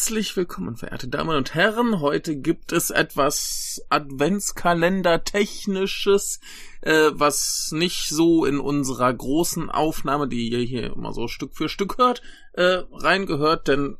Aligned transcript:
Herzlich 0.00 0.34
willkommen, 0.34 0.76
verehrte 0.76 1.08
Damen 1.08 1.36
und 1.36 1.54
Herren. 1.54 2.00
Heute 2.00 2.34
gibt 2.34 2.72
es 2.72 2.88
etwas 2.88 3.84
Adventskalender-technisches, 3.90 6.40
äh, 6.80 7.10
was 7.12 7.68
nicht 7.72 8.08
so 8.08 8.46
in 8.46 8.60
unserer 8.60 9.12
großen 9.12 9.68
Aufnahme, 9.68 10.26
die 10.26 10.48
ihr 10.48 10.60
hier 10.60 10.94
immer 10.94 11.12
so 11.12 11.28
Stück 11.28 11.54
für 11.54 11.68
Stück 11.68 11.98
hört, 11.98 12.22
äh, 12.54 12.78
reingehört, 12.90 13.68
denn 13.68 13.98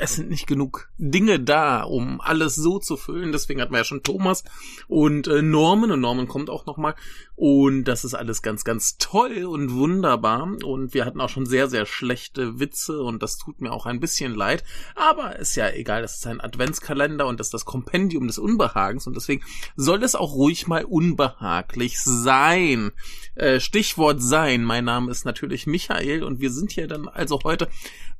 es 0.00 0.14
sind 0.14 0.28
nicht 0.28 0.46
genug 0.46 0.90
Dinge 0.98 1.40
da, 1.40 1.82
um 1.82 2.20
alles 2.20 2.54
so 2.54 2.78
zu 2.78 2.96
füllen. 2.96 3.32
Deswegen 3.32 3.60
hatten 3.60 3.72
wir 3.72 3.78
ja 3.78 3.84
schon 3.84 4.02
Thomas 4.02 4.44
und 4.88 5.26
äh, 5.26 5.40
Norman 5.40 5.90
und 5.90 6.00
Norman 6.00 6.28
kommt 6.28 6.50
auch 6.50 6.66
nochmal. 6.66 6.94
Und 7.34 7.84
das 7.84 8.04
ist 8.04 8.14
alles 8.14 8.42
ganz, 8.42 8.64
ganz 8.64 8.98
toll 8.98 9.44
und 9.44 9.72
wunderbar. 9.72 10.42
Und 10.62 10.92
wir 10.92 11.04
hatten 11.06 11.20
auch 11.20 11.30
schon 11.30 11.46
sehr, 11.46 11.68
sehr 11.68 11.86
schlechte 11.86 12.60
Witze 12.60 13.02
und 13.02 13.22
das 13.22 13.38
tut 13.38 13.60
mir 13.60 13.72
auch 13.72 13.86
ein 13.86 14.00
bisschen 14.00 14.34
leid. 14.34 14.64
Aber 14.94 15.36
ist 15.36 15.56
ja 15.56 15.70
egal, 15.70 16.02
das 16.02 16.16
ist 16.16 16.26
ein 16.26 16.40
Adventskalender 16.40 17.26
und 17.26 17.40
das 17.40 17.48
ist 17.48 17.54
das 17.54 17.64
Kompendium 17.64 18.26
des 18.26 18.38
Unbehagens 18.38 19.06
und 19.06 19.16
deswegen 19.16 19.42
soll 19.76 20.02
es 20.02 20.14
auch 20.14 20.34
ruhig 20.34 20.66
mal 20.66 20.84
unbehaglich 20.84 22.00
sein. 22.00 22.92
Äh, 23.34 23.60
Stichwort 23.60 24.22
sein. 24.22 24.62
Mein 24.62 24.84
Name 24.84 25.10
ist 25.10 25.24
natürlich 25.24 25.66
Michael 25.66 26.22
und 26.22 26.40
wir 26.40 26.52
sind 26.52 26.70
hier 26.70 26.86
dann 26.86 27.08
also 27.08 27.40
heute 27.44 27.68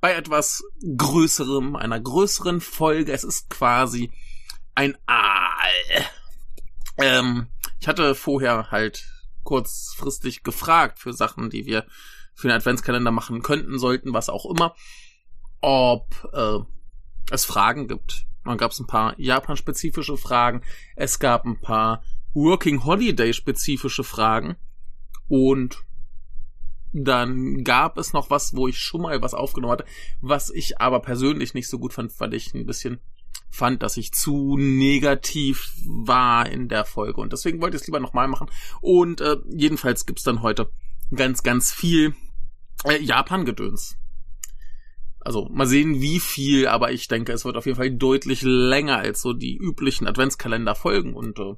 bei 0.00 0.12
etwas 0.12 0.64
Größerem, 1.34 1.74
einer 1.74 1.98
größeren 1.98 2.60
Folge. 2.60 3.12
Es 3.12 3.24
ist 3.24 3.50
quasi 3.50 4.12
ein 4.74 4.96
Aal. 5.06 6.04
Ähm, 6.98 7.48
ich 7.80 7.88
hatte 7.88 8.14
vorher 8.14 8.70
halt 8.70 9.04
kurzfristig 9.42 10.44
gefragt 10.44 11.00
für 11.00 11.12
Sachen, 11.12 11.50
die 11.50 11.66
wir 11.66 11.86
für 12.34 12.48
den 12.48 12.56
Adventskalender 12.56 13.10
machen 13.10 13.42
könnten, 13.42 13.78
sollten, 13.80 14.12
was 14.12 14.28
auch 14.28 14.46
immer, 14.46 14.76
ob 15.60 16.06
äh, 16.32 16.58
es 17.32 17.44
Fragen 17.44 17.88
gibt. 17.88 18.26
Dann 18.44 18.58
gab 18.58 18.70
es 18.70 18.78
ein 18.78 18.86
paar 18.86 19.18
Japan-spezifische 19.18 20.16
Fragen, 20.16 20.62
es 20.94 21.18
gab 21.18 21.44
ein 21.44 21.60
paar 21.60 22.04
Working 22.32 22.84
Holiday-spezifische 22.84 24.04
Fragen 24.04 24.56
und 25.28 25.78
dann 26.94 27.64
gab 27.64 27.98
es 27.98 28.12
noch 28.12 28.30
was, 28.30 28.54
wo 28.54 28.68
ich 28.68 28.78
schon 28.78 29.02
mal 29.02 29.20
was 29.20 29.34
aufgenommen 29.34 29.72
hatte, 29.72 29.84
was 30.20 30.50
ich 30.50 30.80
aber 30.80 31.00
persönlich 31.00 31.52
nicht 31.52 31.68
so 31.68 31.78
gut 31.78 31.92
fand, 31.92 32.18
weil 32.20 32.34
ich 32.34 32.54
ein 32.54 32.66
bisschen 32.66 33.00
fand, 33.50 33.82
dass 33.82 33.96
ich 33.96 34.12
zu 34.12 34.56
negativ 34.56 35.72
war 35.86 36.48
in 36.48 36.68
der 36.68 36.84
Folge. 36.84 37.20
Und 37.20 37.32
deswegen 37.32 37.60
wollte 37.60 37.76
ich 37.76 37.82
es 37.82 37.86
lieber 37.88 38.00
nochmal 38.00 38.28
machen. 38.28 38.48
Und 38.80 39.20
äh, 39.20 39.36
jedenfalls 39.48 40.06
gibt's 40.06 40.22
dann 40.22 40.42
heute 40.42 40.70
ganz, 41.14 41.42
ganz 41.42 41.72
viel 41.72 42.14
äh, 42.84 43.00
Japan-Gedöns. 43.02 43.96
Also 45.20 45.48
mal 45.50 45.66
sehen, 45.66 46.00
wie 46.00 46.20
viel, 46.20 46.68
aber 46.68 46.92
ich 46.92 47.08
denke, 47.08 47.32
es 47.32 47.44
wird 47.44 47.56
auf 47.56 47.66
jeden 47.66 47.78
Fall 47.78 47.90
deutlich 47.90 48.42
länger 48.42 48.98
als 48.98 49.22
so 49.22 49.32
die 49.32 49.56
üblichen 49.56 50.06
Adventskalender-Folgen. 50.06 51.14
Und 51.14 51.38
äh, 51.38 51.54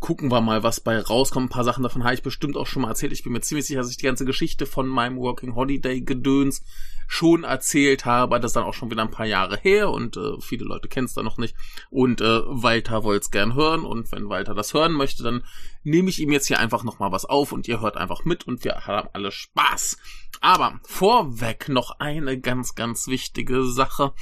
gucken 0.00 0.30
wir 0.30 0.40
mal, 0.40 0.62
was 0.62 0.80
bei 0.80 0.98
rauskommt. 0.98 1.46
Ein 1.46 1.50
paar 1.50 1.64
Sachen 1.64 1.82
davon 1.82 2.04
habe 2.04 2.14
ich 2.14 2.22
bestimmt 2.22 2.56
auch 2.56 2.66
schon 2.66 2.82
mal 2.82 2.88
erzählt. 2.88 3.12
Ich 3.12 3.22
bin 3.22 3.32
mir 3.32 3.40
ziemlich 3.40 3.66
sicher, 3.66 3.80
dass 3.80 3.90
ich 3.90 3.96
die 3.96 4.04
ganze 4.04 4.24
Geschichte 4.24 4.66
von 4.66 4.86
meinem 4.86 5.16
Working 5.16 5.54
Holiday 5.54 6.02
Gedöns 6.02 6.62
schon 7.08 7.44
erzählt 7.44 8.04
habe. 8.04 8.38
Das 8.40 8.50
ist 8.50 8.56
dann 8.56 8.64
auch 8.64 8.74
schon 8.74 8.90
wieder 8.90 9.02
ein 9.02 9.10
paar 9.10 9.26
Jahre 9.26 9.56
her 9.56 9.90
und 9.90 10.16
äh, 10.16 10.40
viele 10.40 10.64
Leute 10.64 10.88
kennen 10.88 11.06
es 11.06 11.14
da 11.14 11.22
noch 11.22 11.38
nicht. 11.38 11.56
Und 11.88 12.20
äh, 12.20 12.40
Walter 12.44 13.04
wollte 13.04 13.24
es 13.24 13.30
gern 13.30 13.54
hören 13.54 13.84
und 13.84 14.10
wenn 14.12 14.28
Walter 14.28 14.54
das 14.54 14.74
hören 14.74 14.92
möchte, 14.92 15.22
dann 15.22 15.44
nehme 15.82 16.10
ich 16.10 16.20
ihm 16.20 16.32
jetzt 16.32 16.46
hier 16.46 16.58
einfach 16.58 16.84
nochmal 16.84 17.12
was 17.12 17.24
auf 17.24 17.52
und 17.52 17.68
ihr 17.68 17.80
hört 17.80 17.96
einfach 17.96 18.24
mit 18.24 18.46
und 18.46 18.64
wir 18.64 18.86
haben 18.86 19.08
alle 19.12 19.30
Spaß. 19.30 19.98
Aber 20.40 20.80
vorweg 20.82 21.68
noch 21.68 21.98
eine 21.98 22.38
ganz, 22.38 22.74
ganz 22.74 23.06
wichtige 23.06 23.64
Sache. 23.64 24.12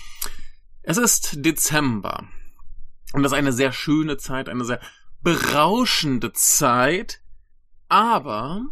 Es 0.83 0.99
ist 0.99 1.45
Dezember. 1.45 2.25
Und 3.13 3.23
das 3.23 3.33
ist 3.33 3.39
eine 3.39 3.53
sehr 3.53 3.73
schöne 3.73 4.19
Zeit, 4.19 4.49
eine 4.49 4.65
sehr 4.65 4.81
berauschende 5.25 6.33
Zeit, 6.33 7.23
aber 7.89 8.67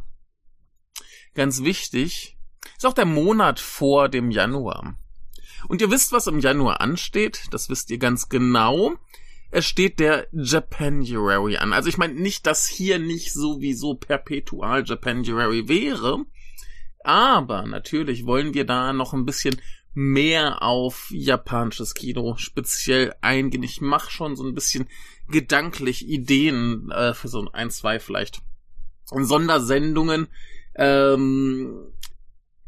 ganz 1.34 1.62
wichtig, 1.64 2.36
ist 2.76 2.86
auch 2.86 2.92
der 2.92 3.06
Monat 3.06 3.58
vor 3.58 4.08
dem 4.08 4.30
Januar. 4.30 4.96
Und 5.66 5.80
ihr 5.80 5.90
wisst, 5.90 6.12
was 6.12 6.26
im 6.26 6.40
Januar 6.40 6.80
ansteht, 6.80 7.46
das 7.50 7.68
wisst 7.68 7.90
ihr 7.90 7.98
ganz 7.98 8.28
genau. 8.28 8.94
Es 9.50 9.64
steht 9.64 9.98
der 9.98 10.28
Japanuary 10.32 11.56
an. 11.56 11.72
Also 11.72 11.88
ich 11.88 11.98
meine 11.98 12.14
nicht, 12.14 12.46
dass 12.46 12.66
hier 12.66 12.98
nicht 12.98 13.32
sowieso 13.32 13.94
perpetual 13.94 14.84
Japanuary 14.84 15.68
wäre, 15.68 16.24
aber 17.04 17.66
natürlich 17.66 18.26
wollen 18.26 18.54
wir 18.54 18.64
da 18.64 18.92
noch 18.92 19.12
ein 19.12 19.24
bisschen 19.24 19.60
mehr 19.94 20.62
auf 20.62 21.08
japanisches 21.10 21.94
Kino 21.94 22.36
speziell 22.36 23.14
eingehen. 23.20 23.62
Ich 23.62 23.80
mache 23.80 24.10
schon 24.10 24.36
so 24.36 24.44
ein 24.44 24.54
bisschen 24.54 24.88
gedanklich 25.32 26.06
Ideen 26.06 26.90
äh, 26.92 27.14
für 27.14 27.28
so 27.28 27.50
ein, 27.52 27.70
zwei 27.70 27.98
vielleicht 27.98 28.42
Sondersendungen. 29.06 30.28
Ähm, 30.76 31.92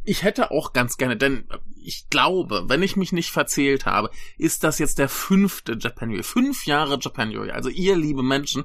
ich 0.02 0.22
hätte 0.22 0.50
auch 0.50 0.72
ganz 0.72 0.96
gerne, 0.96 1.16
denn 1.16 1.46
ich 1.82 2.10
glaube, 2.10 2.64
wenn 2.66 2.82
ich 2.82 2.96
mich 2.96 3.12
nicht 3.12 3.30
verzählt 3.30 3.86
habe, 3.86 4.10
ist 4.36 4.64
das 4.64 4.78
jetzt 4.78 4.98
der 4.98 5.08
fünfte 5.08 5.76
Japanuary. 5.78 6.22
Fünf 6.22 6.66
Jahre 6.66 6.98
Japanuary. 7.00 7.50
Also 7.52 7.70
ihr, 7.70 7.96
liebe 7.96 8.22
Menschen, 8.22 8.64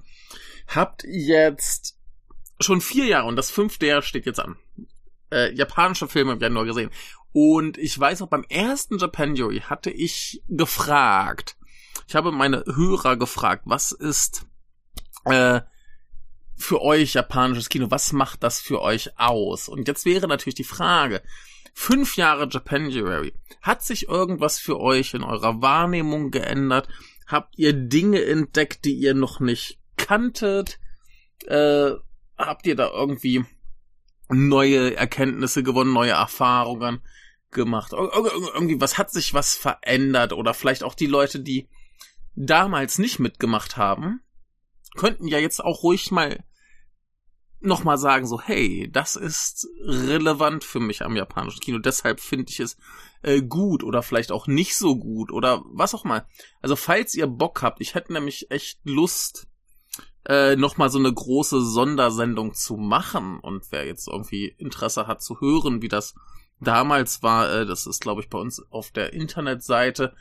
habt 0.68 1.04
jetzt 1.06 1.98
schon 2.60 2.82
vier 2.82 3.06
Jahre 3.06 3.28
und 3.28 3.36
das 3.36 3.52
fünfte 3.52 3.88
Jahr 3.88 4.02
steht 4.02 4.26
jetzt 4.26 4.40
an. 4.40 4.58
Äh, 5.32 5.54
japanische 5.54 6.08
Filme 6.08 6.34
im 6.34 6.40
Januar 6.40 6.66
gesehen. 6.66 6.90
Und 7.32 7.78
ich 7.78 7.98
weiß 7.98 8.22
auch, 8.22 8.28
beim 8.28 8.44
ersten 8.50 8.98
Japanuary 8.98 9.62
hatte 9.62 9.92
ich 9.92 10.42
gefragt, 10.48 11.56
ich 12.10 12.16
habe 12.16 12.32
meine 12.32 12.64
Hörer 12.66 13.18
gefragt, 13.18 13.66
was 13.66 13.92
ist 13.92 14.48
äh, 15.26 15.62
für 16.56 16.82
euch 16.82 17.14
japanisches 17.14 17.70
Kino? 17.70 17.92
Was 17.92 18.14
macht 18.14 18.42
das 18.42 18.60
für 18.60 18.82
euch 18.82 19.20
aus? 19.20 19.70
Und 19.70 19.88
jetzt 19.88 20.06
wäre 20.06 20.28
natürlich 20.28 20.56
die 20.56 20.64
Frage, 20.64 21.22
fünf 21.76 22.18
Jahre 22.18 22.50
Japanuary, 22.50 23.36
hat 23.62 23.84
sich 23.84 24.08
irgendwas 24.08 24.58
für 24.58 24.80
euch 24.80 25.14
in 25.14 25.22
eurer 25.22 25.62
Wahrnehmung 25.62 26.32
geändert? 26.32 26.88
Habt 27.28 27.60
ihr 27.60 27.74
Dinge 27.74 28.26
entdeckt, 28.26 28.86
die 28.86 28.96
ihr 28.96 29.14
noch 29.14 29.40
nicht 29.40 29.78
kanntet? 29.96 30.80
Äh, 31.46 31.92
habt 32.40 32.66
ihr 32.66 32.76
da 32.76 32.90
irgendwie 32.90 33.46
neue 34.30 34.96
Erkenntnisse 34.96 35.62
gewonnen, 35.62 35.94
neue 35.94 36.14
Erfahrungen 36.14 37.02
gemacht? 37.52 37.94
Ir 37.94 38.10
irgendwie, 38.56 38.82
was 38.82 38.98
hat 38.98 39.12
sich 39.12 39.36
was 39.36 39.54
verändert? 39.54 40.34
Oder 40.34 40.56
vielleicht 40.56 40.84
auch 40.84 40.96
die 40.96 41.06
Leute, 41.06 41.40
die 41.40 41.70
damals 42.40 42.98
nicht 42.98 43.20
mitgemacht 43.20 43.76
haben, 43.76 44.22
könnten 44.96 45.28
ja 45.28 45.38
jetzt 45.38 45.64
auch 45.64 45.84
ruhig 45.84 46.10
mal 46.10 46.44
nochmal 47.60 47.98
sagen, 47.98 48.26
so, 48.26 48.40
hey, 48.40 48.90
das 48.90 49.18
ist 49.18 49.68
relevant 49.84 50.64
für 50.64 50.80
mich 50.80 51.02
am 51.04 51.18
japanischen 51.18 51.60
Kino, 51.60 51.78
deshalb 51.78 52.22
finde 52.22 52.50
ich 52.50 52.62
es 52.62 52.78
äh, 53.22 53.42
gut 53.42 53.84
oder 53.84 54.02
vielleicht 54.02 54.32
auch 54.32 54.48
nicht 54.48 54.78
so 54.78 54.96
gut 54.96 55.34
oder 55.34 55.62
was 55.74 55.94
auch 55.94 56.06
mal. 56.06 56.26
Also 56.62 56.78
falls 56.78 57.14
ihr 57.16 57.28
Bock 57.28 57.62
habt, 57.62 57.82
ich 57.82 57.94
hätte 57.94 58.14
nämlich 58.14 58.50
echt 58.50 58.80
Lust, 58.86 59.48
äh, 60.26 60.56
nochmal 60.56 60.90
so 60.90 61.00
eine 61.00 61.14
große 61.14 61.62
Sondersendung 61.62 62.54
zu 62.54 62.78
machen 62.78 63.40
und 63.42 63.66
wer 63.72 63.86
jetzt 63.86 64.08
irgendwie 64.08 64.48
Interesse 64.58 65.08
hat 65.08 65.22
zu 65.22 65.42
hören, 65.42 65.82
wie 65.82 65.90
das 65.90 66.16
damals 66.62 67.22
war, 67.22 67.52
äh, 67.52 67.66
das 67.66 67.86
ist 67.86 68.00
glaube 68.00 68.22
ich 68.22 68.30
bei 68.30 68.40
uns 68.40 68.62
auf 68.72 68.92
der 68.92 69.12
Internetseite 69.12 70.16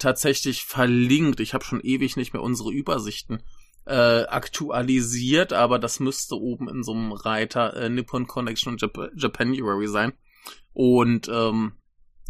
tatsächlich 0.00 0.64
verlinkt. 0.64 1.40
Ich 1.40 1.54
habe 1.54 1.64
schon 1.64 1.80
ewig 1.80 2.16
nicht 2.16 2.32
mehr 2.32 2.42
unsere 2.42 2.72
Übersichten 2.72 3.42
äh, 3.86 4.24
aktualisiert, 4.24 5.52
aber 5.52 5.78
das 5.78 6.00
müsste 6.00 6.36
oben 6.36 6.68
in 6.68 6.82
so 6.82 6.92
einem 6.92 7.12
Reiter 7.12 7.74
äh, 7.76 7.88
Nippon 7.88 8.26
Connection 8.26 8.72
und 8.72 8.82
Jap 8.82 9.10
Japanuary 9.14 9.88
sein. 9.88 10.12
Und 10.72 11.28
ähm, 11.28 11.72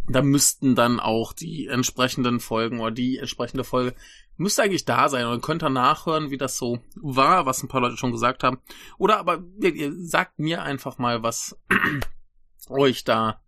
da 0.08 0.22
müssten 0.22 0.74
dann 0.74 1.00
auch 1.00 1.32
die 1.32 1.66
entsprechenden 1.66 2.40
Folgen 2.40 2.80
oder 2.80 2.90
die 2.90 3.18
entsprechende 3.18 3.64
Folge 3.64 3.94
müsste 4.40 4.62
eigentlich 4.62 4.86
da 4.86 5.10
sein 5.10 5.26
und 5.26 5.42
könnt 5.42 5.62
ihr 5.62 5.68
nachhören, 5.68 6.30
wie 6.30 6.38
das 6.38 6.56
so 6.56 6.80
war, 6.94 7.44
was 7.44 7.62
ein 7.62 7.68
paar 7.68 7.82
Leute 7.82 7.98
schon 7.98 8.10
gesagt 8.10 8.42
haben. 8.42 8.58
Oder 8.96 9.18
aber 9.18 9.44
ihr 9.60 9.92
sagt 9.94 10.38
mir 10.38 10.62
einfach 10.62 10.96
mal, 10.96 11.22
was 11.22 11.60
euch 12.68 13.04
da 13.04 13.42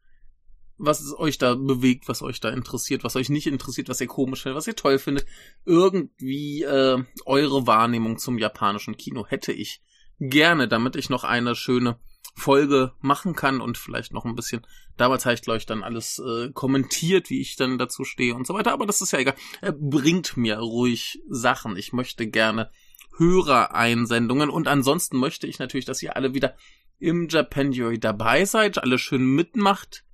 was 0.83 1.17
euch 1.17 1.39
da 1.39 1.55
bewegt, 1.55 2.09
was 2.09 2.23
euch 2.23 2.41
da 2.41 2.51
interessiert, 2.51 3.05
was 3.05 3.17
euch 3.17 3.31
nicht 3.31 3.47
interessiert, 3.47 3.89
was 3.89 4.01
ihr 4.01 4.09
komisch 4.09 4.43
findet, 4.43 4.57
was 4.57 4.67
ihr 4.67 4.77
toll 4.77 4.99
findet. 4.99 5.27
Irgendwie 5.65 6.63
äh, 6.63 7.03
eure 7.25 7.67
Wahrnehmung 7.67 8.19
zum 8.19 8.39
japanischen 8.39 8.97
Kino 8.97 9.25
hätte 9.27 9.53
ich 9.53 9.81
gerne, 10.19 10.69
damit 10.69 10.97
ich 10.97 11.09
noch 11.09 11.25
eine 11.25 11.55
schöne 11.55 11.99
Folge 12.35 12.93
machen 13.01 13.35
kann 13.35 13.61
und 13.61 13.79
vielleicht 13.79 14.13
noch 14.13 14.25
ein 14.25 14.35
bisschen. 14.35 14.67
Damals 14.97 15.25
habe 15.25 15.35
ich, 15.35 15.43
glaube 15.43 15.59
ich, 15.59 15.67
dann 15.67 15.83
alles 15.83 16.19
äh, 16.19 16.51
kommentiert, 16.53 17.31
wie 17.31 17.41
ich 17.41 17.57
dann 17.57 17.79
dazu 17.79 18.05
stehe 18.05 18.35
und 18.35 18.47
so 18.47 18.55
weiter. 18.55 18.73
Aber 18.73 18.87
das 18.87 19.01
ist 19.01 19.13
ja 19.13 19.19
egal. 19.19 19.35
Äh, 19.61 19.73
bringt 19.73 20.37
mir 20.37 20.59
ruhig 20.59 21.21
Sachen. 21.29 21.77
Ich 21.77 21.93
möchte 21.93 22.27
gerne 22.27 22.71
Hörereinsendungen. 23.19 24.51
Und 24.51 24.69
ansonsten 24.69 25.19
möchte 25.19 25.47
ich 25.47 25.59
natürlich, 25.59 25.85
dass 25.85 26.03
ihr 26.03 26.17
alle 26.17 26.35
wieder 26.35 26.57
im 26.99 27.29
Japanuary 27.29 27.99
dabei 27.99 28.45
seid, 28.45 28.79
alle 28.79 28.99
schön 28.99 29.25
mitmacht, 29.25 30.05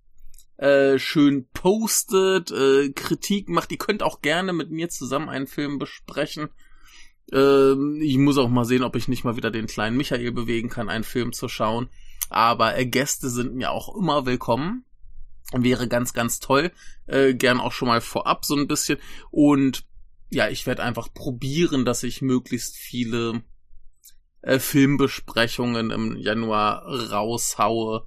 äh, 0.59 0.99
schön 0.99 1.49
postet, 1.53 2.51
äh, 2.51 2.91
Kritik 2.91 3.49
macht. 3.49 3.71
Ihr 3.71 3.79
könnt 3.79 4.03
auch 4.03 4.21
gerne 4.23 4.53
mit 4.53 4.71
mir 4.71 4.89
zusammen 4.89 5.29
einen 5.29 5.47
Film 5.47 5.79
besprechen. 5.79 6.49
Ähm, 7.33 8.01
ich 8.03 8.19
muss 8.19 8.39
auch 8.39 8.49
mal 8.49 8.65
sehen, 8.65 8.83
ob 8.83 8.97
ich 8.97 9.09
nicht 9.09 9.25
mal 9.25 9.37
wieder 9.37 9.51
den 9.51 9.69
kleinen 9.69 9.97
Michael 9.97 10.33
bewegen 10.33 10.69
kann, 10.69 10.89
einen 10.89 11.05
Film 11.05 11.33
zu 11.33 11.49
schauen. 11.49 11.89
Aber 12.29 12.77
äh, 12.77 12.87
Gäste 12.87 13.31
sind 13.31 13.55
mir 13.55 13.71
auch 13.71 13.95
immer 13.97 14.27
willkommen. 14.27 14.85
Wäre 15.53 15.89
ganz, 15.89 16.13
ganz 16.13 16.41
toll. 16.41 16.73
Äh, 17.07 17.35
gern 17.35 17.61
auch 17.61 17.73
schon 17.73 17.89
mal 17.89 18.01
vorab 18.01 18.45
so 18.45 18.57
ein 18.57 18.69
bisschen. 18.69 18.99
Und 19.31 19.87
ja, 20.29 20.49
ich 20.49 20.67
werde 20.67 20.83
einfach 20.83 21.15
probieren, 21.15 21.85
dass 21.85 22.03
ich 22.03 22.21
möglichst 22.21 22.77
viele 22.77 23.43
äh, 24.43 24.59
Filmbesprechungen 24.59 25.91
im 25.91 26.17
Januar 26.17 26.83
raushaue 26.85 28.07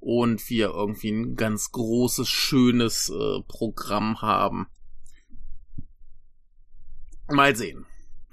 und 0.00 0.48
wir 0.48 0.70
irgendwie 0.70 1.10
ein 1.10 1.36
ganz 1.36 1.72
großes, 1.72 2.28
schönes 2.28 3.10
äh, 3.10 3.42
Programm 3.46 4.20
haben. 4.22 4.66
Mal 7.28 7.54
sehen. 7.54 7.86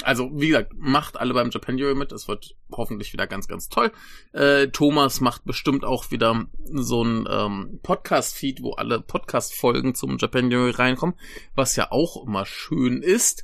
Also, 0.04 0.30
wie 0.34 0.50
gesagt, 0.50 0.74
macht 0.76 1.18
alle 1.18 1.34
beim 1.34 1.50
Japan 1.50 1.78
Japanuary 1.78 1.96
mit. 1.96 2.12
Es 2.12 2.28
wird 2.28 2.56
hoffentlich 2.72 3.14
wieder 3.14 3.26
ganz, 3.26 3.48
ganz 3.48 3.68
toll. 3.68 3.92
Äh, 4.32 4.68
Thomas 4.68 5.22
macht 5.22 5.44
bestimmt 5.44 5.84
auch 5.84 6.12
wieder 6.12 6.46
so 6.66 7.04
ein 7.04 7.28
ähm, 7.30 7.80
Podcast-Feed, 7.82 8.62
wo 8.62 8.74
alle 8.74 9.02
Podcast-Folgen 9.02 9.96
zum 9.96 10.18
Japan 10.18 10.52
Japanuary 10.52 10.72
reinkommen, 10.72 11.16
was 11.56 11.76
ja 11.76 11.92
auch 11.92 12.24
immer 12.26 12.46
schön 12.46 13.02
ist. 13.02 13.44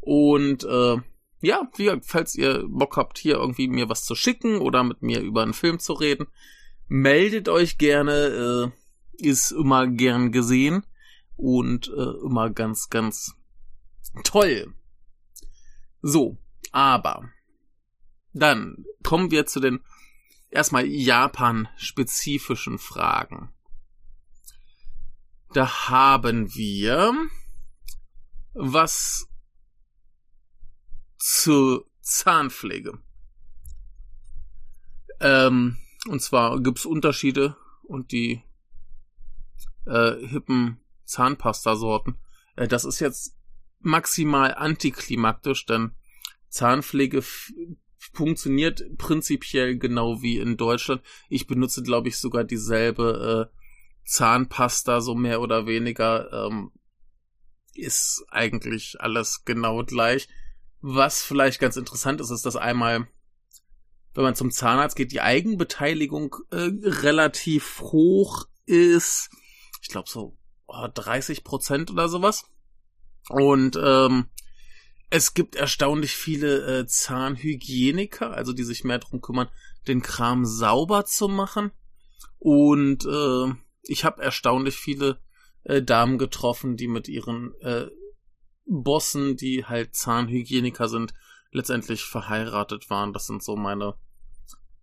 Und 0.00 0.64
äh, 0.64 0.96
ja, 1.42 1.68
wie 1.76 1.84
gesagt, 1.84 2.06
falls 2.06 2.34
ihr 2.34 2.64
Bock 2.66 2.96
habt, 2.96 3.18
hier 3.18 3.34
irgendwie 3.34 3.68
mir 3.68 3.88
was 3.90 4.04
zu 4.04 4.14
schicken 4.14 4.58
oder 4.58 4.82
mit 4.82 5.02
mir 5.02 5.20
über 5.20 5.42
einen 5.42 5.54
Film 5.54 5.78
zu 5.78 5.92
reden, 5.92 6.28
meldet 6.90 7.48
euch 7.48 7.78
gerne. 7.78 8.72
Äh, 8.72 8.80
ist 9.22 9.52
immer 9.52 9.86
gern 9.86 10.32
gesehen 10.32 10.84
und 11.36 11.88
äh, 11.88 12.24
immer 12.24 12.50
ganz, 12.50 12.90
ganz 12.90 13.34
toll. 14.24 14.74
So, 16.02 16.38
aber 16.72 17.30
dann 18.32 18.84
kommen 19.02 19.30
wir 19.30 19.46
zu 19.46 19.60
den 19.60 19.80
erstmal 20.50 20.86
Japan-spezifischen 20.86 22.78
Fragen. 22.78 23.52
Da 25.52 25.88
haben 25.88 26.54
wir 26.54 27.12
was 28.54 29.28
zur 31.18 31.86
Zahnpflege. 32.00 32.98
Ähm, 35.20 35.76
und 36.08 36.20
zwar 36.22 36.60
gibt's 36.60 36.86
Unterschiede 36.86 37.56
und 37.82 38.12
die 38.12 38.42
äh, 39.86 40.14
hippen 40.26 40.80
Zahnpasta-Sorten. 41.04 42.18
Äh, 42.56 42.68
das 42.68 42.84
ist 42.84 43.00
jetzt 43.00 43.36
maximal 43.80 44.54
antiklimaktisch, 44.54 45.66
denn 45.66 45.92
Zahnpflege 46.48 47.22
funktioniert 48.12 48.82
prinzipiell 48.96 49.78
genau 49.78 50.22
wie 50.22 50.38
in 50.38 50.56
Deutschland. 50.56 51.02
Ich 51.28 51.46
benutze, 51.46 51.82
glaube 51.82 52.08
ich, 52.08 52.18
sogar 52.18 52.44
dieselbe 52.44 53.50
äh, 53.52 53.56
Zahnpasta, 54.04 55.00
so 55.00 55.14
mehr 55.14 55.40
oder 55.40 55.66
weniger. 55.66 56.32
Ähm, 56.32 56.72
ist 57.74 58.24
eigentlich 58.28 58.96
alles 59.00 59.44
genau 59.44 59.84
gleich. 59.84 60.28
Was 60.80 61.22
vielleicht 61.22 61.60
ganz 61.60 61.76
interessant 61.76 62.20
ist, 62.20 62.30
ist, 62.30 62.46
dass 62.46 62.56
einmal, 62.56 63.06
wenn 64.14 64.24
man 64.24 64.34
zum 64.34 64.50
Zahnarzt 64.50 64.96
geht, 64.96 65.12
die 65.12 65.20
Eigenbeteiligung 65.20 66.36
äh, 66.50 66.70
relativ 66.82 67.80
hoch 67.80 68.46
ist. 68.66 69.30
Ich 69.82 69.88
glaube 69.88 70.08
so 70.08 70.36
oh, 70.66 70.88
30 70.92 71.44
Prozent 71.44 71.90
oder 71.90 72.08
sowas. 72.08 72.44
Und 73.28 73.78
ähm, 73.82 74.26
es 75.10 75.34
gibt 75.34 75.56
erstaunlich 75.56 76.12
viele 76.12 76.80
äh, 76.80 76.86
Zahnhygieniker, 76.86 78.32
also 78.32 78.52
die 78.52 78.64
sich 78.64 78.84
mehr 78.84 78.98
darum 78.98 79.20
kümmern, 79.20 79.48
den 79.88 80.02
Kram 80.02 80.44
sauber 80.44 81.04
zu 81.04 81.28
machen. 81.28 81.72
Und 82.38 83.04
äh, 83.04 83.52
ich 83.82 84.04
habe 84.04 84.22
erstaunlich 84.22 84.76
viele 84.76 85.20
äh, 85.64 85.82
Damen 85.82 86.18
getroffen, 86.18 86.76
die 86.76 86.88
mit 86.88 87.08
ihren 87.08 87.54
äh, 87.60 87.86
Bossen, 88.66 89.36
die 89.36 89.64
halt 89.64 89.94
Zahnhygieniker 89.94 90.88
sind, 90.88 91.12
letztendlich 91.52 92.04
verheiratet 92.04 92.90
waren. 92.90 93.12
Das 93.12 93.26
sind 93.26 93.42
so 93.42 93.56
meine 93.56 93.94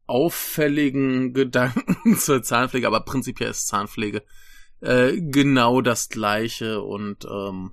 auffälligen 0.06 1.34
Gedanken 1.34 2.18
zur 2.18 2.44
Zahnpflege, 2.44 2.88
aber 2.88 3.02
prinzipiell 3.02 3.52
ist 3.52 3.68
Zahnpflege 3.68 4.24
äh, 4.82 5.20
genau 5.20 5.82
das 5.82 6.10
gleiche 6.10 6.82
und 6.82 7.26
ähm, 7.26 7.72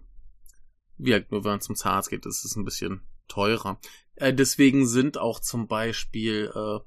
wie 0.97 1.11
gesagt, 1.11 1.33
nur 1.33 1.45
wenn 1.45 1.53
man 1.53 1.61
zum 1.61 1.77
Zahnarzt 1.77 2.11
geht, 2.11 2.27
ist 2.27 2.45
es 2.45 2.57
ein 2.57 2.65
bisschen 2.65 3.03
teurer. 3.29 3.79
Äh, 4.17 4.33
deswegen 4.33 4.87
sind 4.87 5.19
auch 5.19 5.41
zum 5.41 5.67
Beispiel 5.67 6.53
äh, 6.55 6.79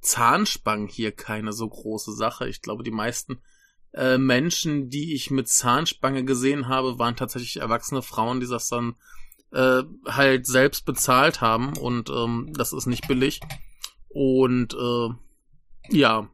Zahnspangen 0.00 0.86
hier 0.86 1.12
keine 1.12 1.52
so 1.52 1.68
große 1.68 2.12
Sache. 2.12 2.48
Ich 2.48 2.60
glaube, 2.60 2.84
die 2.84 2.90
meisten 2.90 3.40
äh, 3.92 4.18
Menschen, 4.18 4.90
die 4.90 5.14
ich 5.14 5.30
mit 5.30 5.48
Zahnspange 5.48 6.24
gesehen 6.24 6.68
habe, 6.68 6.98
waren 6.98 7.16
tatsächlich 7.16 7.56
erwachsene 7.56 8.02
Frauen, 8.02 8.40
die 8.40 8.46
das 8.46 8.68
dann 8.68 8.96
äh, 9.54 9.84
halt 10.06 10.46
selbst 10.46 10.84
bezahlt 10.84 11.40
haben 11.40 11.76
und 11.78 12.10
ähm, 12.10 12.52
das 12.54 12.72
ist 12.72 12.86
nicht 12.86 13.08
billig. 13.08 13.40
Und 14.08 14.74
äh, 14.74 15.08
ja, 15.96 16.28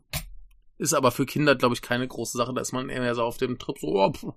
ist 0.78 0.94
aber 0.94 1.10
für 1.10 1.26
Kinder, 1.26 1.54
glaube 1.54 1.74
ich, 1.74 1.82
keine 1.82 2.08
große 2.08 2.38
Sache. 2.38 2.54
Da 2.54 2.62
ist 2.62 2.72
man 2.72 2.88
eher 2.88 3.14
so 3.14 3.22
auf 3.22 3.36
dem 3.36 3.58
Trip 3.58 3.78
so, 3.78 3.88
oh, 3.88 4.12
pff, 4.12 4.32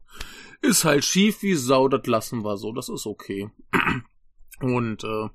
ist 0.62 0.84
halt 0.84 1.06
schief 1.06 1.42
wie 1.42 1.56
Sau, 1.56 1.88
das 1.88 2.06
lassen 2.06 2.44
wir 2.44 2.58
so, 2.58 2.74
das 2.74 2.90
ist 2.90 3.06
okay. 3.06 3.50
Und 4.60 5.04
äh, 5.06 5.30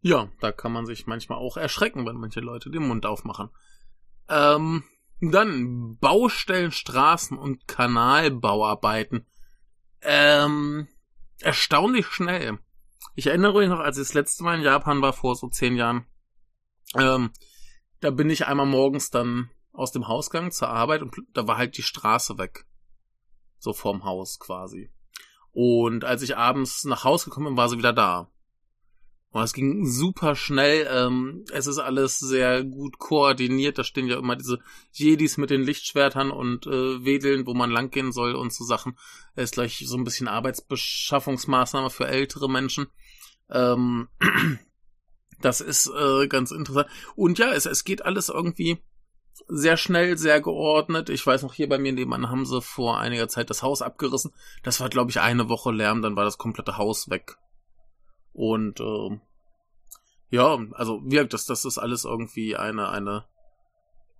ja, 0.00 0.28
da 0.40 0.50
kann 0.50 0.72
man 0.72 0.84
sich 0.84 1.06
manchmal 1.06 1.38
auch 1.38 1.56
erschrecken, 1.56 2.04
wenn 2.06 2.16
manche 2.16 2.40
Leute 2.40 2.70
den 2.70 2.88
Mund 2.88 3.06
aufmachen. 3.06 3.50
Ähm, 4.28 4.82
dann 5.20 5.98
Baustellen, 5.98 6.72
Straßen 6.72 7.38
und 7.38 7.68
Kanalbauarbeiten. 7.68 9.26
Ähm, 10.00 10.88
erstaunlich 11.40 12.06
schnell. 12.06 12.58
Ich 13.14 13.26
erinnere 13.26 13.58
mich 13.58 13.68
noch, 13.68 13.80
als 13.80 13.98
ich 13.98 14.04
das 14.04 14.14
letzte 14.14 14.44
Mal 14.44 14.56
in 14.56 14.62
Japan 14.62 15.02
war, 15.02 15.12
vor 15.12 15.34
so 15.36 15.48
zehn 15.48 15.76
Jahren. 15.76 16.06
Ähm, 16.96 17.30
da 18.00 18.10
bin 18.10 18.30
ich 18.30 18.46
einmal 18.46 18.66
morgens 18.66 19.10
dann 19.10 19.50
aus 19.72 19.92
dem 19.92 20.08
Hausgang 20.08 20.50
zur 20.50 20.68
Arbeit 20.68 21.02
und 21.02 21.14
da 21.32 21.46
war 21.46 21.56
halt 21.56 21.76
die 21.76 21.82
Straße 21.82 22.38
weg. 22.38 22.66
So 23.58 23.72
vorm 23.72 24.04
Haus 24.04 24.38
quasi. 24.38 24.92
Und 25.52 26.04
als 26.04 26.22
ich 26.22 26.36
abends 26.36 26.84
nach 26.84 27.04
Hause 27.04 27.26
gekommen 27.26 27.48
bin, 27.48 27.56
war 27.56 27.68
sie 27.68 27.78
wieder 27.78 27.92
da. 27.92 28.31
Und 29.32 29.42
es 29.42 29.54
ging 29.54 29.86
super 29.86 30.36
schnell. 30.36 30.86
Ähm, 30.90 31.44
es 31.52 31.66
ist 31.66 31.78
alles 31.78 32.18
sehr 32.18 32.62
gut 32.64 32.98
koordiniert. 32.98 33.78
Da 33.78 33.84
stehen 33.84 34.06
ja 34.06 34.18
immer 34.18 34.36
diese 34.36 34.58
Jedis 34.92 35.38
mit 35.38 35.48
den 35.48 35.62
Lichtschwertern 35.62 36.30
und 36.30 36.66
äh, 36.66 37.04
Wedeln, 37.04 37.46
wo 37.46 37.54
man 37.54 37.70
langgehen 37.70 38.12
soll 38.12 38.34
und 38.34 38.52
so 38.52 38.64
Sachen. 38.64 38.96
Es 39.34 39.44
ist 39.44 39.54
gleich 39.54 39.82
so 39.86 39.96
ein 39.96 40.04
bisschen 40.04 40.28
Arbeitsbeschaffungsmaßnahme 40.28 41.88
für 41.88 42.06
ältere 42.06 42.48
Menschen. 42.50 42.88
Ähm, 43.50 44.08
das 45.40 45.62
ist 45.62 45.88
äh, 45.88 46.28
ganz 46.28 46.50
interessant. 46.50 46.88
Und 47.16 47.38
ja, 47.38 47.52
es, 47.52 47.64
es 47.64 47.84
geht 47.84 48.04
alles 48.04 48.28
irgendwie 48.28 48.82
sehr 49.48 49.78
schnell, 49.78 50.18
sehr 50.18 50.42
geordnet. 50.42 51.08
Ich 51.08 51.26
weiß 51.26 51.42
noch, 51.42 51.54
hier 51.54 51.70
bei 51.70 51.78
mir 51.78 51.92
nebenan 51.92 52.28
haben 52.28 52.44
sie 52.44 52.60
vor 52.60 52.98
einiger 52.98 53.28
Zeit 53.28 53.48
das 53.48 53.62
Haus 53.62 53.80
abgerissen. 53.80 54.32
Das 54.62 54.80
war, 54.80 54.90
glaube 54.90 55.10
ich, 55.10 55.20
eine 55.20 55.48
Woche 55.48 55.72
Lärm, 55.72 56.02
dann 56.02 56.16
war 56.16 56.24
das 56.24 56.36
komplette 56.36 56.76
Haus 56.76 57.08
weg. 57.08 57.38
Und 58.32 58.80
äh, 58.80 59.20
ja, 60.30 60.58
also 60.72 61.02
wirkt 61.04 61.34
das, 61.34 61.44
das 61.46 61.64
ist 61.64 61.78
alles 61.78 62.04
irgendwie 62.04 62.56
eine, 62.56 62.88
eine 62.88 63.24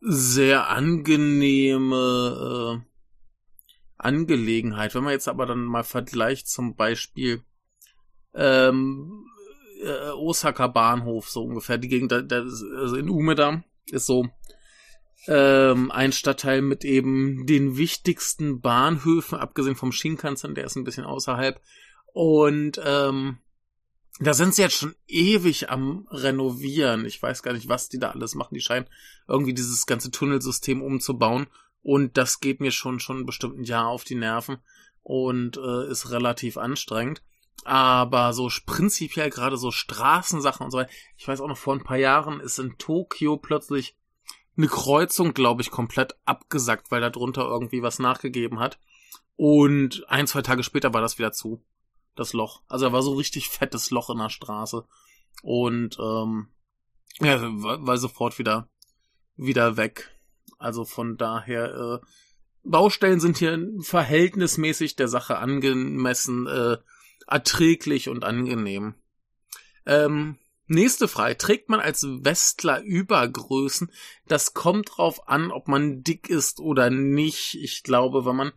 sehr 0.01 0.69
angenehme 0.69 1.97
äh, 2.83 2.87
Angelegenheit. 3.97 4.95
Wenn 4.95 5.05
man 5.05 5.13
jetzt 5.13 5.29
aber 5.29 5.47
dann 5.47 5.65
mal 5.65 5.85
vergleicht 5.85 6.49
zum 6.49 6.75
Beispiel 6.75 7.43
ähm, 8.35 9.25
äh, 9.83 10.11
Osaka 10.11 10.67
Bahnhof 10.67 11.29
so 11.29 11.45
ungefähr, 11.45 11.79
die 11.79 11.89
Gegend, 11.89 12.13
da, 12.13 12.21
da, 12.21 12.41
also 12.41 12.97
in 12.97 13.09
Umeda 13.09 13.65
ist 13.91 14.07
so 14.07 14.29
ähm, 15.29 15.91
ein 15.91 16.13
Stadtteil 16.13 16.63
mit 16.63 16.85
eben 16.85 17.47
den 17.47 17.77
wichtigsten 17.77 18.61
Bahnhöfen, 18.61 19.39
abgesehen 19.39 19.77
vom 19.77 19.93
Shinkansen, 19.93 20.55
der 20.55 20.65
ist 20.65 20.77
ein 20.77 20.85
bisschen 20.85 21.05
außerhalb. 21.05 21.61
Und 22.13 22.81
ähm, 22.85 23.39
da 24.21 24.35
sind 24.35 24.55
sie 24.55 24.63
jetzt 24.63 24.77
schon 24.77 24.95
ewig 25.09 25.71
am 25.71 26.07
Renovieren. 26.11 27.05
Ich 27.07 27.23
weiß 27.23 27.43
gar 27.43 27.53
nicht, 27.55 27.69
was 27.69 27.89
die 27.89 27.99
da 27.99 28.11
alles 28.11 28.35
machen. 28.35 28.55
Die 28.55 28.61
scheinen 28.61 28.87
irgendwie 29.27 29.55
dieses 29.55 29.87
ganze 29.87 30.11
Tunnelsystem 30.11 30.83
umzubauen. 30.83 31.47
Und 31.83 32.17
das 32.17 32.41
geht 32.41 32.61
mir 32.61 32.71
schon 32.71 33.01
schon 33.01 33.27
bestimmt 33.27 33.59
ein 33.59 33.65
Jahr 33.65 33.89
auf 33.89 34.05
die 34.05 34.15
Nerven 34.15 34.59
und 35.03 35.57
äh, 35.57 35.91
ist 35.91 36.11
relativ 36.11 36.57
anstrengend. 36.57 37.23
Aber 37.65 38.33
so 38.33 38.51
prinzipiell 38.67 39.31
gerade 39.31 39.57
so 39.57 39.71
Straßensachen 39.71 40.65
und 40.65 40.71
so 40.71 40.79
weiter. 40.79 40.91
Ich 41.17 41.27
weiß 41.27 41.41
auch 41.41 41.49
noch, 41.49 41.59
vor 41.59 41.75
ein 41.75 41.85
paar 41.85 41.97
Jahren 41.97 42.41
ist 42.41 42.59
in 42.59 42.77
Tokio 42.79 43.37
plötzlich 43.37 43.97
eine 44.57 44.69
Kreuzung, 44.69 45.33
glaube 45.33 45.63
ich, 45.63 45.71
komplett 45.71 46.17
abgesackt, 46.25 46.91
weil 46.91 47.01
da 47.01 47.11
drunter 47.11 47.43
irgendwie 47.43 47.83
was 47.83 47.99
nachgegeben 47.99 48.61
hat. 48.61 48.79
Und 49.37 50.05
ein, 50.09 50.27
zwei 50.27 50.43
Tage 50.43 50.63
später 50.63 50.93
war 50.93 51.01
das 51.01 51.19
wieder 51.19 51.33
zu. 51.33 51.65
Das 52.15 52.33
Loch. 52.33 52.63
Also 52.69 52.87
da 52.87 52.93
war 52.93 53.03
so 53.03 53.15
richtig 53.15 53.49
fettes 53.49 53.91
Loch 53.91 54.11
in 54.11 54.19
der 54.19 54.29
Straße. 54.29 54.87
Und 55.43 55.99
ähm, 55.99 56.49
ja, 57.21 57.41
war, 57.41 57.87
war 57.87 57.97
sofort 57.97 58.39
wieder 58.39 58.69
wieder 59.37 59.77
weg. 59.77 60.11
Also 60.59 60.85
von 60.85 61.17
daher, 61.17 62.01
äh, 62.03 62.07
Baustellen 62.65 63.21
sind 63.21 63.39
hier 63.39 63.59
verhältnismäßig 63.81 64.97
der 64.97 65.09
Sache 65.09 65.39
angemessen, 65.39 66.47
äh, 66.47 66.77
erträglich 67.27 68.09
und 68.09 68.25
angenehm. 68.25 68.95
Ähm, 69.85 70.39
nächste 70.67 71.09
Frage. 71.09 71.37
Trägt 71.39 71.69
man 71.69 71.81
als 71.81 72.07
Westler 72.07 72.83
Übergrößen? 72.83 73.91
Das 74.29 74.55
kommt 74.55 74.97
drauf 74.97 75.29
an, 75.29 75.51
ob 75.51 75.67
man 75.67 76.05
dick 76.05 76.29
ist 76.29 76.61
oder 76.61 76.91
nicht. 76.91 77.55
Ich 77.55 77.83
glaube, 77.83 78.25
wenn 78.25 78.37
man 78.37 78.53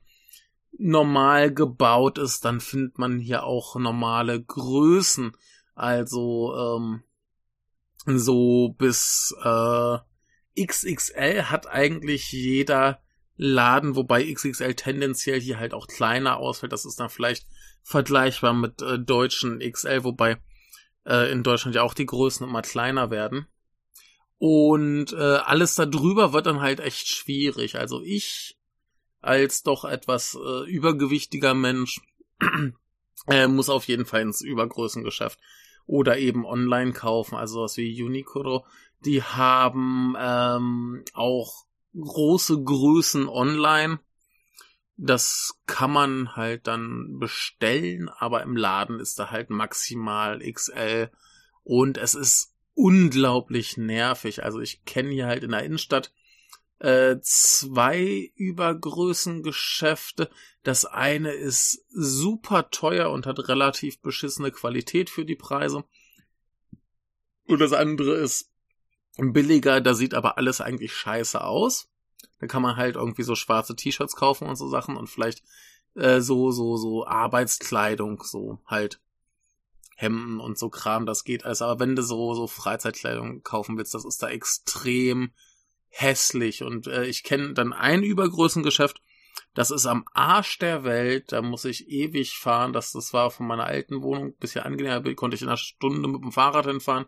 normal 0.78 1.54
gebaut 1.54 2.18
ist, 2.18 2.46
dann 2.46 2.60
findet 2.60 2.98
man 2.98 3.20
hier 3.20 3.44
auch 3.44 3.76
normale 3.76 4.42
Größen. 4.42 5.32
Also 5.74 6.56
ähm, 6.56 7.04
so 8.06 8.76
bis 8.78 9.36
äh, 9.44 9.98
XXL 10.60 11.44
hat 11.44 11.68
eigentlich 11.68 12.32
jeder 12.32 13.02
Laden, 13.38 13.96
wobei 13.96 14.32
XXL 14.32 14.76
tendenziell 14.76 15.42
hier 15.42 15.60
halt 15.60 15.74
auch 15.74 15.88
kleiner 15.88 16.38
ausfällt. 16.38 16.72
Das 16.72 16.86
ist 16.86 17.00
dann 17.00 17.10
vielleicht 17.10 17.48
vergleichbar 17.84 18.54
mit 18.54 18.82
äh, 18.82 18.98
deutschen 19.00 19.60
XL, 19.60 20.04
wobei 20.04 20.38
äh, 21.06 21.32
in 21.32 21.44
Deutschland 21.44 21.76
ja 21.76 21.84
auch 21.84 21.94
die 21.94 22.06
Größen 22.06 22.48
immer 22.48 22.62
kleiner 22.62 23.12
werden. 23.12 23.48
Und 24.38 25.14
äh, 25.14 25.38
alles 25.38 25.76
darüber 25.76 26.34
wird 26.34 26.46
dann 26.46 26.62
halt 26.62 26.80
echt 26.80 27.08
schwierig. 27.08 27.78
Also 27.78 28.02
ich 28.02 28.58
als 29.26 29.64
doch 29.64 29.86
etwas 29.86 30.36
äh, 30.36 30.70
übergewichtiger 30.70 31.54
Mensch 31.54 32.02
äh, 33.28 33.48
muss 33.48 33.70
auf 33.70 33.88
jeden 33.88 34.06
Fall 34.06 34.22
ins 34.22 34.42
Übergrößengeschäft 34.42 35.40
oder 35.88 36.18
eben 36.18 36.46
online 36.46 36.94
kaufen, 36.94 37.36
also 37.36 37.62
was 37.62 37.78
wie 37.78 38.02
Unicoro. 38.02 38.66
Die 39.02 39.22
haben 39.24 40.16
ähm, 40.20 41.04
auch 41.14 41.66
große 42.00 42.64
Größen 42.64 43.28
online. 43.28 44.00
Das 44.98 45.60
kann 45.66 45.92
man 45.92 46.36
halt 46.36 46.68
dann 46.68 47.20
bestellen, 47.20 48.10
aber 48.10 48.44
im 48.44 48.56
Laden 48.56 49.00
ist 49.00 49.20
da 49.20 49.30
halt 49.30 49.50
maximal 49.50 50.40
XL 50.40 51.12
und 51.64 51.98
es 51.98 52.16
ist 52.16 52.54
unglaublich 52.74 53.78
nervig. 53.78 54.44
Also 54.44 54.60
ich 54.60 54.86
kenne 54.86 55.10
hier 55.10 55.28
halt 55.28 55.44
in 55.44 55.52
der 55.52 55.64
Innenstadt 55.64 56.14
äh, 56.80 57.18
zwei 57.22 58.32
Übergrößengeschäfte. 58.36 60.30
Das 60.64 60.86
eine 60.86 61.32
ist 61.32 61.86
super 61.90 62.70
teuer 62.70 63.12
und 63.12 63.26
hat 63.26 63.48
relativ 63.48 64.02
beschissene 64.02 64.52
Qualität 64.52 65.10
für 65.10 65.26
die 65.26 65.36
Preise. 65.36 65.84
Und 67.48 67.60
das 67.60 67.74
andere 67.74 68.16
ist 68.16 68.52
billiger, 69.18 69.80
da 69.82 69.94
sieht 69.94 70.14
aber 70.14 70.38
alles 70.38 70.62
eigentlich 70.62 70.94
scheiße 70.94 71.42
aus. 71.42 71.90
Da 72.40 72.48
kann 72.48 72.62
man 72.62 72.76
halt 72.76 72.96
irgendwie 72.96 73.24
so 73.24 73.36
schwarze 73.36 73.76
T-Shirts 73.76 74.16
kaufen 74.16 74.48
und 74.48 74.56
so 74.56 74.68
Sachen 74.68 74.98
und 74.98 75.08
vielleicht 75.08 75.44
äh, 75.96 76.20
so, 76.20 76.52
so, 76.52 76.76
so 76.76 77.06
Arbeitskleidung, 77.08 78.24
so 78.24 78.60
halt 78.66 79.00
Hemden 79.96 80.42
und 80.42 80.58
so 80.58 80.70
Kram, 80.70 81.06
das 81.06 81.24
geht 81.24 81.46
alles. 81.46 81.62
Aber 81.62 81.80
wenn 81.80 81.96
du 81.96 82.04
so, 82.04 82.34
so 82.34 82.48
Freizeitkleidung 82.48 83.44
kaufen 83.44 83.78
willst, 83.78 83.94
das 83.94 84.04
ist 84.04 84.22
da 84.22 84.28
extrem 84.28 85.32
hässlich. 85.96 86.62
Und 86.62 86.88
äh, 86.88 87.06
ich 87.06 87.24
kenne 87.24 87.54
dann 87.54 87.74
ein 87.74 88.04
Übergrößengeschäft, 88.04 89.02
das 89.54 89.72
ist 89.72 89.86
am 89.86 90.06
Arsch 90.14 90.60
der 90.60 90.84
Welt, 90.84 91.32
da 91.32 91.42
muss 91.42 91.64
ich 91.64 91.90
ewig 91.90 92.38
fahren. 92.38 92.74
Das, 92.74 92.92
das 92.92 93.14
war 93.14 93.32
von 93.32 93.48
meiner 93.48 93.66
alten 93.66 94.02
Wohnung 94.02 94.36
bisher 94.38 94.66
angenehmer, 94.66 95.02
konnte 95.16 95.36
ich 95.36 95.42
in 95.42 95.48
einer 95.48 95.58
Stunde 95.58 96.10
mit 96.10 96.22
dem 96.22 96.34
Fahrrad 96.34 96.66
hinfahren. 96.66 97.06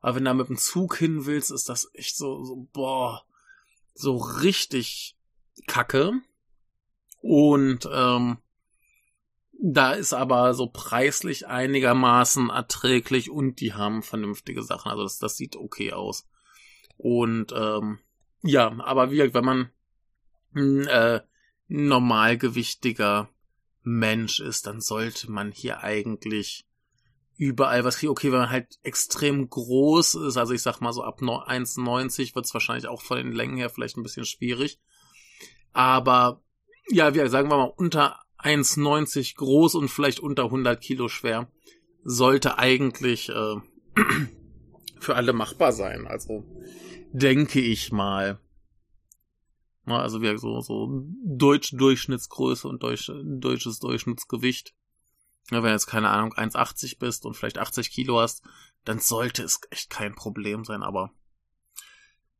Aber 0.00 0.16
wenn 0.16 0.24
du 0.24 0.30
da 0.30 0.34
mit 0.34 0.48
dem 0.48 0.56
Zug 0.56 0.96
hin 0.96 1.26
willst, 1.26 1.50
ist 1.50 1.68
das 1.68 1.90
echt 1.94 2.16
so, 2.16 2.44
so 2.44 2.68
boah, 2.72 3.24
so 3.94 4.16
richtig 4.16 5.16
kacke. 5.66 6.12
Und 7.20 7.88
ähm, 7.92 8.38
da 9.60 9.92
ist 9.92 10.12
aber 10.12 10.54
so 10.54 10.68
preislich 10.68 11.48
einigermaßen 11.48 12.50
erträglich 12.50 13.30
und 13.30 13.60
die 13.60 13.72
haben 13.72 14.02
vernünftige 14.02 14.62
Sachen. 14.62 14.90
Also 14.90 15.02
das, 15.02 15.18
das 15.18 15.36
sieht 15.36 15.56
okay 15.56 15.92
aus. 15.92 16.28
Und 16.96 17.52
ähm, 17.56 17.98
ja, 18.42 18.74
aber 18.80 19.10
wie 19.10 19.16
gesagt, 19.16 19.34
wenn 19.34 19.44
man 19.44 19.70
ein 20.54 20.86
äh, 20.86 21.20
normalgewichtiger 21.68 23.28
Mensch 23.82 24.40
ist, 24.40 24.66
dann 24.66 24.80
sollte 24.80 25.30
man 25.30 25.52
hier 25.52 25.82
eigentlich 25.82 26.66
überall 27.36 27.84
was 27.84 27.98
kriegen. 27.98 28.12
Okay, 28.12 28.32
wenn 28.32 28.40
man 28.40 28.50
halt 28.50 28.78
extrem 28.82 29.48
groß 29.48 30.14
ist, 30.14 30.36
also 30.36 30.52
ich 30.52 30.62
sag 30.62 30.80
mal 30.80 30.92
so 30.92 31.02
ab 31.02 31.20
1,90 31.20 32.34
wird 32.34 32.46
es 32.46 32.54
wahrscheinlich 32.54 32.86
auch 32.86 33.02
von 33.02 33.18
den 33.18 33.32
Längen 33.32 33.56
her 33.56 33.70
vielleicht 33.70 33.96
ein 33.96 34.02
bisschen 34.02 34.24
schwierig. 34.24 34.78
Aber 35.72 36.42
ja, 36.88 37.14
wir 37.14 37.28
sagen 37.28 37.50
wir 37.50 37.56
mal 37.56 37.72
unter 37.76 38.20
1,90 38.38 39.36
groß 39.36 39.74
und 39.74 39.88
vielleicht 39.88 40.20
unter 40.20 40.44
100 40.44 40.80
Kilo 40.80 41.08
schwer 41.08 41.50
sollte 42.04 42.58
eigentlich 42.58 43.30
äh, 43.30 43.56
für 45.00 45.16
alle 45.16 45.32
machbar 45.32 45.72
sein. 45.72 46.06
Also 46.06 46.44
denke 47.14 47.60
ich 47.60 47.92
mal. 47.92 48.40
Also 49.86 50.20
wie 50.20 50.36
so 50.36 50.60
so 50.60 51.04
deutsche 51.22 51.76
Durchschnittsgröße 51.76 52.66
und 52.66 52.82
deutsch, 52.82 53.10
deutsches 53.22 53.78
Durchschnittsgewicht. 53.78 54.74
Wenn 55.50 55.64
jetzt 55.64 55.86
keine 55.86 56.08
Ahnung 56.08 56.32
1,80 56.34 56.98
bist 56.98 57.24
und 57.24 57.34
vielleicht 57.34 57.58
80 57.58 57.90
Kilo 57.90 58.18
hast, 58.18 58.42
dann 58.84 58.98
sollte 58.98 59.44
es 59.44 59.60
echt 59.70 59.90
kein 59.90 60.14
Problem 60.14 60.64
sein. 60.64 60.82
Aber 60.82 61.12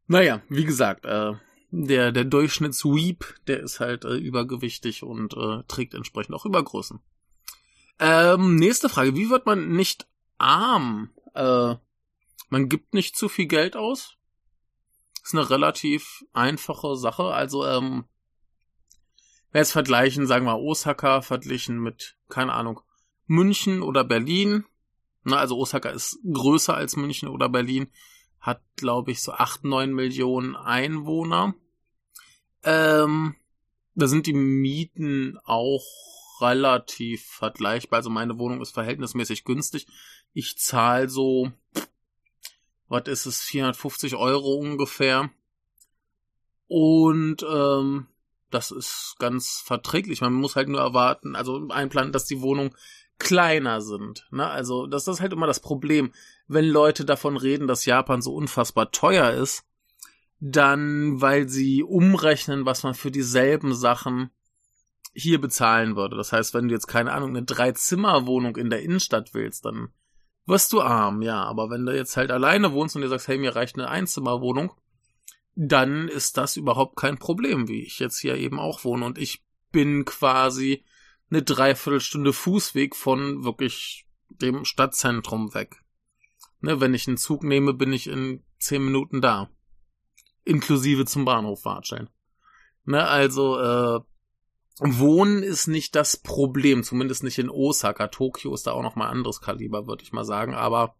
naja, 0.06 0.42
wie 0.48 0.64
gesagt, 0.64 1.04
äh, 1.04 1.34
der 1.70 2.12
der 2.12 2.24
Durchschnittsweep, 2.24 3.24
der 3.46 3.60
ist 3.60 3.78
halt 3.78 4.04
äh, 4.04 4.16
übergewichtig 4.16 5.02
und 5.02 5.34
äh, 5.36 5.62
trägt 5.68 5.94
entsprechend 5.94 6.34
auch 6.34 6.46
Übergrößen. 6.46 7.00
Ähm, 8.00 8.56
nächste 8.56 8.88
Frage: 8.88 9.14
Wie 9.14 9.30
wird 9.30 9.46
man 9.46 9.68
nicht 9.70 10.08
arm? 10.38 11.10
Äh, 11.34 11.76
man 12.48 12.68
gibt 12.68 12.94
nicht 12.94 13.16
zu 13.16 13.28
viel 13.28 13.46
Geld 13.46 13.76
aus. 13.76 14.16
Ist 15.24 15.34
eine 15.34 15.48
relativ 15.48 16.22
einfache 16.34 16.96
Sache. 16.96 17.24
Also, 17.24 17.66
ähm, 17.66 18.04
wenn 19.50 19.60
jetzt 19.60 19.72
vergleichen, 19.72 20.26
sagen 20.26 20.44
wir 20.44 20.58
Osaka 20.58 21.22
verglichen 21.22 21.80
mit, 21.80 22.18
keine 22.28 22.52
Ahnung, 22.52 22.80
München 23.26 23.82
oder 23.82 24.04
Berlin. 24.04 24.64
Na, 25.22 25.36
also 25.38 25.56
Osaka 25.56 25.88
ist 25.88 26.18
größer 26.30 26.74
als 26.74 26.96
München 26.96 27.28
oder 27.28 27.48
Berlin. 27.48 27.88
Hat, 28.38 28.60
glaube 28.76 29.12
ich, 29.12 29.22
so 29.22 29.32
acht 29.32 29.64
neun 29.64 29.94
Millionen 29.94 30.56
Einwohner. 30.56 31.54
Ähm, 32.62 33.34
da 33.94 34.08
sind 34.08 34.26
die 34.26 34.34
Mieten 34.34 35.38
auch 35.44 35.86
relativ 36.42 37.24
vergleichbar. 37.24 37.98
Also 37.98 38.10
meine 38.10 38.38
Wohnung 38.38 38.60
ist 38.60 38.74
verhältnismäßig 38.74 39.44
günstig. 39.44 39.86
Ich 40.34 40.58
zahle 40.58 41.08
so 41.08 41.50
was 42.94 43.08
ist 43.08 43.26
es, 43.26 43.42
450 43.42 44.14
Euro 44.14 44.54
ungefähr. 44.54 45.30
Und 46.66 47.42
ähm, 47.42 48.06
das 48.50 48.70
ist 48.70 49.16
ganz 49.18 49.62
verträglich. 49.64 50.20
Man 50.20 50.32
muss 50.32 50.56
halt 50.56 50.68
nur 50.68 50.80
erwarten, 50.80 51.36
also 51.36 51.68
einplanen, 51.68 52.12
dass 52.12 52.24
die 52.24 52.40
Wohnungen 52.40 52.74
kleiner 53.18 53.80
sind. 53.80 54.26
Ne? 54.30 54.46
Also 54.46 54.86
das, 54.86 55.04
das 55.04 55.16
ist 55.16 55.20
halt 55.20 55.32
immer 55.32 55.46
das 55.46 55.60
Problem. 55.60 56.12
Wenn 56.46 56.66
Leute 56.66 57.04
davon 57.04 57.36
reden, 57.36 57.66
dass 57.66 57.84
Japan 57.84 58.22
so 58.22 58.34
unfassbar 58.34 58.90
teuer 58.92 59.32
ist, 59.32 59.64
dann 60.40 61.20
weil 61.20 61.48
sie 61.48 61.82
umrechnen, 61.82 62.66
was 62.66 62.82
man 62.82 62.94
für 62.94 63.10
dieselben 63.10 63.74
Sachen 63.74 64.30
hier 65.12 65.40
bezahlen 65.40 65.96
würde. 65.96 66.16
Das 66.16 66.32
heißt, 66.32 66.54
wenn 66.54 66.68
du 66.68 66.74
jetzt 66.74 66.86
keine 66.86 67.12
Ahnung, 67.12 67.30
eine 67.30 67.44
Drei-Zimmer-Wohnung 67.44 68.56
in 68.56 68.70
der 68.70 68.82
Innenstadt 68.82 69.32
willst, 69.32 69.64
dann 69.64 69.90
wirst 70.46 70.72
du 70.72 70.80
arm, 70.80 71.22
ja. 71.22 71.42
Aber 71.42 71.70
wenn 71.70 71.86
du 71.86 71.94
jetzt 71.94 72.16
halt 72.16 72.30
alleine 72.30 72.72
wohnst 72.72 72.96
und 72.96 73.02
dir 73.02 73.08
sagst, 73.08 73.28
hey, 73.28 73.38
mir 73.38 73.56
reicht 73.56 73.76
eine 73.76 73.88
Einzimmerwohnung, 73.88 74.72
dann 75.54 76.08
ist 76.08 76.36
das 76.36 76.56
überhaupt 76.56 76.96
kein 76.96 77.18
Problem, 77.18 77.68
wie 77.68 77.82
ich 77.82 77.98
jetzt 77.98 78.18
hier 78.18 78.36
eben 78.36 78.58
auch 78.58 78.84
wohne. 78.84 79.04
Und 79.06 79.18
ich 79.18 79.44
bin 79.70 80.04
quasi 80.04 80.84
eine 81.30 81.42
Dreiviertelstunde 81.42 82.32
Fußweg 82.32 82.94
von 82.94 83.44
wirklich 83.44 84.06
dem 84.28 84.64
Stadtzentrum 84.64 85.54
weg. 85.54 85.82
Ne, 86.60 86.80
wenn 86.80 86.94
ich 86.94 87.06
einen 87.06 87.16
Zug 87.16 87.44
nehme, 87.44 87.74
bin 87.74 87.92
ich 87.92 88.06
in 88.06 88.42
zehn 88.58 88.84
Minuten 88.84 89.20
da. 89.20 89.50
Inklusive 90.44 91.04
zum 91.04 91.24
Bahnhof 91.24 91.64
watscheln. 91.64 92.08
Ne, 92.84 93.06
also, 93.06 93.58
äh, 93.58 94.00
Wohnen 94.80 95.42
ist 95.42 95.68
nicht 95.68 95.94
das 95.94 96.16
Problem, 96.16 96.82
zumindest 96.82 97.22
nicht 97.22 97.38
in 97.38 97.50
Osaka. 97.50 98.08
Tokio 98.08 98.52
ist 98.54 98.66
da 98.66 98.72
auch 98.72 98.82
noch 98.82 98.96
mal 98.96 99.08
anderes 99.08 99.40
Kaliber, 99.40 99.86
würde 99.86 100.02
ich 100.02 100.12
mal 100.12 100.24
sagen. 100.24 100.54
Aber 100.54 100.96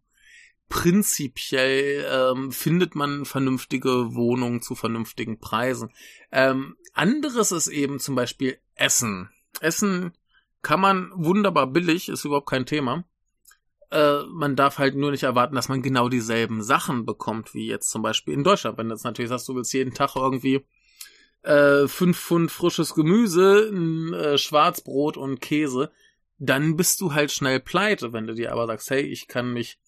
prinzipiell 0.69 2.05
ähm, 2.09 2.51
findet 2.51 2.95
man 2.95 3.25
vernünftige 3.25 4.15
Wohnungen 4.15 4.61
zu 4.61 4.75
vernünftigen 4.75 5.39
Preisen. 5.39 5.91
Ähm, 6.31 6.77
anderes 6.93 7.51
ist 7.51 7.67
eben 7.67 7.99
zum 7.99 8.15
Beispiel 8.15 8.57
Essen. 8.75 9.29
Essen 9.59 10.13
kann 10.61 10.79
man 10.79 11.11
wunderbar 11.13 11.67
billig, 11.67 12.09
ist 12.09 12.25
überhaupt 12.25 12.49
kein 12.49 12.65
Thema. 12.65 13.03
Äh, 13.91 14.23
man 14.23 14.55
darf 14.55 14.79
halt 14.79 14.95
nur 14.95 15.11
nicht 15.11 15.23
erwarten, 15.23 15.55
dass 15.55 15.69
man 15.69 15.81
genau 15.81 16.09
dieselben 16.09 16.63
Sachen 16.63 17.05
bekommt, 17.05 17.53
wie 17.53 17.67
jetzt 17.67 17.89
zum 17.89 18.01
Beispiel 18.01 18.33
in 18.33 18.43
Deutschland. 18.43 18.77
Wenn 18.77 18.87
du 18.87 18.95
jetzt 18.95 19.03
natürlich 19.03 19.29
sagst, 19.29 19.47
du 19.47 19.55
willst 19.55 19.73
jeden 19.73 19.93
Tag 19.93 20.15
irgendwie 20.15 20.65
äh, 21.45 21.87
fünf 21.87 22.19
Pfund 22.19 22.51
frisches 22.51 22.93
Gemüse, 22.93 23.69
ein 23.71 24.13
äh, 24.13 24.37
Schwarzbrot 24.37 25.17
und 25.17 25.41
Käse, 25.41 25.91
dann 26.37 26.75
bist 26.75 27.01
du 27.01 27.13
halt 27.13 27.31
schnell 27.31 27.59
pleite. 27.59 28.13
Wenn 28.13 28.27
du 28.27 28.33
dir 28.33 28.51
aber 28.51 28.67
sagst, 28.67 28.89
hey, 28.89 29.01
ich 29.01 29.27
kann 29.27 29.53
mich 29.53 29.79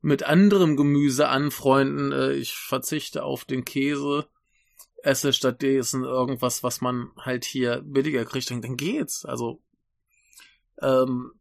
mit 0.00 0.22
anderem 0.22 0.76
Gemüse 0.76 1.28
anfreunden, 1.28 2.12
äh, 2.12 2.32
ich 2.32 2.54
verzichte 2.54 3.22
auf 3.22 3.44
den 3.44 3.64
Käse, 3.64 4.26
esse 5.02 5.32
stattdessen 5.32 6.04
irgendwas, 6.04 6.62
was 6.62 6.80
man 6.80 7.10
halt 7.18 7.44
hier 7.44 7.82
billiger 7.84 8.24
kriegt, 8.24 8.50
dann 8.50 8.76
geht's. 8.76 9.24
Also, 9.24 9.62
ähm, 10.80 11.32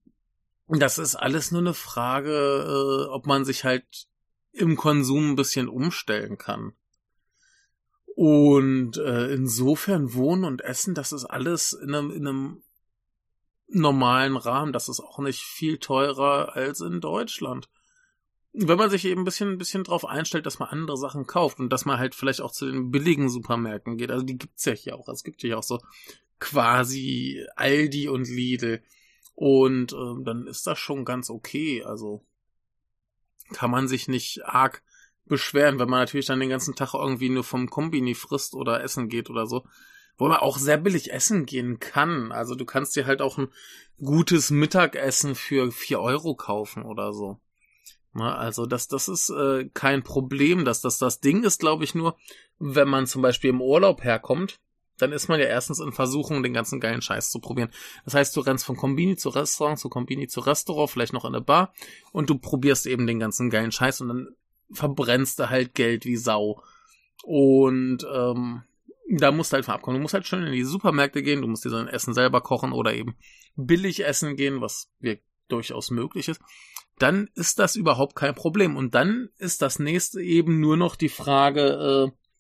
das 0.67 0.97
ist 0.97 1.15
alles 1.15 1.51
nur 1.51 1.61
eine 1.61 1.73
Frage, 1.73 3.05
äh, 3.07 3.09
ob 3.09 3.25
man 3.25 3.45
sich 3.45 3.63
halt 3.63 4.07
im 4.51 4.75
Konsum 4.75 5.31
ein 5.31 5.35
bisschen 5.35 5.69
umstellen 5.69 6.37
kann. 6.37 6.73
Und 8.15 8.97
äh, 8.97 9.33
insofern 9.33 10.13
Wohnen 10.13 10.43
und 10.43 10.61
Essen, 10.61 10.93
das 10.93 11.11
ist 11.11 11.25
alles 11.25 11.73
in 11.73 11.95
einem, 11.95 12.11
in 12.11 12.27
einem 12.27 12.63
normalen 13.67 14.37
Rahmen. 14.37 14.71
Das 14.71 14.87
ist 14.87 14.99
auch 14.99 15.19
nicht 15.19 15.41
viel 15.41 15.79
teurer 15.79 16.55
als 16.55 16.79
in 16.79 17.01
Deutschland. 17.01 17.69
Wenn 18.51 18.77
man 18.77 18.91
sich 18.91 19.05
eben 19.05 19.21
ein 19.21 19.25
bisschen, 19.25 19.49
ein 19.49 19.57
bisschen 19.57 19.83
drauf 19.83 20.05
einstellt, 20.05 20.45
dass 20.45 20.59
man 20.59 20.69
andere 20.69 20.95
Sachen 20.95 21.25
kauft 21.25 21.59
und 21.59 21.69
dass 21.69 21.85
man 21.85 21.97
halt 21.97 22.13
vielleicht 22.13 22.41
auch 22.41 22.51
zu 22.51 22.67
den 22.67 22.91
billigen 22.91 23.29
Supermärkten 23.29 23.97
geht. 23.97 24.11
Also 24.11 24.23
die 24.23 24.37
gibt's 24.37 24.65
ja 24.65 24.73
hier 24.73 24.95
auch. 24.95 25.07
Es 25.07 25.23
gibt 25.23 25.41
ja 25.41 25.57
auch 25.57 25.63
so 25.63 25.79
quasi 26.39 27.43
Aldi 27.55 28.09
und 28.09 28.27
Lidl. 28.27 28.83
Und 29.33 29.93
äh, 29.93 30.23
dann 30.23 30.45
ist 30.45 30.67
das 30.67 30.77
schon 30.77 31.03
ganz 31.03 31.31
okay. 31.31 31.83
Also 31.83 32.23
kann 33.53 33.71
man 33.71 33.87
sich 33.87 34.07
nicht 34.07 34.45
arg 34.45 34.83
beschweren, 35.25 35.79
wenn 35.79 35.89
man 35.89 35.99
natürlich 35.99 36.25
dann 36.25 36.39
den 36.39 36.49
ganzen 36.49 36.75
Tag 36.75 36.93
irgendwie 36.93 37.29
nur 37.29 37.43
vom 37.43 37.69
Kombini 37.69 38.15
frisst 38.15 38.55
oder 38.55 38.83
essen 38.83 39.09
geht 39.09 39.29
oder 39.29 39.45
so. 39.45 39.65
Wo 40.17 40.27
man 40.27 40.37
auch 40.37 40.57
sehr 40.57 40.77
billig 40.77 41.11
essen 41.11 41.45
gehen 41.45 41.79
kann. 41.79 42.31
Also 42.31 42.53
du 42.53 42.65
kannst 42.65 42.95
dir 42.95 43.07
halt 43.07 43.21
auch 43.21 43.39
ein 43.39 43.47
gutes 44.03 44.51
Mittagessen 44.51 45.33
für 45.33 45.71
vier 45.71 45.99
Euro 45.99 46.35
kaufen 46.35 46.83
oder 46.83 47.13
so. 47.13 47.39
Na, 48.13 48.35
also 48.35 48.67
das, 48.67 48.87
das 48.87 49.07
ist 49.07 49.31
äh, 49.31 49.69
kein 49.73 50.03
Problem. 50.03 50.65
Das, 50.65 50.81
das, 50.81 50.99
das 50.99 51.19
Ding 51.19 51.43
ist, 51.43 51.59
glaube 51.59 51.83
ich, 51.83 51.95
nur, 51.95 52.15
wenn 52.59 52.87
man 52.87 53.07
zum 53.07 53.23
Beispiel 53.23 53.49
im 53.49 53.61
Urlaub 53.61 54.03
herkommt, 54.03 54.59
dann 54.97 55.11
ist 55.11 55.27
man 55.27 55.39
ja 55.39 55.47
erstens 55.47 55.79
in 55.79 55.91
Versuchung, 55.91 56.43
den 56.43 56.53
ganzen 56.53 56.79
geilen 56.79 57.01
Scheiß 57.01 57.31
zu 57.31 57.39
probieren. 57.39 57.71
Das 58.05 58.13
heißt, 58.13 58.35
du 58.35 58.41
rennst 58.41 58.65
von 58.65 58.77
Kombini 58.77 59.15
zu 59.17 59.29
Restaurant, 59.29 59.79
zu 59.79 59.89
Kombini 59.89 60.27
zu 60.27 60.41
Restaurant, 60.41 60.91
vielleicht 60.91 61.13
noch 61.13 61.25
in 61.25 61.33
eine 61.33 61.43
Bar 61.43 61.73
und 62.11 62.29
du 62.29 62.37
probierst 62.37 62.85
eben 62.85 63.07
den 63.07 63.19
ganzen 63.19 63.49
geilen 63.49 63.71
Scheiß 63.71 64.01
und 64.01 64.09
dann 64.09 64.35
verbrennst 64.73 65.39
du 65.39 65.49
halt 65.49 65.73
Geld 65.73 66.05
wie 66.05 66.17
Sau. 66.17 66.61
Und 67.23 68.05
ähm, 68.13 68.63
da 69.09 69.31
musst 69.31 69.51
du 69.51 69.55
halt 69.55 69.65
von 69.65 69.75
abkommen. 69.75 69.97
Du 69.97 70.01
musst 70.01 70.13
halt 70.13 70.27
schön 70.27 70.43
in 70.43 70.53
die 70.53 70.63
Supermärkte 70.63 71.23
gehen, 71.23 71.41
du 71.41 71.47
musst 71.47 71.65
dir 71.65 71.69
dein 71.69 71.87
Essen 71.87 72.13
selber 72.13 72.41
kochen 72.41 72.71
oder 72.71 72.93
eben 72.93 73.15
billig 73.55 74.05
essen 74.05 74.35
gehen, 74.35 74.61
was 74.61 74.91
wir 74.99 75.19
durchaus 75.47 75.91
möglich 75.91 76.27
ist. 76.27 76.41
Dann 76.99 77.29
ist 77.35 77.59
das 77.59 77.75
überhaupt 77.75 78.15
kein 78.15 78.35
Problem. 78.35 78.75
Und 78.75 78.95
dann 78.95 79.29
ist 79.37 79.61
das 79.61 79.79
nächste 79.79 80.21
eben 80.21 80.59
nur 80.59 80.77
noch 80.77 80.95
die 80.95 81.09
Frage 81.09 82.11
äh, 82.11 82.33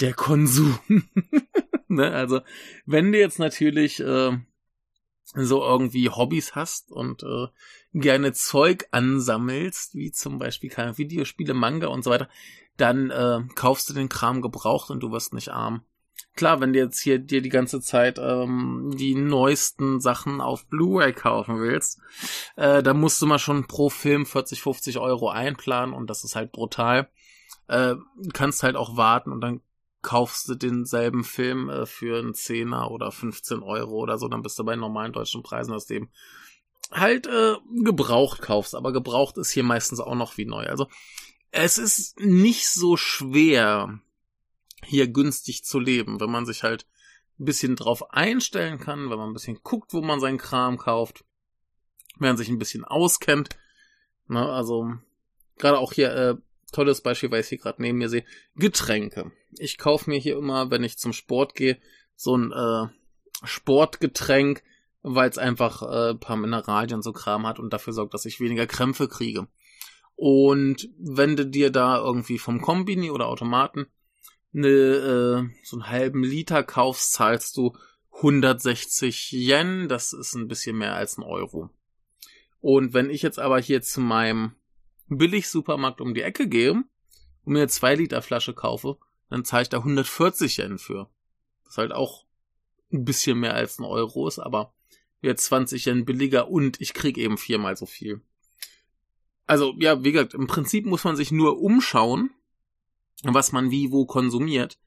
der 0.00 0.14
Konsum. 0.14 0.78
ne? 1.88 2.12
Also, 2.12 2.40
wenn 2.84 3.12
du 3.12 3.18
jetzt 3.18 3.38
natürlich 3.38 4.00
äh, 4.00 4.38
so 5.34 5.62
irgendwie 5.62 6.08
Hobbys 6.08 6.54
hast 6.54 6.90
und 6.90 7.22
äh, 7.22 7.46
gerne 8.00 8.32
Zeug 8.32 8.86
ansammelst, 8.90 9.94
wie 9.94 10.12
zum 10.12 10.38
Beispiel 10.38 10.70
keine 10.70 10.98
Videospiele, 10.98 11.54
Manga 11.54 11.88
und 11.88 12.04
so 12.04 12.10
weiter, 12.10 12.28
dann 12.76 13.10
äh, 13.10 13.40
kaufst 13.54 13.88
du 13.88 13.94
den 13.94 14.08
Kram 14.08 14.42
gebraucht 14.42 14.90
und 14.90 15.00
du 15.00 15.10
wirst 15.12 15.32
nicht 15.32 15.48
arm. 15.48 15.82
Klar, 16.34 16.60
wenn 16.60 16.74
du 16.74 16.78
jetzt 16.78 17.00
hier 17.00 17.18
dir 17.18 17.40
die 17.40 17.48
ganze 17.48 17.80
Zeit 17.80 18.18
ähm, 18.18 18.92
die 18.94 19.14
neuesten 19.14 20.00
Sachen 20.00 20.42
auf 20.42 20.66
Blu-ray 20.66 21.14
kaufen 21.14 21.58
willst, 21.58 21.98
äh, 22.56 22.82
dann 22.82 23.00
musst 23.00 23.22
du 23.22 23.26
mal 23.26 23.38
schon 23.38 23.66
pro 23.66 23.88
Film 23.88 24.26
40, 24.26 24.60
50 24.60 24.98
Euro 24.98 25.30
einplanen 25.30 25.94
und 25.94 26.10
das 26.10 26.24
ist 26.24 26.36
halt 26.36 26.52
brutal. 26.52 27.08
Äh, 27.68 27.94
kannst 28.34 28.62
halt 28.62 28.76
auch 28.76 28.98
warten 28.98 29.32
und 29.32 29.40
dann 29.40 29.62
kaufst 30.02 30.48
du 30.48 30.54
denselben 30.54 31.24
Film 31.24 31.70
äh, 31.70 31.86
für 31.86 32.18
einen 32.18 32.34
Zehner 32.34 32.90
oder 32.90 33.10
15 33.10 33.62
Euro 33.62 33.94
oder 33.94 34.18
so, 34.18 34.28
dann 34.28 34.42
bist 34.42 34.58
du 34.58 34.64
bei 34.64 34.76
normalen 34.76 35.12
deutschen 35.12 35.42
Preisen, 35.42 35.72
dass 35.72 35.86
du 35.86 35.94
eben 35.94 36.10
halt 36.90 37.26
äh, 37.26 37.54
gebraucht 37.82 38.42
kaufst. 38.42 38.74
Aber 38.74 38.92
gebraucht 38.92 39.38
ist 39.38 39.50
hier 39.50 39.64
meistens 39.64 40.00
auch 40.00 40.14
noch 40.14 40.36
wie 40.36 40.44
neu. 40.44 40.66
Also 40.66 40.88
es 41.50 41.78
ist 41.78 42.20
nicht 42.20 42.68
so 42.68 42.96
schwer, 42.96 44.00
hier 44.84 45.08
günstig 45.08 45.64
zu 45.64 45.78
leben, 45.78 46.20
wenn 46.20 46.30
man 46.30 46.46
sich 46.46 46.62
halt 46.62 46.86
ein 47.38 47.44
bisschen 47.44 47.76
drauf 47.76 48.12
einstellen 48.12 48.78
kann, 48.78 49.10
wenn 49.10 49.18
man 49.18 49.30
ein 49.30 49.34
bisschen 49.34 49.60
guckt, 49.62 49.92
wo 49.92 50.00
man 50.00 50.20
seinen 50.20 50.38
Kram 50.38 50.78
kauft, 50.78 51.24
wenn 52.18 52.30
man 52.30 52.36
sich 52.36 52.48
ein 52.48 52.58
bisschen 52.58 52.84
auskennt. 52.84 53.50
Ne, 54.28 54.40
also 54.40 54.90
gerade 55.58 55.78
auch 55.78 55.92
hier 55.92 56.14
äh, 56.14 56.34
tolles 56.72 57.00
Beispiel, 57.00 57.30
weil 57.30 57.40
ich 57.40 57.48
hier 57.48 57.58
gerade 57.58 57.80
neben 57.80 57.98
mir 57.98 58.08
sehe, 58.08 58.24
Getränke. 58.54 59.32
Ich 59.58 59.78
kaufe 59.78 60.10
mir 60.10 60.18
hier 60.18 60.36
immer, 60.36 60.70
wenn 60.70 60.84
ich 60.84 60.98
zum 60.98 61.12
Sport 61.12 61.54
gehe, 61.54 61.78
so 62.14 62.36
ein 62.36 62.52
äh, 62.52 62.88
Sportgetränk, 63.44 64.62
weil 65.08 65.30
es 65.30 65.38
einfach 65.38 65.82
äh, 65.82 66.14
paar 66.16 66.36
Mineralien 66.36 66.96
und 66.96 67.02
so 67.02 67.12
Kram 67.12 67.46
hat 67.46 67.60
und 67.60 67.72
dafür 67.72 67.92
sorgt, 67.92 68.12
dass 68.12 68.24
ich 68.24 68.40
weniger 68.40 68.66
Krämpfe 68.66 69.06
kriege. 69.06 69.46
Und 70.16 70.88
wenn 70.98 71.36
du 71.36 71.46
dir 71.46 71.70
da 71.70 71.98
irgendwie 71.98 72.38
vom 72.38 72.60
Kombini 72.60 73.12
oder 73.12 73.28
Automaten 73.28 73.86
ne, 74.50 74.68
äh, 74.68 75.48
so 75.62 75.76
einen 75.76 75.88
halben 75.88 76.24
Liter 76.24 76.64
kaufst, 76.64 77.12
zahlst 77.12 77.56
du 77.56 77.76
160 78.16 79.30
Yen, 79.32 79.88
das 79.88 80.12
ist 80.12 80.34
ein 80.34 80.48
bisschen 80.48 80.76
mehr 80.76 80.96
als 80.96 81.18
ein 81.18 81.22
Euro. 81.22 81.70
Und 82.60 82.92
wenn 82.92 83.08
ich 83.08 83.22
jetzt 83.22 83.38
aber 83.38 83.60
hier 83.60 83.82
zu 83.82 84.00
meinem 84.00 84.56
Billig-Supermarkt 85.06 86.00
um 86.00 86.14
die 86.14 86.22
Ecke 86.22 86.48
gehe 86.48 86.72
und 86.72 86.84
mir 87.44 87.60
eine 87.60 87.68
2 87.68 87.94
Liter 87.94 88.22
Flasche 88.22 88.54
kaufe, 88.54 88.96
dann 89.30 89.44
zahle 89.44 89.62
ich 89.62 89.68
da 89.68 89.78
140 89.78 90.58
Yen 90.58 90.78
für. 90.78 91.08
Das 91.62 91.74
ist 91.74 91.78
halt 91.78 91.92
auch 91.92 92.24
ein 92.92 93.04
bisschen 93.04 93.38
mehr 93.38 93.54
als 93.54 93.78
ein 93.78 93.84
Euro 93.84 94.26
ist, 94.26 94.40
aber 94.40 94.72
wieder 95.26 95.36
20 95.36 95.86
Yen 95.86 96.04
billiger 96.04 96.48
und 96.48 96.80
ich 96.80 96.94
krieg 96.94 97.18
eben 97.18 97.36
viermal 97.36 97.76
so 97.76 97.84
viel. 97.84 98.20
Also, 99.46 99.74
ja, 99.78 100.02
wie 100.02 100.12
gesagt, 100.12 100.34
im 100.34 100.46
Prinzip 100.46 100.86
muss 100.86 101.04
man 101.04 101.16
sich 101.16 101.30
nur 101.30 101.60
umschauen, 101.60 102.30
was 103.22 103.52
man 103.52 103.70
wie 103.70 103.90
wo 103.90 104.06
konsumiert. 104.06 104.78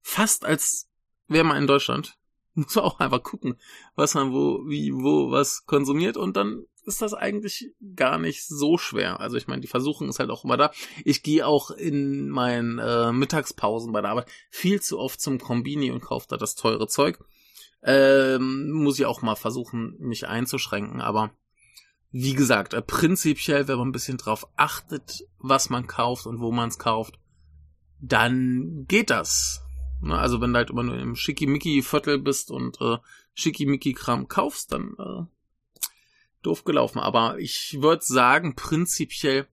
Fast 0.00 0.44
als 0.44 0.88
wäre 1.28 1.44
man 1.44 1.56
in 1.56 1.66
Deutschland. 1.66 2.16
Muss 2.54 2.74
man 2.74 2.84
auch 2.84 3.00
einfach 3.00 3.22
gucken, 3.22 3.54
was 3.94 4.12
man 4.12 4.30
wo, 4.30 4.68
wie, 4.68 4.92
wo, 4.92 5.30
was 5.30 5.64
konsumiert 5.64 6.18
und 6.18 6.36
dann 6.36 6.66
ist 6.84 7.00
das 7.00 7.14
eigentlich 7.14 7.72
gar 7.94 8.18
nicht 8.18 8.44
so 8.44 8.76
schwer. 8.76 9.20
Also 9.20 9.38
ich 9.38 9.46
meine, 9.46 9.62
die 9.62 9.68
Versuchung 9.68 10.10
ist 10.10 10.18
halt 10.18 10.28
auch 10.28 10.44
immer 10.44 10.58
da. 10.58 10.70
Ich 11.04 11.22
gehe 11.22 11.46
auch 11.46 11.70
in 11.70 12.28
meinen 12.28 12.78
äh, 12.78 13.10
Mittagspausen 13.12 13.92
bei 13.92 14.02
der 14.02 14.10
Arbeit 14.10 14.28
viel 14.50 14.82
zu 14.82 14.98
oft 14.98 15.18
zum 15.18 15.38
Kombini 15.38 15.90
und 15.92 16.02
kaufe 16.02 16.26
da 16.28 16.36
das 16.36 16.54
teure 16.54 16.88
Zeug. 16.88 17.24
Ähm, 17.84 18.70
muss 18.70 18.98
ich 18.98 19.06
auch 19.06 19.22
mal 19.22 19.34
versuchen, 19.34 19.96
mich 19.98 20.28
einzuschränken, 20.28 21.00
aber 21.00 21.32
wie 22.12 22.34
gesagt, 22.34 22.74
äh, 22.74 22.82
prinzipiell, 22.82 23.66
wenn 23.66 23.78
man 23.78 23.88
ein 23.88 23.92
bisschen 23.92 24.18
drauf 24.18 24.46
achtet, 24.56 25.26
was 25.38 25.70
man 25.70 25.86
kauft 25.86 26.26
und 26.26 26.40
wo 26.40 26.52
man 26.52 26.68
es 26.68 26.78
kauft, 26.78 27.18
dann 28.00 28.84
geht 28.86 29.10
das. 29.10 29.62
Ne, 30.00 30.18
also 30.18 30.40
wenn 30.40 30.52
du 30.52 30.58
halt 30.58 30.70
immer 30.70 30.82
nur 30.82 30.98
im 30.98 31.16
Schickimicki-Viertel 31.16 32.18
bist 32.18 32.50
und 32.50 32.80
äh, 32.80 32.98
Schickimicki-Kram 33.34 34.28
kaufst, 34.28 34.72
dann 34.72 34.94
äh, 34.98 35.24
doof 36.42 36.64
gelaufen. 36.64 36.98
Aber 36.98 37.38
ich 37.38 37.78
würde 37.80 38.04
sagen, 38.04 38.54
prinzipiell 38.54 39.46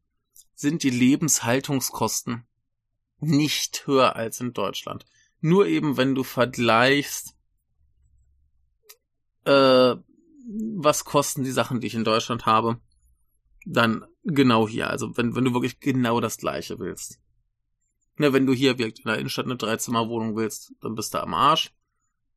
sind 0.54 0.84
die 0.84 0.90
Lebenshaltungskosten 0.90 2.46
nicht 3.20 3.88
höher 3.88 4.16
als 4.16 4.42
in 4.42 4.54
Deutschland. 4.54 5.06
Nur 5.40 5.68
eben, 5.68 5.96
wenn 5.98 6.16
du 6.16 6.24
vergleichst, 6.24 7.36
äh, 9.50 9.96
was 10.82 11.06
kosten 11.06 11.44
die 11.44 11.52
Sachen, 11.52 11.80
die 11.80 11.88
ich 11.88 11.96
in 11.96 12.04
Deutschland 12.04 12.46
habe, 12.46 12.80
dann 13.66 14.06
genau 14.24 14.68
hier. 14.68 14.90
Also 14.90 15.16
wenn, 15.18 15.36
wenn 15.36 15.46
du 15.46 15.54
wirklich 15.54 15.80
genau 15.80 16.20
das 16.20 16.38
gleiche 16.38 16.80
willst. 16.80 17.20
Ja, 18.20 18.34
wenn 18.34 18.46
du 18.46 18.54
hier 18.54 18.78
wirklich 18.78 19.06
in 19.06 19.10
der 19.10 19.18
Innenstadt 19.18 19.46
eine 19.46 19.58
Dreizimmerwohnung 19.58 20.36
willst, 20.36 20.74
dann 20.82 20.96
bist 20.96 21.14
du 21.14 21.22
am 21.22 21.34
Arsch. 21.34 21.72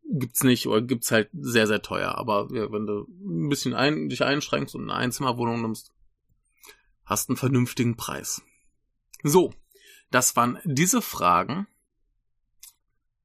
gibt's 0.05 0.45
nicht 0.45 0.67
oder 0.67 0.83
gibt's 0.83 1.11
halt 1.11 1.31
sehr, 1.33 1.67
sehr 1.67 1.83
teuer. 1.83 2.17
Aber 2.17 2.49
ja, 2.53 2.71
wenn 2.71 2.87
du 2.87 3.07
ein 3.09 3.49
bisschen 3.49 3.75
ein, 3.75 4.09
dich 4.09 4.23
einschränkst 4.23 4.75
und 4.75 4.83
eine 4.83 4.95
Einzimmerwohnung 4.95 5.63
nimmst, 5.63 5.93
hast 7.05 7.29
einen 7.29 7.37
vernünftigen 7.37 7.97
Preis. 7.97 8.43
So, 9.23 9.53
das 10.11 10.37
waren 10.37 10.59
diese 10.65 11.03
Fragen. 11.03 11.67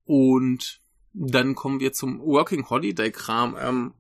Und 0.06 0.82
dann 1.20 1.56
kommen 1.56 1.80
wir 1.80 1.94
zum 1.94 2.20
Working 2.20 2.70
Holiday 2.70 3.12
Kram. 3.12 3.58
Ähm, 3.60 3.94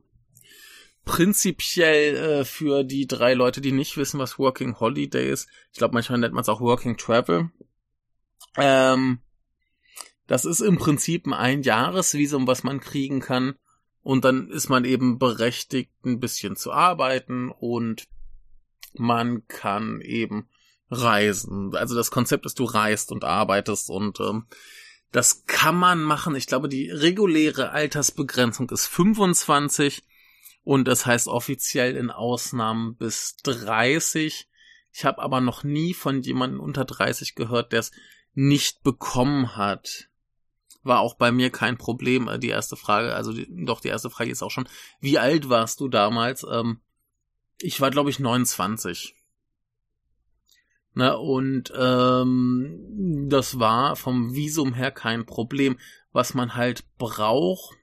prinzipiell 1.05 2.15
äh, 2.15 2.45
für 2.45 2.83
die 2.83 3.07
drei 3.07 3.33
Leute, 3.33 3.61
die 3.61 3.71
nicht 3.71 3.97
wissen, 3.97 4.19
was 4.19 4.37
Working 4.37 4.79
Holiday 4.79 5.29
ist. 5.29 5.49
Ich 5.71 5.79
glaube, 5.79 5.93
manchmal 5.93 6.19
nennt 6.19 6.33
man 6.33 6.41
es 6.41 6.49
auch 6.49 6.61
Working 6.61 6.97
Travel. 6.97 7.49
Ähm, 8.55 9.19
das 10.27 10.45
ist 10.45 10.59
im 10.59 10.77
Prinzip 10.77 11.25
ein 11.25 11.33
Einjahresvisum, 11.33 12.45
was 12.45 12.63
man 12.63 12.79
kriegen 12.79 13.19
kann. 13.21 13.55
Und 14.03 14.23
dann 14.23 14.49
ist 14.49 14.69
man 14.69 14.85
eben 14.85 15.17
berechtigt, 15.17 15.91
ein 16.05 16.19
bisschen 16.19 16.55
zu 16.55 16.71
arbeiten 16.71 17.49
und 17.49 18.07
man 18.93 19.47
kann 19.47 20.01
eben 20.01 20.47
reisen. 20.89 21.75
Also 21.75 21.95
das 21.95 22.11
Konzept 22.11 22.45
ist, 22.45 22.59
du 22.59 22.63
reist 22.63 23.11
und 23.11 23.23
arbeitest 23.23 23.89
und 23.89 24.19
ähm, 24.19 24.45
das 25.11 25.45
kann 25.45 25.75
man 25.75 26.01
machen. 26.03 26.35
Ich 26.35 26.47
glaube, 26.47 26.69
die 26.69 26.89
reguläre 26.89 27.71
Altersbegrenzung 27.71 28.69
ist 28.69 28.87
25 28.87 30.03
und 30.63 30.87
das 30.87 31.05
heißt 31.05 31.27
offiziell 31.27 31.95
in 31.95 32.11
Ausnahmen 32.11 32.95
bis 32.97 33.37
30. 33.43 34.49
Ich 34.91 35.05
habe 35.05 35.21
aber 35.21 35.41
noch 35.41 35.63
nie 35.63 35.93
von 35.93 36.21
jemandem 36.21 36.59
unter 36.59 36.83
30 36.83 37.35
gehört, 37.35 37.71
der 37.71 37.79
es 37.79 37.91
nicht 38.33 38.83
bekommen 38.83 39.55
hat. 39.55 40.09
War 40.83 40.99
auch 40.99 41.15
bei 41.15 41.31
mir 41.31 41.51
kein 41.51 41.77
Problem. 41.77 42.27
Äh, 42.27 42.39
die 42.39 42.49
erste 42.49 42.75
Frage, 42.75 43.15
also 43.15 43.33
die, 43.33 43.47
doch 43.65 43.79
die 43.79 43.87
erste 43.87 44.09
Frage 44.09 44.31
ist 44.31 44.43
auch 44.43 44.51
schon, 44.51 44.67
wie 44.99 45.19
alt 45.19 45.49
warst 45.49 45.79
du 45.79 45.87
damals? 45.87 46.45
Ähm, 46.49 46.81
ich 47.59 47.81
war 47.81 47.91
glaube 47.91 48.09
ich 48.09 48.19
29. 48.19 49.16
Ne, 50.97 51.15
und 51.15 51.71
ähm, 51.77 53.27
das 53.29 53.59
war 53.59 53.95
vom 53.95 54.33
Visum 54.33 54.73
her 54.73 54.89
kein 54.89 55.27
Problem. 55.27 55.77
Was 56.11 56.33
man 56.33 56.55
halt 56.55 56.85
braucht, 56.97 57.77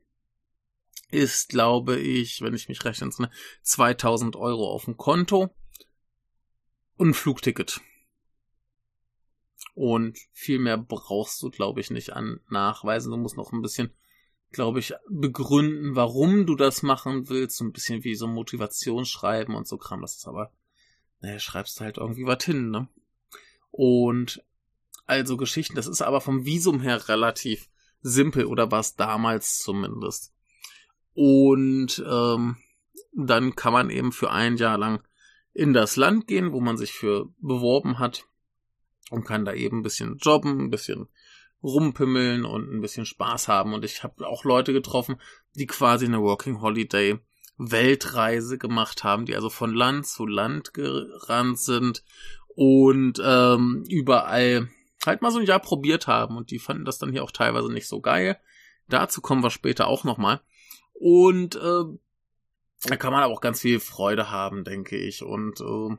ist, 1.12 1.48
glaube 1.48 1.96
ich, 1.96 2.42
wenn 2.42 2.54
ich 2.54 2.68
mich 2.68 2.84
recht 2.84 3.02
entsinne, 3.02 3.30
2000 3.62 4.34
Euro 4.34 4.68
auf 4.68 4.86
dem 4.86 4.96
Konto 4.96 5.54
und 6.96 7.10
ein 7.10 7.14
Flugticket. 7.14 7.80
Und 9.74 10.18
viel 10.32 10.58
mehr 10.58 10.76
brauchst 10.76 11.40
du, 11.40 11.50
glaube 11.50 11.78
ich, 11.78 11.92
nicht 11.92 12.14
an 12.14 12.40
Nachweisen. 12.50 13.12
Du 13.12 13.16
musst 13.16 13.36
noch 13.36 13.52
ein 13.52 13.62
bisschen, 13.62 13.92
glaube 14.50 14.80
ich, 14.80 14.92
begründen, 15.08 15.94
warum 15.94 16.46
du 16.46 16.56
das 16.56 16.82
machen 16.82 17.28
willst. 17.28 17.58
So 17.58 17.64
ein 17.64 17.70
bisschen 17.70 18.02
wie 18.02 18.16
so 18.16 18.26
Motivationsschreiben 18.26 19.54
und 19.54 19.68
so 19.68 19.78
Kram. 19.78 20.00
Das 20.00 20.16
ist 20.16 20.26
aber, 20.26 20.50
naja, 21.20 21.38
schreibst 21.38 21.80
halt 21.80 21.98
irgendwie 21.98 22.26
was 22.26 22.42
hin, 22.42 22.70
ne? 22.70 22.88
Und 23.76 24.40
also 25.04 25.36
Geschichten, 25.36 25.74
das 25.74 25.88
ist 25.88 26.00
aber 26.00 26.20
vom 26.20 26.44
Visum 26.44 26.80
her 26.80 27.08
relativ 27.08 27.68
simpel 28.02 28.44
oder 28.44 28.70
war 28.70 28.78
es 28.78 28.94
damals 28.94 29.58
zumindest. 29.58 30.32
Und 31.12 32.00
ähm, 32.08 32.56
dann 33.12 33.56
kann 33.56 33.72
man 33.72 33.90
eben 33.90 34.12
für 34.12 34.30
ein 34.30 34.58
Jahr 34.58 34.78
lang 34.78 35.02
in 35.54 35.72
das 35.72 35.96
Land 35.96 36.28
gehen, 36.28 36.52
wo 36.52 36.60
man 36.60 36.76
sich 36.76 36.92
für 36.92 37.26
beworben 37.38 37.98
hat 37.98 38.28
und 39.10 39.24
kann 39.24 39.44
da 39.44 39.52
eben 39.52 39.78
ein 39.78 39.82
bisschen 39.82 40.18
jobben, 40.18 40.60
ein 40.60 40.70
bisschen 40.70 41.08
rumpimmeln 41.60 42.44
und 42.44 42.72
ein 42.72 42.80
bisschen 42.80 43.06
Spaß 43.06 43.48
haben. 43.48 43.74
Und 43.74 43.84
ich 43.84 44.04
habe 44.04 44.24
auch 44.24 44.44
Leute 44.44 44.72
getroffen, 44.72 45.20
die 45.56 45.66
quasi 45.66 46.06
eine 46.06 46.22
Working 46.22 46.60
Holiday 46.60 47.18
Weltreise 47.56 48.56
gemacht 48.56 49.02
haben, 49.02 49.26
die 49.26 49.34
also 49.34 49.50
von 49.50 49.74
Land 49.74 50.06
zu 50.06 50.26
Land 50.26 50.74
gerannt 50.74 51.58
sind 51.58 52.04
und 52.56 53.20
ähm, 53.24 53.84
überall 53.88 54.68
halt 55.06 55.22
mal 55.22 55.30
so 55.30 55.38
ein 55.38 55.46
Jahr 55.46 55.60
probiert 55.60 56.06
haben. 56.06 56.36
Und 56.36 56.50
die 56.50 56.58
fanden 56.58 56.84
das 56.84 56.98
dann 56.98 57.12
hier 57.12 57.24
auch 57.24 57.30
teilweise 57.30 57.72
nicht 57.72 57.88
so 57.88 58.00
geil. 58.00 58.38
Dazu 58.88 59.20
kommen 59.20 59.42
wir 59.42 59.50
später 59.50 59.86
auch 59.86 60.04
nochmal. 60.04 60.40
Und 60.92 61.56
äh, 61.56 61.84
da 62.82 62.96
kann 62.96 63.12
man 63.12 63.22
aber 63.22 63.32
auch 63.32 63.40
ganz 63.40 63.60
viel 63.60 63.80
Freude 63.80 64.30
haben, 64.30 64.64
denke 64.64 64.96
ich. 64.96 65.22
Und 65.22 65.60
äh, 65.60 65.96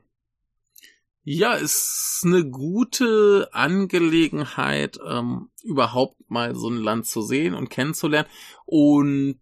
ja, 1.23 1.53
ist 1.53 2.21
eine 2.23 2.45
gute 2.45 3.49
Angelegenheit, 3.51 4.99
ähm, 5.05 5.49
überhaupt 5.63 6.29
mal 6.29 6.55
so 6.55 6.69
ein 6.69 6.77
Land 6.77 7.07
zu 7.07 7.21
sehen 7.21 7.55
und 7.55 7.69
kennenzulernen. 7.69 8.29
Und 8.65 9.39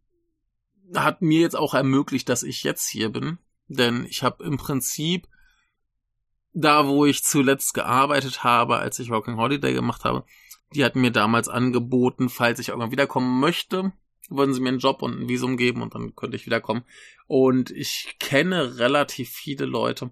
hat 0.96 1.22
mir 1.22 1.42
jetzt 1.42 1.56
auch 1.56 1.74
ermöglicht, 1.74 2.30
dass 2.30 2.44
ich 2.44 2.64
jetzt 2.64 2.88
hier 2.88 3.10
bin. 3.10 3.38
Denn 3.68 4.06
ich 4.06 4.24
habe 4.24 4.44
im 4.44 4.58
Prinzip 4.58 5.28
da, 6.54 6.88
wo 6.88 7.06
ich 7.06 7.24
zuletzt 7.24 7.74
gearbeitet 7.74 8.44
habe, 8.44 8.78
als 8.78 9.00
ich 9.00 9.10
Working 9.10 9.38
Holiday 9.38 9.74
gemacht 9.74 10.04
habe, 10.04 10.24
die 10.74 10.84
hat 10.84 10.96
mir 10.96 11.12
damals 11.12 11.50
angeboten, 11.50 12.30
falls 12.30 12.60
ich 12.60 12.70
irgendwann 12.70 12.92
wiederkommen 12.92 13.40
möchte, 13.40 13.92
würden 14.30 14.54
sie 14.54 14.62
mir 14.62 14.70
einen 14.70 14.80
Job 14.80 15.02
und 15.02 15.20
ein 15.20 15.30
Visum 15.30 15.58
geben 15.58 15.82
und 15.82 15.96
dann 15.96 16.16
könnte 16.16 16.36
ich 16.36 16.46
wiederkommen. 16.46 16.84
Und 17.28 17.72
ich 17.72 18.16
kenne 18.20 18.78
relativ 18.78 19.30
viele 19.30 19.66
Leute, 19.66 20.12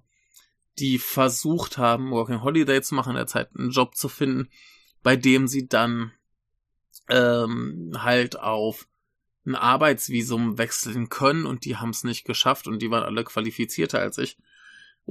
die 0.80 1.00
versucht 1.00 1.78
haben, 1.78 2.12
Working 2.12 2.44
Holiday 2.44 2.82
zu 2.82 2.96
machen, 2.96 3.12
in 3.12 3.18
der 3.18 3.28
Zeit 3.28 3.50
einen 3.56 3.72
Job 3.72 3.96
zu 3.96 4.10
finden, 4.10 4.50
bei 5.04 5.16
dem 5.16 5.48
sie 5.48 5.68
dann 5.68 6.12
ähm, 7.10 7.94
halt 7.98 8.40
auf 8.40 8.88
ein 9.46 9.56
Arbeitsvisum 9.56 10.58
wechseln 10.58 11.10
können 11.10 11.46
und 11.46 11.66
die 11.66 11.78
haben 11.78 11.90
es 11.90 12.04
nicht 12.04 12.26
geschafft 12.26 12.68
und 12.68 12.80
die 12.80 12.92
waren 12.92 13.04
alle 13.04 13.24
qualifizierter 13.24 14.00
als 14.00 14.18
ich. 14.18 14.38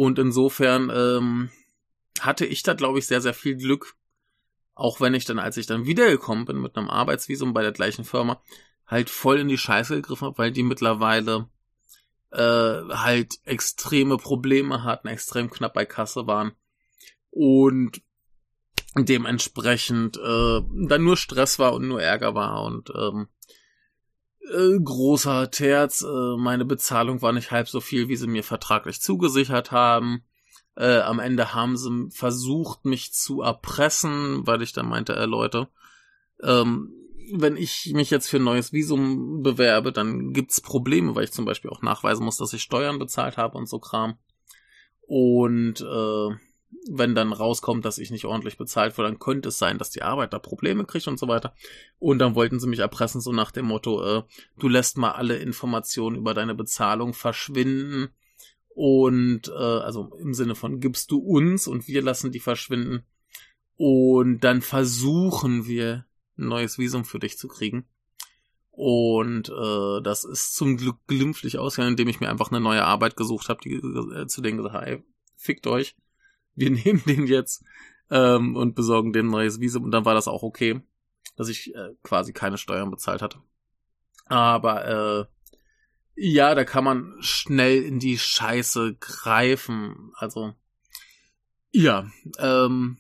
Und 0.00 0.18
insofern 0.18 0.90
ähm, 0.90 1.50
hatte 2.20 2.46
ich 2.46 2.62
da, 2.62 2.72
glaube 2.72 2.98
ich, 2.98 3.06
sehr, 3.06 3.20
sehr 3.20 3.34
viel 3.34 3.56
Glück. 3.56 3.96
Auch 4.74 5.02
wenn 5.02 5.12
ich 5.12 5.26
dann, 5.26 5.38
als 5.38 5.58
ich 5.58 5.66
dann 5.66 5.84
wiedergekommen 5.84 6.46
bin 6.46 6.58
mit 6.58 6.74
einem 6.78 6.88
Arbeitsvisum 6.88 7.52
bei 7.52 7.60
der 7.60 7.72
gleichen 7.72 8.06
Firma, 8.06 8.42
halt 8.86 9.10
voll 9.10 9.38
in 9.40 9.48
die 9.48 9.58
Scheiße 9.58 9.96
gegriffen 9.96 10.28
habe, 10.28 10.38
weil 10.38 10.52
die 10.52 10.62
mittlerweile 10.62 11.50
äh, 12.30 12.38
halt 12.38 13.40
extreme 13.44 14.16
Probleme 14.16 14.84
hatten, 14.84 15.06
extrem 15.06 15.50
knapp 15.50 15.74
bei 15.74 15.84
Kasse 15.84 16.26
waren 16.26 16.52
und 17.28 18.00
dementsprechend 18.96 20.16
äh, 20.16 20.62
dann 20.88 21.04
nur 21.04 21.18
Stress 21.18 21.58
war 21.58 21.74
und 21.74 21.86
nur 21.86 22.00
Ärger 22.00 22.34
war 22.34 22.62
und 22.62 22.88
ähm, 22.96 23.28
äh, 24.48 24.78
großer 24.82 25.50
Terz, 25.50 26.02
äh, 26.02 26.36
meine 26.36 26.64
Bezahlung 26.64 27.22
war 27.22 27.32
nicht 27.32 27.50
halb 27.50 27.68
so 27.68 27.80
viel, 27.80 28.08
wie 28.08 28.16
sie 28.16 28.26
mir 28.26 28.44
vertraglich 28.44 29.00
zugesichert 29.00 29.70
haben. 29.70 30.24
Äh, 30.76 31.00
am 31.00 31.18
Ende 31.18 31.54
haben 31.54 31.76
sie 31.76 32.08
versucht, 32.10 32.84
mich 32.84 33.12
zu 33.12 33.42
erpressen, 33.42 34.46
weil 34.46 34.62
ich 34.62 34.72
dann 34.72 34.88
meinte, 34.88 35.14
äh, 35.14 35.26
Leute, 35.26 35.68
ähm, 36.42 36.92
wenn 37.32 37.56
ich 37.56 37.92
mich 37.94 38.10
jetzt 38.10 38.28
für 38.28 38.38
ein 38.38 38.44
neues 38.44 38.72
Visum 38.72 39.42
bewerbe, 39.42 39.92
dann 39.92 40.32
gibt's 40.32 40.60
Probleme, 40.60 41.14
weil 41.14 41.24
ich 41.24 41.32
zum 41.32 41.44
Beispiel 41.44 41.70
auch 41.70 41.82
nachweisen 41.82 42.24
muss, 42.24 42.38
dass 42.38 42.52
ich 42.52 42.62
Steuern 42.62 42.98
bezahlt 42.98 43.36
habe 43.36 43.56
und 43.56 43.68
so 43.68 43.78
Kram. 43.78 44.16
Und 45.06 45.80
äh, 45.80 46.36
wenn 46.88 47.14
dann 47.14 47.32
rauskommt, 47.32 47.84
dass 47.84 47.98
ich 47.98 48.10
nicht 48.10 48.24
ordentlich 48.24 48.56
bezahlt 48.56 48.96
wurde, 48.96 49.08
dann 49.08 49.18
könnte 49.18 49.48
es 49.48 49.58
sein, 49.58 49.78
dass 49.78 49.90
die 49.90 50.02
Arbeit 50.02 50.32
da 50.32 50.38
Probleme 50.38 50.84
kriegt 50.84 51.08
und 51.08 51.18
so 51.18 51.28
weiter. 51.28 51.54
Und 51.98 52.18
dann 52.18 52.34
wollten 52.34 52.60
sie 52.60 52.68
mich 52.68 52.78
erpressen, 52.78 53.20
so 53.20 53.32
nach 53.32 53.50
dem 53.50 53.66
Motto, 53.66 54.02
äh, 54.02 54.22
du 54.58 54.68
lässt 54.68 54.96
mal 54.96 55.12
alle 55.12 55.36
Informationen 55.36 56.16
über 56.16 56.34
deine 56.34 56.54
Bezahlung 56.54 57.12
verschwinden. 57.12 58.08
Und 58.68 59.48
äh, 59.48 59.52
also 59.52 60.16
im 60.20 60.32
Sinne 60.32 60.54
von 60.54 60.80
gibst 60.80 61.10
du 61.10 61.18
uns 61.18 61.66
und 61.66 61.86
wir 61.88 62.02
lassen 62.02 62.32
die 62.32 62.40
verschwinden. 62.40 63.04
Und 63.76 64.40
dann 64.40 64.62
versuchen 64.62 65.66
wir 65.66 66.06
ein 66.38 66.48
neues 66.48 66.78
Visum 66.78 67.04
für 67.04 67.18
dich 67.18 67.36
zu 67.36 67.48
kriegen. 67.48 67.86
Und 68.70 69.50
äh, 69.50 70.02
das 70.02 70.24
ist 70.24 70.54
zum 70.54 70.76
Glück 70.76 70.96
glimpflich 71.06 71.58
ausgegangen, 71.58 71.92
indem 71.92 72.08
ich 72.08 72.20
mir 72.20 72.30
einfach 72.30 72.50
eine 72.50 72.60
neue 72.60 72.84
Arbeit 72.84 73.16
gesucht 73.16 73.48
habe, 73.48 73.60
die 73.62 73.74
äh, 73.74 74.26
zu 74.26 74.40
denen 74.40 74.56
gesagt 74.56 74.74
habe, 74.74 75.02
fickt 75.36 75.66
euch, 75.66 75.96
wir 76.60 76.70
nehmen 76.84 77.02
den 77.06 77.26
jetzt 77.26 77.64
ähm, 78.10 78.56
und 78.56 78.74
besorgen 78.74 79.12
dem 79.12 79.28
neues 79.28 79.60
Visum. 79.60 79.84
Und 79.84 79.90
dann 79.90 80.04
war 80.04 80.14
das 80.14 80.28
auch 80.28 80.42
okay, 80.42 80.80
dass 81.36 81.48
ich 81.48 81.74
äh, 81.74 81.94
quasi 82.02 82.32
keine 82.32 82.58
Steuern 82.58 82.90
bezahlt 82.90 83.22
hatte. 83.22 83.38
Aber 84.26 84.86
äh, 84.86 85.24
ja, 86.14 86.54
da 86.54 86.64
kann 86.64 86.84
man 86.84 87.16
schnell 87.20 87.82
in 87.82 87.98
die 87.98 88.18
Scheiße 88.18 88.96
greifen. 89.00 90.12
Also 90.16 90.54
ja, 91.72 92.10
ähm, 92.38 92.98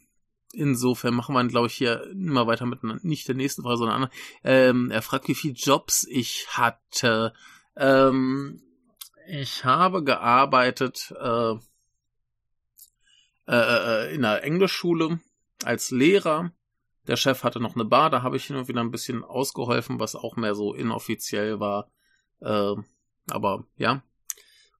Insofern 0.52 1.14
machen 1.14 1.34
wir, 1.34 1.44
glaube 1.46 1.68
ich, 1.68 1.74
hier 1.74 2.10
immer 2.10 2.46
weiter 2.46 2.66
mit 2.66 2.82
nicht 3.04 3.28
der 3.28 3.36
nächsten 3.36 3.62
Frage, 3.62 3.76
sondern 3.76 3.94
anderen. 3.96 4.14
Ähm, 4.42 4.90
er 4.90 5.02
fragt, 5.02 5.28
wie 5.28 5.34
viele 5.34 5.54
Jobs 5.54 6.04
ich 6.10 6.48
hatte. 6.48 7.32
Ähm, 7.76 8.60
ich 9.28 9.64
habe 9.64 10.02
gearbeitet 10.02 11.14
äh, 11.20 11.54
äh, 13.46 13.54
äh 13.54 14.14
in 14.14 14.24
einer 14.24 14.42
Englischschule 14.42 15.20
als 15.64 15.90
Lehrer. 15.90 16.52
Der 17.06 17.16
Chef 17.16 17.44
hatte 17.44 17.60
noch 17.60 17.74
eine 17.74 17.84
Bar, 17.84 18.10
da 18.10 18.22
habe 18.22 18.36
ich 18.36 18.44
hin 18.44 18.56
und 18.56 18.68
wieder 18.68 18.80
ein 18.80 18.90
bisschen 18.90 19.24
ausgeholfen, 19.24 19.98
was 19.98 20.14
auch 20.14 20.36
mehr 20.36 20.54
so 20.54 20.74
inoffiziell 20.74 21.58
war. 21.60 21.90
Äh, 22.40 22.74
aber 23.30 23.64
ja. 23.76 24.02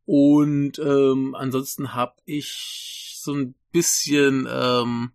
Und 0.04 0.78
ähm, 0.78 1.34
ansonsten 1.34 1.94
habe 1.94 2.14
ich 2.24 3.16
so 3.16 3.34
ein 3.34 3.54
bisschen 3.72 4.48
ähm, 4.50 5.12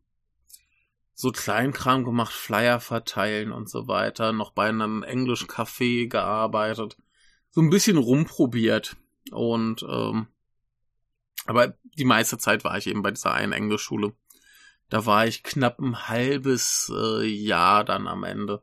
so 1.13 1.31
Kleinkram 1.31 2.03
gemacht, 2.03 2.34
Flyer 2.34 2.79
verteilen 2.79 3.51
und 3.51 3.69
so 3.69 3.88
weiter, 3.88 4.34
noch 4.34 4.51
bei 4.51 4.67
einem 4.67 5.03
englischen 5.03 5.47
Café 5.47 6.08
gearbeitet, 6.08 6.97
so 7.51 7.62
ein 7.62 7.69
bisschen 7.69 7.97
rumprobiert 7.97 8.97
und 9.31 9.86
ähm, 9.89 10.27
aber 11.45 11.75
die 11.97 12.05
meiste 12.05 12.38
Zeit 12.38 12.63
war 12.63 12.77
ich 12.77 12.88
eben 12.88 13.01
bei 13.01 13.12
dieser 13.12 13.34
einen 13.34 13.53
Englischschule. 13.53 14.13
Da 14.89 15.05
war 15.05 15.25
ich 15.25 15.43
knapp 15.43 15.79
ein 15.79 16.08
halbes 16.08 16.91
äh, 16.95 17.25
Jahr 17.25 17.84
dann 17.84 18.08
am 18.08 18.23
Ende 18.23 18.62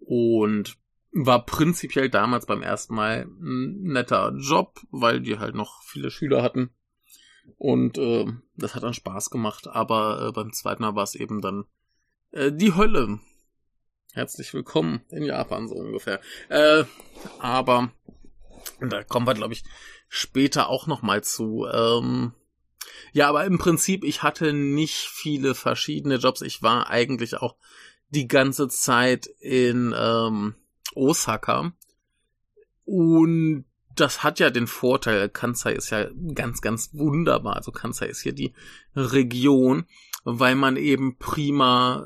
und 0.00 0.76
war 1.12 1.44
prinzipiell 1.44 2.08
damals 2.08 2.46
beim 2.46 2.62
ersten 2.62 2.94
Mal 2.94 3.26
ein 3.26 3.82
netter 3.82 4.32
Job, 4.36 4.80
weil 4.90 5.20
die 5.20 5.38
halt 5.38 5.54
noch 5.54 5.82
viele 5.82 6.10
Schüler 6.10 6.42
hatten 6.42 6.70
und 7.56 7.98
äh, 7.98 8.26
das 8.56 8.74
hat 8.74 8.82
dann 8.82 8.94
Spaß 8.94 9.30
gemacht. 9.30 9.66
Aber 9.66 10.28
äh, 10.28 10.32
beim 10.32 10.52
zweiten 10.52 10.82
Mal 10.82 10.94
war 10.94 11.04
es 11.04 11.14
eben 11.14 11.40
dann 11.40 11.64
äh, 12.32 12.52
die 12.52 12.74
Hölle. 12.74 13.20
Herzlich 14.12 14.52
willkommen 14.54 15.02
in 15.10 15.24
Japan 15.24 15.68
so 15.68 15.76
ungefähr. 15.76 16.20
Äh, 16.48 16.84
aber 17.38 17.92
da 18.80 19.04
kommen 19.04 19.26
wir 19.26 19.34
glaube 19.34 19.54
ich 19.54 19.64
später 20.10 20.68
auch 20.68 20.86
noch 20.88 21.00
mal 21.00 21.22
zu. 21.22 21.66
Ähm, 21.72 22.34
ja, 23.12 23.28
aber 23.28 23.44
im 23.44 23.58
Prinzip, 23.58 24.04
ich 24.04 24.22
hatte 24.22 24.52
nicht 24.52 25.08
viele 25.08 25.54
verschiedene 25.54 26.16
Jobs. 26.16 26.42
Ich 26.42 26.62
war 26.62 26.90
eigentlich 26.90 27.36
auch 27.36 27.54
die 28.10 28.26
ganze 28.28 28.68
Zeit 28.68 29.26
in 29.40 29.94
ähm, 29.96 30.56
Osaka. 30.94 31.72
Und 32.84 33.64
das 33.94 34.24
hat 34.24 34.40
ja 34.40 34.50
den 34.50 34.66
Vorteil, 34.66 35.28
Kansai 35.28 35.74
ist 35.74 35.90
ja 35.90 36.08
ganz, 36.34 36.60
ganz 36.60 36.90
wunderbar. 36.92 37.56
Also 37.56 37.70
Kansai 37.70 38.06
ist 38.06 38.20
hier 38.20 38.32
die 38.32 38.52
Region, 38.96 39.84
weil 40.24 40.56
man 40.56 40.76
eben 40.76 41.18
prima 41.18 42.04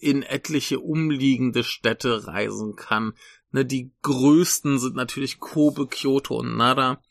in 0.00 0.22
etliche 0.22 0.80
umliegende 0.80 1.62
Städte 1.62 2.26
reisen 2.26 2.74
kann. 2.74 3.12
Ne, 3.52 3.66
die 3.66 3.92
größten 4.02 4.78
sind 4.78 4.96
natürlich 4.96 5.40
Kobe, 5.40 5.86
Kyoto 5.86 6.38
und 6.38 6.56
Nara. 6.56 7.02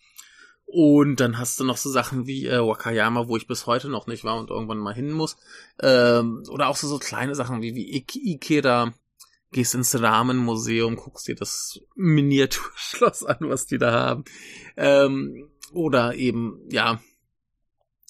Und 0.75 1.17
dann 1.17 1.37
hast 1.37 1.59
du 1.59 1.65
noch 1.65 1.77
so 1.77 1.91
Sachen 1.91 2.25
wie 2.25 2.47
äh, 2.47 2.57
Wakayama, 2.57 3.27
wo 3.27 3.37
ich 3.37 3.45
bis 3.45 3.67
heute 3.67 3.89
noch 3.89 4.07
nicht 4.07 4.23
war 4.23 4.39
und 4.39 4.49
irgendwann 4.49 4.79
mal 4.79 4.95
hin 4.95 5.11
muss. 5.11 5.37
Ähm, 5.79 6.43
oder 6.49 6.67
auch 6.67 6.75
so, 6.75 6.87
so 6.87 6.97
kleine 6.97 7.35
Sachen 7.35 7.61
wie, 7.61 7.75
wie 7.75 7.95
Ikeda. 7.95 8.91
Gehst 9.51 9.75
ins 9.75 10.01
Rahmenmuseum, 10.01 10.95
guckst 10.95 11.27
dir 11.27 11.35
das 11.35 11.79
Miniaturschloss 11.93 13.23
an, 13.23 13.37
was 13.41 13.67
die 13.67 13.77
da 13.77 13.91
haben. 13.91 14.23
Ähm, 14.75 15.47
oder 15.73 16.15
eben, 16.15 16.59
ja, 16.71 16.99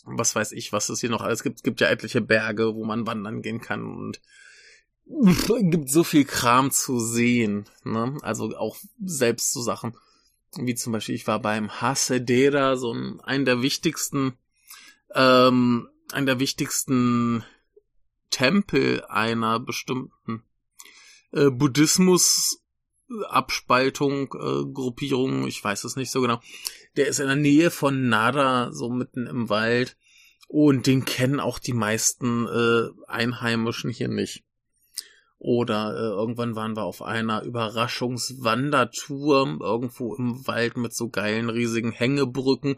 was 0.05 0.33
weiß 0.33 0.53
ich, 0.53 0.71
was 0.71 0.87
es 0.87 1.01
hier 1.01 1.09
noch 1.09 1.21
alles 1.21 1.43
gibt. 1.43 1.57
Es 1.57 1.63
gibt 1.63 1.81
ja 1.81 1.89
etliche 1.89 2.21
Berge, 2.21 2.75
wo 2.75 2.85
man 2.85 3.05
wandern 3.05 3.41
gehen 3.41 3.59
kann 3.59 3.83
und 3.83 4.21
gibt 5.69 5.89
so 5.89 6.05
viel 6.05 6.23
Kram 6.23 6.71
zu 6.71 7.01
sehen. 7.01 7.65
Ne? 7.83 8.15
Also 8.21 8.55
auch 8.55 8.77
selbst 9.03 9.51
so 9.51 9.61
Sachen 9.61 9.97
wie 10.57 10.75
zum 10.75 10.93
Beispiel, 10.93 11.15
ich 11.15 11.27
war 11.27 11.39
beim 11.39 11.81
Hasedera, 11.81 12.75
so 12.75 12.93
ein, 12.93 13.19
ein 13.21 13.45
der 13.45 13.61
wichtigsten, 13.61 14.33
ähm, 15.13 15.89
ein 16.11 16.25
der 16.25 16.39
wichtigsten 16.39 17.43
Tempel 18.29 19.03
einer 19.05 19.59
bestimmten 19.59 20.43
äh, 21.31 21.49
Buddhismus 21.49 22.63
Abspaltung, 23.29 24.33
äh, 24.33 24.71
Gruppierung, 24.73 25.47
ich 25.47 25.63
weiß 25.63 25.83
es 25.83 25.95
nicht 25.95 26.11
so 26.11 26.21
genau. 26.21 26.41
Der 26.95 27.07
ist 27.07 27.19
in 27.19 27.27
der 27.27 27.35
Nähe 27.35 27.69
von 27.69 28.09
Nara, 28.09 28.71
so 28.71 28.89
mitten 28.89 29.27
im 29.27 29.49
Wald. 29.49 29.97
Und 30.47 30.87
den 30.87 31.05
kennen 31.05 31.39
auch 31.39 31.59
die 31.59 31.73
meisten 31.73 32.47
äh, 32.47 32.89
Einheimischen 33.07 33.89
hier 33.89 34.07
nicht. 34.07 34.43
Oder 35.43 35.93
äh, 35.93 36.15
irgendwann 36.15 36.55
waren 36.55 36.75
wir 36.77 36.83
auf 36.83 37.01
einer 37.01 37.43
Überraschungswandertour 37.43 39.57
irgendwo 39.59 40.15
im 40.15 40.47
Wald 40.47 40.77
mit 40.77 40.95
so 40.95 41.09
geilen 41.09 41.49
riesigen 41.49 41.91
Hängebrücken. 41.91 42.77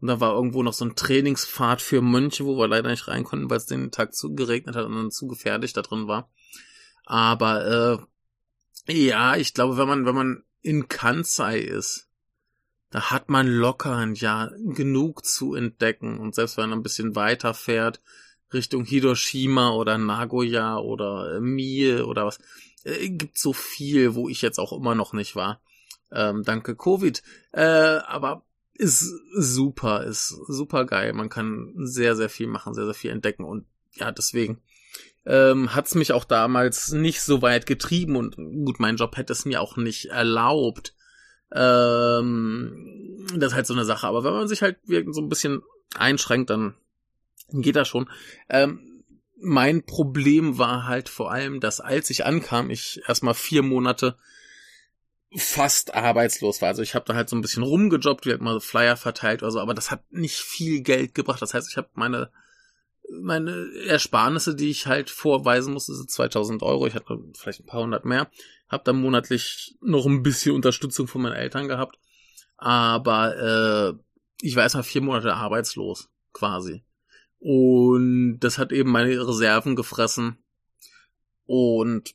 Und 0.00 0.08
da 0.08 0.18
war 0.18 0.34
irgendwo 0.34 0.64
noch 0.64 0.72
so 0.72 0.84
ein 0.84 0.96
Trainingspfad 0.96 1.80
für 1.80 2.02
Mönche, 2.02 2.44
wo 2.44 2.58
wir 2.58 2.66
leider 2.66 2.90
nicht 2.90 3.06
rein 3.06 3.22
konnten, 3.22 3.48
weil 3.48 3.58
es 3.58 3.66
den 3.66 3.92
Tag 3.92 4.12
zu 4.12 4.34
geregnet 4.34 4.74
hat 4.74 4.86
und 4.86 4.96
dann 4.96 5.12
zu 5.12 5.28
gefährlich 5.28 5.72
da 5.72 5.82
drin 5.82 6.08
war. 6.08 6.28
Aber 7.04 8.08
äh, 8.88 8.92
ja, 8.92 9.36
ich 9.36 9.54
glaube, 9.54 9.76
wenn 9.76 9.86
man, 9.86 10.04
wenn 10.04 10.16
man 10.16 10.42
in 10.62 10.88
Kansai 10.88 11.60
ist, 11.60 12.08
da 12.90 13.12
hat 13.12 13.28
man 13.28 13.46
locker 13.46 13.94
ein 13.94 14.14
Jahr 14.14 14.50
genug 14.58 15.24
zu 15.24 15.54
entdecken. 15.54 16.18
Und 16.18 16.34
selbst 16.34 16.56
wenn 16.56 16.70
man 16.70 16.80
ein 16.80 16.82
bisschen 16.82 17.14
weiter 17.14 17.54
fährt, 17.54 18.00
Richtung 18.52 18.84
Hiroshima 18.84 19.70
oder 19.70 19.98
Nagoya 19.98 20.78
oder 20.78 21.36
äh, 21.36 21.40
Mie 21.40 22.00
oder 22.00 22.26
was. 22.26 22.38
Äh, 22.84 23.10
gibt 23.10 23.38
so 23.38 23.52
viel, 23.52 24.14
wo 24.14 24.28
ich 24.28 24.42
jetzt 24.42 24.58
auch 24.58 24.72
immer 24.72 24.94
noch 24.94 25.12
nicht 25.12 25.36
war. 25.36 25.60
Ähm, 26.12 26.42
danke 26.44 26.76
Covid. 26.76 27.22
Äh, 27.52 27.62
aber 27.62 28.44
ist 28.74 29.12
super, 29.34 30.04
ist 30.04 30.28
super 30.48 30.86
geil. 30.86 31.12
Man 31.12 31.28
kann 31.28 31.74
sehr, 31.76 32.16
sehr 32.16 32.30
viel 32.30 32.46
machen, 32.46 32.74
sehr, 32.74 32.86
sehr 32.86 32.94
viel 32.94 33.10
entdecken. 33.10 33.44
Und 33.44 33.66
ja, 33.92 34.10
deswegen 34.10 34.60
ähm, 35.26 35.74
hat 35.74 35.94
mich 35.94 36.12
auch 36.12 36.24
damals 36.24 36.92
nicht 36.92 37.20
so 37.20 37.42
weit 37.42 37.66
getrieben. 37.66 38.16
Und 38.16 38.36
gut, 38.36 38.80
mein 38.80 38.96
Job 38.96 39.16
hätte 39.16 39.32
es 39.32 39.44
mir 39.44 39.60
auch 39.60 39.76
nicht 39.76 40.06
erlaubt. 40.06 40.94
Ähm, 41.52 43.26
das 43.36 43.52
ist 43.52 43.56
halt 43.56 43.66
so 43.66 43.74
eine 43.74 43.84
Sache. 43.84 44.06
Aber 44.06 44.24
wenn 44.24 44.32
man 44.32 44.48
sich 44.48 44.62
halt 44.62 44.78
so 45.08 45.20
ein 45.20 45.28
bisschen 45.28 45.62
einschränkt, 45.94 46.50
dann 46.50 46.74
geht 47.52 47.76
das 47.76 47.88
schon. 47.88 48.08
Ähm, 48.48 49.04
mein 49.42 49.84
Problem 49.84 50.58
war 50.58 50.86
halt 50.86 51.08
vor 51.08 51.30
allem, 51.30 51.60
dass 51.60 51.80
als 51.80 52.10
ich 52.10 52.24
ankam, 52.26 52.70
ich 52.70 53.00
erstmal 53.06 53.34
vier 53.34 53.62
Monate 53.62 54.16
fast 55.34 55.94
arbeitslos 55.94 56.60
war. 56.60 56.68
Also 56.68 56.82
ich 56.82 56.94
habe 56.94 57.04
da 57.06 57.14
halt 57.14 57.28
so 57.28 57.36
ein 57.36 57.40
bisschen 57.40 57.62
rumgejobbt, 57.62 58.26
wie 58.26 58.30
halt 58.30 58.42
mal 58.42 58.60
Flyer 58.60 58.96
verteilt 58.96 59.42
oder 59.42 59.52
so, 59.52 59.60
aber 59.60 59.74
das 59.74 59.90
hat 59.90 60.02
nicht 60.10 60.36
viel 60.36 60.82
Geld 60.82 61.14
gebracht. 61.14 61.40
Das 61.40 61.54
heißt, 61.54 61.70
ich 61.70 61.76
habe 61.76 61.88
meine 61.94 62.30
meine 63.10 63.68
Ersparnisse, 63.86 64.54
die 64.54 64.70
ich 64.70 64.86
halt 64.86 65.10
vorweisen 65.10 65.72
musste, 65.72 65.94
sind 65.94 66.10
2000 66.10 66.62
Euro. 66.62 66.86
Ich 66.86 66.94
hatte 66.94 67.18
vielleicht 67.36 67.60
ein 67.60 67.66
paar 67.66 67.82
hundert 67.82 68.04
mehr. 68.04 68.30
Habe 68.68 68.84
dann 68.84 69.00
monatlich 69.00 69.76
noch 69.80 70.06
ein 70.06 70.22
bisschen 70.22 70.54
Unterstützung 70.54 71.08
von 71.08 71.22
meinen 71.22 71.34
Eltern 71.34 71.68
gehabt. 71.68 71.98
Aber 72.56 73.36
äh, 73.36 74.02
ich 74.42 74.54
war 74.54 74.62
erstmal 74.62 74.84
vier 74.84 75.02
Monate 75.02 75.34
arbeitslos, 75.34 76.08
quasi. 76.32 76.84
Und 77.40 78.38
das 78.40 78.58
hat 78.58 78.70
eben 78.70 78.90
meine 78.90 79.26
Reserven 79.26 79.74
gefressen. 79.74 80.38
Und 81.46 82.14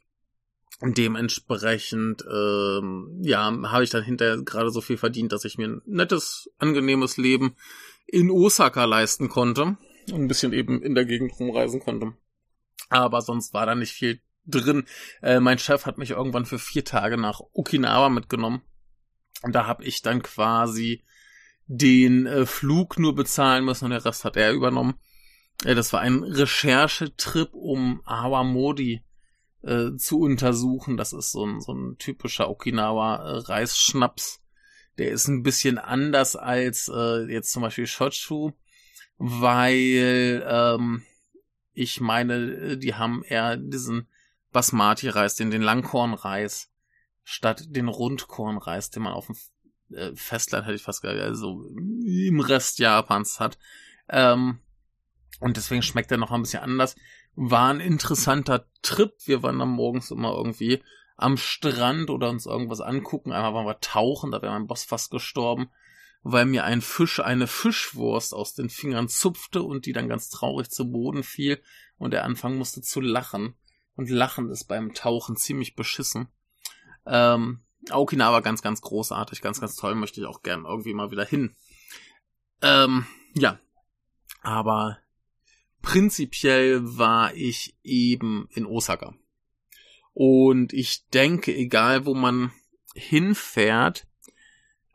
dementsprechend, 0.82 2.24
ähm, 2.32 3.20
ja, 3.22 3.52
habe 3.70 3.84
ich 3.84 3.90
dann 3.90 4.04
hinterher 4.04 4.38
gerade 4.44 4.70
so 4.70 4.82
viel 4.82 4.98
verdient, 4.98 5.32
dass 5.32 5.46
ich 5.46 5.58
mir 5.58 5.68
ein 5.68 5.82
nettes, 5.86 6.50
angenehmes 6.60 7.18
Leben 7.18 7.56
in 8.06 8.30
Osaka 8.30 8.86
leisten 8.86 9.28
konnte. 9.28 9.78
Und 10.12 10.22
ein 10.22 10.28
bisschen 10.28 10.54
eben 10.54 10.84
in 10.84 10.94
der 10.94 11.06
Gegend 11.06 11.34
rumreisen 11.40 11.80
konnte. 11.80 12.14
Aber 12.90 13.22
sonst 13.22 13.54
war 13.54 13.66
da 13.66 13.74
nicht 13.74 13.94
viel 13.94 14.22
drin. 14.46 14.86
Äh, 15.24 15.40
mein 15.40 15.58
Chef 15.58 15.88
hat 15.88 15.98
mich 15.98 16.12
irgendwann 16.12 16.46
für 16.46 16.60
vier 16.60 16.86
Tage 16.86 17.18
nach 17.18 17.42
Okinawa 17.54 18.10
mitgenommen. 18.10 18.62
Und 19.42 19.54
da 19.56 19.66
habe 19.66 19.84
ich 19.84 20.04
dann 20.04 20.22
quasi 20.22 21.04
den 21.68 22.28
äh, 22.28 22.46
Flug 22.46 23.00
nur 23.00 23.16
bezahlen 23.16 23.66
müssen 23.66 23.86
und 23.86 23.92
der 23.92 24.06
Rest 24.06 24.24
hat 24.24 24.38
er 24.38 24.54
übernommen. 24.54 25.00
Ja, 25.64 25.74
das 25.74 25.94
war 25.94 26.02
ein 26.02 26.24
Recherchetrip, 26.24 27.54
um 27.54 28.02
Awamodi 28.06 29.04
äh, 29.64 29.96
zu 29.98 30.20
untersuchen. 30.20 30.98
Das 30.98 31.14
ist 31.14 31.32
so 31.32 31.46
ein, 31.46 31.62
so 31.62 31.74
ein 31.74 31.98
typischer 31.98 32.50
Okinawa-Reisschnaps. 32.50 34.42
Der 34.98 35.12
ist 35.12 35.28
ein 35.28 35.44
bisschen 35.44 35.78
anders 35.78 36.36
als 36.36 36.90
äh, 36.94 37.26
jetzt 37.32 37.52
zum 37.52 37.62
Beispiel 37.64 37.88
Shochu, 37.88 38.52
weil 39.18 40.46
ähm, 40.48 41.04
ich 41.74 42.00
meine, 42.00 42.78
die 42.78 42.94
haben 42.96 43.24
eher 43.24 43.58
diesen 43.58 44.08
Basmati-Reis, 44.54 45.36
den, 45.36 45.52
den 45.52 45.62
Langkornreis, 45.62 46.72
statt 47.24 47.66
den 47.68 47.90
Rundkornreis, 47.90 48.90
den 48.92 49.04
man 49.04 49.14
auf 49.14 49.28
dem 49.28 49.36
äh, 49.96 50.16
Festland, 50.16 50.66
hätte 50.66 50.76
ich 50.76 50.84
fast 50.84 51.02
gesagt, 51.02 51.20
also 51.20 51.66
im 51.76 52.40
Rest 52.40 52.80
Japans 52.80 53.42
hat. 53.42 53.58
Ähm, 54.08 54.60
und 55.40 55.58
deswegen 55.58 55.82
schmeckt 55.82 56.12
er 56.12 56.18
noch 56.18 56.32
ein 56.32 56.42
bisschen 56.42 56.64
anders. 56.64 56.96
War 57.36 57.70
ein 57.70 57.80
interessanter 57.80 58.68
Trip. 58.82 59.14
Wir 59.26 59.44
waren 59.44 59.60
dann 59.60 59.70
morgens 59.70 60.12
immer 60.12 60.34
irgendwie 60.36 60.82
am 61.18 61.38
Strand 61.38 62.10
oder 62.10 62.30
uns 62.30 62.46
irgendwas 62.46 62.82
angucken. 62.82 63.32
Einmal 63.32 63.54
waren 63.54 63.66
wir 63.66 63.80
tauchen, 63.80 64.32
da 64.32 64.42
wäre 64.42 64.54
mein 64.54 64.68
Boss 64.68 64.84
fast 64.84 65.12
gestorben, 65.12 65.70
weil 66.24 66.46
mir 66.46 66.64
ein 66.64 66.82
Fisch 66.82 67.20
eine 67.20 67.48
Fischwurst 67.48 68.34
aus 68.34 68.54
den 68.54 68.70
Fingern 68.70 69.08
zupfte 69.08 69.62
und 69.62 69.86
die 69.86 69.94
dann 69.94 70.10
ganz 70.10 70.30
traurig 70.30 70.70
zu 70.70 70.90
Boden 70.90 71.24
fiel 71.24 71.62
und 71.98 72.14
er 72.14 72.24
anfangen 72.26 72.58
musste 72.58 72.82
zu 72.82 73.02
lachen. 73.02 73.56
und 73.96 74.10
Lachen 74.10 74.50
ist 74.50 74.66
beim 74.66 74.94
Tauchen 74.94 75.38
ziemlich 75.38 75.76
beschissen. 75.76 76.28
Ähm, 77.06 77.62
Okinawa 77.92 78.42
ganz, 78.42 78.62
ganz 78.62 78.82
großartig, 78.82 79.42
ganz, 79.42 79.62
ganz 79.62 79.76
toll, 79.76 79.96
möchte 79.96 80.20
ich 80.20 80.28
auch 80.28 80.42
gern 80.42 80.66
irgendwie 80.66 80.94
mal 80.94 81.12
wieder 81.12 81.24
hin. 81.24 81.56
Ähm, 82.62 83.06
ja. 83.36 83.60
Aber 84.42 84.98
prinzipiell 85.86 86.98
war 86.98 87.36
ich 87.36 87.78
eben 87.84 88.50
in 88.52 88.66
Osaka. 88.66 89.14
Und 90.14 90.74
ich 90.74 91.08
denke, 91.10 91.56
egal 91.56 92.08
wo 92.08 92.16
man 92.16 92.52
hinfährt, 92.96 94.08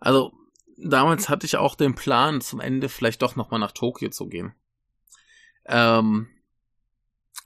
also 0.00 0.32
damals 0.76 1.28
hatte 1.28 1.46
ich 1.46 1.56
auch 1.56 1.76
den 1.76 1.94
Plan, 1.94 2.40
zum 2.40 2.58
Ende 2.58 2.88
vielleicht 2.88 3.22
doch 3.22 3.36
nochmal 3.36 3.60
nach 3.60 3.70
Tokio 3.70 4.10
zu 4.10 4.26
gehen. 4.26 4.52
Ähm, 5.64 6.28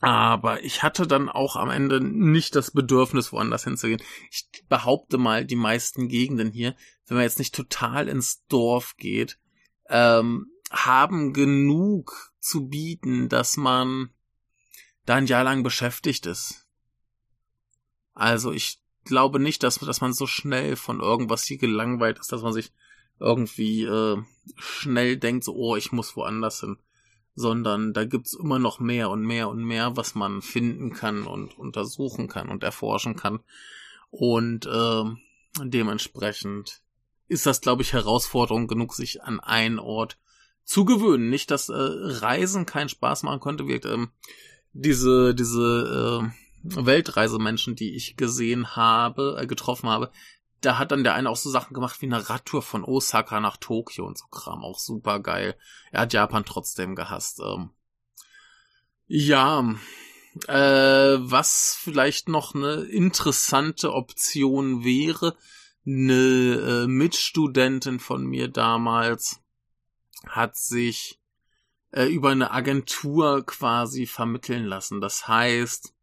aber 0.01 0.65
ich 0.65 0.83
hatte 0.83 1.07
dann 1.07 1.29
auch 1.29 1.57
am 1.57 1.69
Ende 1.69 2.01
nicht 2.01 2.57
das 2.57 2.71
Bedürfnis, 2.71 3.31
woanders 3.31 3.65
hinzugehen. 3.65 4.03
Ich 4.31 4.49
behaupte 4.71 5.19
mal, 5.19 5.45
die 5.45 5.57
meisten 5.57 6.09
Gegenden 6.09 6.51
hier, 6.51 6.75
wenn 7.07 7.19
man 7.19 7.25
jetzt 7.25 7.39
nicht 7.39 7.55
total 7.55 8.09
ins 8.09 8.47
Dorf 8.47 8.97
geht, 8.97 9.39
ähm, 9.91 10.47
haben 10.71 11.35
genug 11.35 12.34
zu 12.45 12.69
bieten, 12.69 13.29
dass 13.29 13.57
man 13.57 14.11
da 15.07 15.17
ein 15.17 15.27
Jahr 15.27 15.45
lang 15.45 15.63
beschäftigt 15.63 16.27
ist. 16.27 16.67
Also 18.15 18.53
ich 18.53 18.81
glaube 19.05 19.39
nicht, 19.39 19.63
dass, 19.63 19.79
dass 19.79 20.01
man 20.01 20.13
so 20.13 20.27
schnell 20.27 20.77
von 20.77 21.01
irgendwas 21.01 21.45
hier 21.45 21.59
gelangweilt 21.59 22.19
ist, 22.19 22.33
dass 22.33 22.43
man 22.43 22.53
sich 22.53 22.73
irgendwie 23.21 23.85
äh, 23.85 24.23
schnell 24.57 25.17
denkt, 25.17 25.45
so, 25.45 25.55
oh, 25.55 25.77
ich 25.77 25.93
muss 25.93 26.17
woanders 26.17 26.61
hin 26.61 26.79
sondern 27.35 27.93
da 27.93 28.05
gibt's 28.05 28.35
immer 28.35 28.59
noch 28.59 28.79
mehr 28.79 29.11
und 29.11 29.23
mehr 29.23 29.49
und 29.49 29.65
mehr, 29.65 29.97
was 29.97 30.15
man 30.15 30.43
finden 30.43 30.93
kann 30.93 31.27
und 31.27 31.59
untersuchen 31.59 32.29
kann 32.29 32.49
und 32.49 32.63
erforschen 32.63 33.17
kann. 33.17 33.41
Und 34.11 34.67
äh, 34.67 35.05
dementsprechend 35.65 36.83
ist 37.27 37.47
das, 37.47 37.61
glaube 37.61 37.83
ich, 37.83 37.93
Herausforderung 37.93 38.69
genug, 38.69 38.95
sich 38.95 39.23
an 39.23 39.41
einen 39.41 39.79
Ort 39.79 40.19
zu 40.65 40.85
gewöhnen. 40.85 41.31
Nicht, 41.31 41.51
dass 41.51 41.69
äh, 41.69 41.75
Reisen 41.77 42.67
keinen 42.67 42.89
Spaß 42.89 43.23
machen 43.23 43.41
könnte. 43.41 43.67
Wirkt, 43.67 43.87
ähm, 43.87 44.11
diese 44.73 45.35
diese 45.35 46.23
äh, 46.23 46.87
Weltreisemenschen, 46.87 47.77
die 47.77 47.95
ich 47.95 48.17
gesehen 48.17 48.75
habe, 48.77 49.39
äh, 49.41 49.47
getroffen 49.47 49.89
habe, 49.89 50.11
da 50.61 50.79
hat 50.79 50.93
dann 50.93 51.05
der 51.05 51.15
eine 51.15 51.29
auch 51.29 51.37
so 51.37 51.51
Sachen 51.51 51.75
gemacht 51.75 52.01
wie 52.01 52.07
eine 52.07 52.29
Radtour 52.29 52.63
von 52.63 52.85
Osaka 52.85 53.39
nach 53.41 53.59
Tokio 53.59 54.07
und 54.07 54.19
so 54.19 54.27
Kram. 54.27 54.65
Auch 54.65 54.79
super 54.79 55.21
geil. 55.21 55.57
Er 55.93 56.03
hat 56.03 56.13
Japan 56.13 56.45
trotzdem 56.45 56.95
gehasst. 56.95 57.41
Ähm, 57.45 57.71
ja, 59.07 59.75
äh, 60.49 61.17
was 61.19 61.77
vielleicht 61.79 62.29
noch 62.29 62.55
eine 62.55 62.77
interessante 62.85 63.93
Option 63.93 64.85
wäre, 64.85 65.37
eine 65.87 66.85
äh, 66.85 66.87
Mitstudentin 66.87 68.01
von 68.01 68.25
mir 68.25 68.49
damals 68.49 69.44
hat 70.31 70.57
sich 70.57 71.21
äh, 71.91 72.05
über 72.07 72.31
eine 72.31 72.51
Agentur 72.51 73.45
quasi 73.47 74.07
vermitteln 74.07 74.65
lassen. 74.65 75.01
Das 75.01 75.29
heißt, 75.29 75.95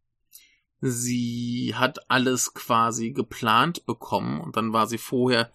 sie 0.81 1.73
hat 1.75 2.09
alles 2.09 2.53
quasi 2.53 3.11
geplant 3.11 3.85
bekommen 3.85 4.41
und 4.41 4.57
dann 4.57 4.73
war 4.73 4.87
sie 4.87 4.97
vorher 4.97 5.51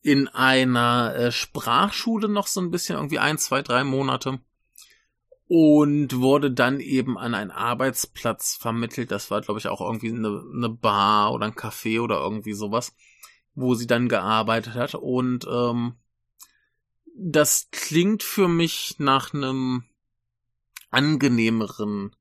in 0.00 0.28
einer 0.28 1.14
äh, 1.16 1.32
Sprachschule 1.32 2.28
noch 2.28 2.46
so 2.46 2.60
ein 2.60 2.70
bisschen, 2.70 2.96
irgendwie 2.96 3.18
ein, 3.18 3.38
zwei, 3.38 3.62
drei 3.62 3.82
Monate 3.82 4.40
und 5.48 6.20
wurde 6.20 6.50
dann 6.50 6.78
eben 6.78 7.18
an 7.18 7.34
einen 7.34 7.50
Arbeitsplatz 7.50 8.56
vermittelt. 8.56 9.10
Das 9.10 9.30
war, 9.30 9.40
glaube 9.40 9.58
ich, 9.58 9.68
auch 9.68 9.80
irgendwie 9.80 10.10
eine, 10.10 10.44
eine 10.54 10.68
Bar 10.68 11.32
oder 11.32 11.46
ein 11.46 11.54
Café 11.54 12.00
oder 12.00 12.20
irgendwie 12.20 12.52
sowas, 12.52 12.94
wo 13.54 13.74
sie 13.74 13.86
dann 13.86 14.08
gearbeitet 14.08 14.74
hat. 14.74 14.94
Und 14.94 15.46
ähm, 15.50 15.94
das 17.20 17.68
klingt 17.72 18.22
für 18.22 18.48
mich 18.48 18.94
nach 18.98 19.34
einem 19.34 19.84
angenehmeren 20.90 22.14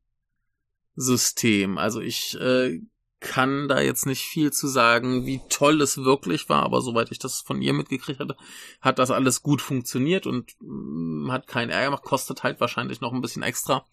System. 0.96 1.78
Also 1.78 2.02
ich 2.02 2.36
äh, 2.40 2.82
kann 3.20 3.68
da 3.68 3.80
jetzt 3.80 4.06
nicht 4.06 4.24
viel 4.24 4.52
zu 4.52 4.68
sagen, 4.68 5.26
wie 5.26 5.42
toll 5.50 5.82
es 5.82 5.98
wirklich 6.00 6.50
war, 6.50 6.64
aber 6.64 6.82
soweit 6.82 7.12
ich 7.12 7.20
das 7.20 7.42
von 7.42 7.62
ihr 7.62 7.74
mitgekriegt 7.74 8.20
hatte, 8.20 8.38
hat 8.82 9.00
das 9.00 9.12
alles 9.12 9.44
gut 9.44 9.62
funktioniert 9.62 10.26
und 10.28 10.56
mh, 10.60 11.28
mm, 11.28 11.32
hat 11.32 11.48
keinen 11.48 11.70
Ärger 11.70 11.88
gemacht, 11.88 12.04
kostet 12.04 12.44
halt 12.44 12.60
wahrscheinlich 12.60 13.00
noch 13.00 13.14
ein 13.14 13.22
bisschen 13.22 13.44
extra. 13.44 13.86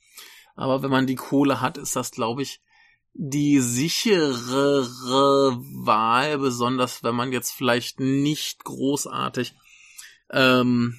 Aber 0.56 0.82
wenn 0.82 0.90
man 0.90 1.06
die 1.06 1.16
Kohle 1.16 1.60
hat, 1.60 1.78
ist 1.78 1.96
das, 1.96 2.10
glaube 2.10 2.42
ich, 2.42 2.60
die 3.12 3.60
sicherere 3.60 5.58
Wahl, 5.84 6.38
besonders 6.38 7.02
wenn 7.02 7.14
man 7.14 7.32
jetzt 7.32 7.52
vielleicht 7.52 8.00
nicht 8.00 8.64
großartig 8.64 9.54
ähm, 10.30 10.98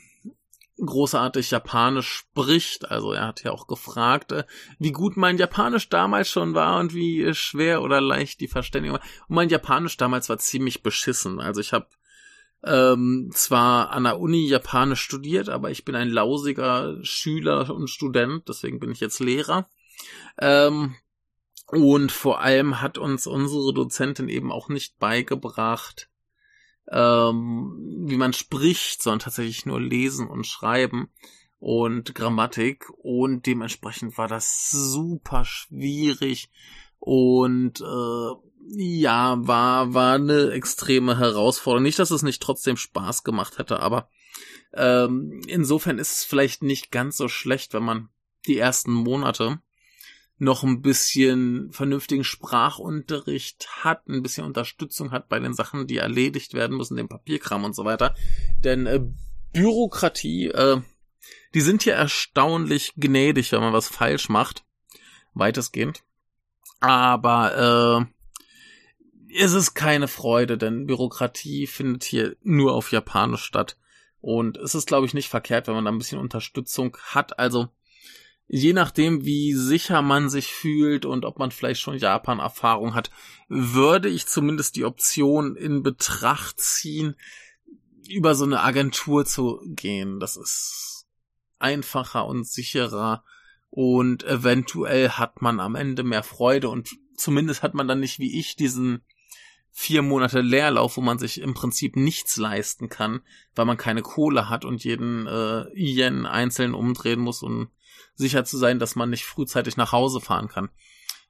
großartig 0.78 1.52
Japanisch 1.52 2.10
spricht. 2.10 2.90
Also 2.90 3.14
er 3.14 3.28
hat 3.28 3.44
ja 3.44 3.52
auch 3.52 3.68
gefragt, 3.68 4.32
äh, 4.32 4.44
wie 4.80 4.92
gut 4.92 5.18
mein 5.18 5.38
Japanisch 5.38 5.90
damals 5.90 6.30
schon 6.30 6.54
war 6.54 6.80
und 6.80 6.94
wie 6.94 7.24
äh, 7.24 7.34
schwer 7.34 7.82
oder 7.82 8.02
leicht 8.02 8.42
die 8.42 8.48
Verständigung 8.48 9.00
war. 9.00 9.06
Und 9.28 9.36
mein 9.36 9.50
Japanisch 9.50 9.98
damals 9.98 10.30
war 10.30 10.38
ziemlich 10.38 10.84
beschissen. 10.84 11.40
Also 11.40 11.62
ich 11.62 11.74
habe 11.74 11.88
ähm, 12.64 13.30
zwar 13.32 13.92
an 13.92 14.04
der 14.06 14.20
Uni 14.20 14.48
Japanisch 14.48 15.02
studiert, 15.02 15.50
aber 15.50 15.70
ich 15.70 15.86
bin 15.86 15.96
ein 15.96 16.10
lausiger 16.10 16.98
Schüler 17.04 17.74
und 17.74 17.90
Student, 17.90 18.50
deswegen 18.50 18.80
bin 18.80 18.92
ich 18.92 19.00
jetzt 19.00 19.20
Lehrer. 19.20 19.70
Ähm, 20.40 20.96
und 21.68 22.12
vor 22.12 22.42
allem 22.42 22.82
hat 22.82 22.98
uns 22.98 23.28
unsere 23.28 23.74
Dozentin 23.74 24.30
eben 24.30 24.52
auch 24.52 24.70
nicht 24.70 25.00
beigebracht, 25.00 26.10
ähm, 26.92 28.04
wie 28.08 28.18
man 28.18 28.34
spricht, 28.34 29.02
sondern 29.02 29.20
tatsächlich 29.20 29.66
nur 29.66 29.82
lesen 29.82 30.28
und 30.28 30.46
schreiben 30.46 31.10
und 31.60 32.14
Grammatik 32.14 32.90
und 32.98 33.46
dementsprechend 33.46 34.18
war 34.18 34.28
das 34.28 34.70
super 34.70 35.46
schwierig 35.46 36.50
und 37.00 37.82
äh, 37.82 38.32
ja, 38.68 39.36
war, 39.40 39.94
war 39.94 40.16
eine 40.16 40.52
extreme 40.52 41.20
Herausforderung. 41.20 41.84
Nicht, 41.84 42.00
dass 42.00 42.12
es 42.12 42.24
nicht 42.24 42.42
trotzdem 42.42 42.78
Spaß 42.78 43.24
gemacht 43.24 43.58
hätte, 43.58 43.80
aber 43.80 44.10
ähm, 44.74 45.42
insofern 45.48 46.00
ist 46.00 46.16
es 46.16 46.24
vielleicht 46.24 46.64
nicht 46.64 46.92
ganz 46.92 47.18
so 47.18 47.28
schlecht, 47.28 47.74
wenn 47.74 47.84
man 47.84 48.10
die 48.48 48.58
ersten 48.58 48.92
Monate 48.92 49.60
noch 50.38 50.64
ein 50.64 50.82
bisschen 50.82 51.72
vernünftigen 51.72 52.24
Sprachunterricht 52.24 53.68
hat, 53.84 54.08
ein 54.08 54.22
bisschen 54.22 54.46
Unterstützung 54.46 55.12
hat 55.12 55.30
bei 55.30 55.40
den 55.40 55.54
Sachen, 55.54 55.88
die 55.88 55.98
erledigt 55.98 56.54
werden 56.54 56.76
müssen, 56.76 56.98
dem 56.98 57.08
Papierkram 57.08 57.64
und 57.64 57.76
so 57.76 57.86
weiter. 57.86 58.16
Denn 58.64 58.86
äh, 58.86 59.02
Bürokratie, 59.54 60.48
äh, 60.48 60.82
die 61.54 61.62
sind 61.62 61.84
hier 61.84 61.94
erstaunlich 61.94 62.94
gnädig, 62.98 63.52
wenn 63.54 63.62
man 63.62 63.74
was 63.74 63.88
falsch 63.88 64.28
macht. 64.28 64.66
Weitestgehend. 65.34 66.04
Aber 66.82 68.08
äh, 68.10 69.42
es 69.42 69.54
ist 69.54 69.74
keine 69.74 70.08
Freude, 70.08 70.58
denn 70.58 70.86
Bürokratie 70.86 71.68
findet 71.68 72.04
hier 72.04 72.36
nur 72.42 72.74
auf 72.74 72.92
Japanisch 72.92 73.44
statt. 73.44 73.78
Und 74.20 74.58
es 74.58 74.76
ist, 74.76 74.88
glaube 74.88 75.06
ich, 75.06 75.14
nicht 75.14 75.30
verkehrt, 75.30 75.68
wenn 75.68 75.76
man 75.76 75.86
da 75.86 75.92
ein 75.92 75.98
bisschen 75.98 76.20
Unterstützung 76.20 76.98
hat. 77.04 77.40
Also 77.40 77.70
je 78.48 78.74
nachdem, 78.74 79.26
wie 79.26 79.54
sicher 79.54 80.02
man 80.02 80.30
sich 80.30 80.54
fühlt 80.54 81.06
und 81.06 81.26
ob 81.26 81.40
man 81.40 81.52
vielleicht 81.52 81.82
schon 81.82 81.98
Japan-Erfahrung 81.98 82.94
hat, 82.94 83.10
würde 83.48 84.10
ich 84.10 84.28
zumindest 84.28 84.76
die 84.76 84.86
Option 84.86 85.56
in 85.56 85.84
Betracht 85.84 86.60
ziehen, 86.60 87.16
über 88.08 88.36
so 88.36 88.46
eine 88.46 88.62
Agentur 88.62 89.26
zu 89.26 89.60
gehen. 89.66 90.20
Das 90.20 90.38
ist 90.38 91.08
einfacher 91.58 92.26
und 92.26 92.48
sicherer 92.48 93.24
und 93.70 94.24
eventuell 94.24 95.10
hat 95.10 95.42
man 95.42 95.60
am 95.60 95.76
Ende 95.76 96.04
mehr 96.04 96.24
Freude 96.24 96.70
und 96.70 96.90
zumindest 97.18 97.64
hat 97.64 97.74
man 97.74 97.88
dann 97.88 98.00
nicht 98.00 98.20
wie 98.20 98.40
ich 98.40 98.56
diesen 98.56 99.02
vier 99.72 100.02
Monate 100.02 100.40
Leerlauf, 100.40 100.96
wo 100.96 101.02
man 101.02 101.20
sich 101.20 101.42
im 101.42 101.54
Prinzip 101.54 101.98
nichts 101.98 102.38
leisten 102.38 102.88
kann, 102.88 103.22
weil 103.56 103.66
man 103.66 103.76
keine 103.76 104.04
Kohle 104.04 104.50
hat 104.50 104.64
und 104.64 104.86
jeden 104.86 105.28
äh, 105.28 105.66
Yen 105.74 106.26
einzeln 106.26 106.74
umdrehen 106.74 107.20
muss, 107.20 107.44
um 107.44 107.70
sicher 108.16 108.46
zu 108.46 108.58
sein, 108.58 108.80
dass 108.80 108.96
man 108.96 109.10
nicht 109.10 109.26
frühzeitig 109.26 109.78
nach 109.78 109.92
Hause 109.92 110.22
fahren 110.22 110.48
kann. 110.48 110.70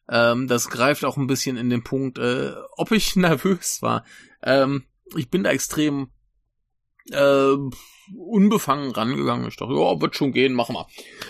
Ähm, 0.07 0.47
das 0.47 0.69
greift 0.69 1.03
auch 1.03 1.17
ein 1.17 1.27
bisschen 1.27 1.57
in 1.57 1.69
den 1.69 1.83
Punkt, 1.83 2.17
äh, 2.17 2.53
ob 2.77 2.91
ich 2.91 3.15
nervös 3.15 3.81
war. 3.81 4.05
Ähm, 4.41 4.85
ich 5.15 5.29
bin 5.29 5.43
da 5.43 5.51
extrem 5.51 6.09
äh, 7.11 7.55
unbefangen 8.15 8.91
rangegangen. 8.91 9.47
Ich 9.47 9.57
dachte, 9.57 9.73
ja, 9.73 10.01
wird 10.01 10.15
schon 10.15 10.31
gehen, 10.31 10.53
machen 10.53 10.75
wir. 10.75 10.87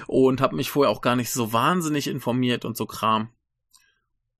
Und 0.07 0.41
habe 0.41 0.55
mich 0.55 0.69
vorher 0.69 0.91
auch 0.91 1.01
gar 1.01 1.15
nicht 1.15 1.31
so 1.31 1.53
wahnsinnig 1.53 2.07
informiert 2.07 2.65
und 2.65 2.77
so 2.77 2.85
Kram. 2.85 3.29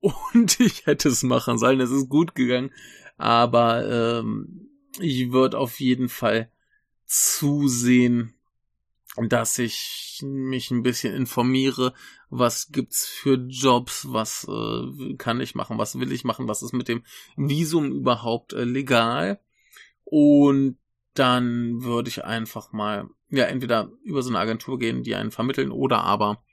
Und 0.00 0.60
ich 0.60 0.86
hätte 0.86 1.08
es 1.08 1.22
machen 1.22 1.58
sollen, 1.58 1.80
es 1.80 1.90
ist 1.90 2.08
gut 2.08 2.34
gegangen. 2.34 2.70
Aber 3.16 3.88
ähm, 4.20 4.68
ich 5.00 5.32
würde 5.32 5.58
auf 5.58 5.80
jeden 5.80 6.08
Fall 6.08 6.52
zusehen, 7.06 8.35
dass 9.18 9.58
ich 9.58 10.20
mich 10.24 10.70
ein 10.70 10.82
bisschen 10.82 11.14
informiere, 11.14 11.94
was 12.28 12.68
gibt's 12.68 13.06
für 13.06 13.36
Jobs, 13.48 14.06
was 14.10 14.46
äh, 14.48 15.14
kann 15.16 15.40
ich 15.40 15.54
machen, 15.54 15.78
was 15.78 15.98
will 15.98 16.12
ich 16.12 16.24
machen, 16.24 16.48
was 16.48 16.62
ist 16.62 16.72
mit 16.72 16.88
dem 16.88 17.04
Visum 17.36 17.92
überhaupt 17.92 18.52
äh, 18.52 18.64
legal. 18.64 19.40
Und 20.04 20.78
dann 21.14 21.82
würde 21.82 22.08
ich 22.08 22.24
einfach 22.24 22.72
mal, 22.72 23.08
ja, 23.28 23.44
entweder 23.44 23.90
über 24.04 24.22
so 24.22 24.28
eine 24.28 24.38
Agentur 24.38 24.78
gehen, 24.78 25.02
die 25.02 25.14
einen 25.14 25.30
vermitteln, 25.30 25.70
oder 25.70 26.04
aber, 26.04 26.44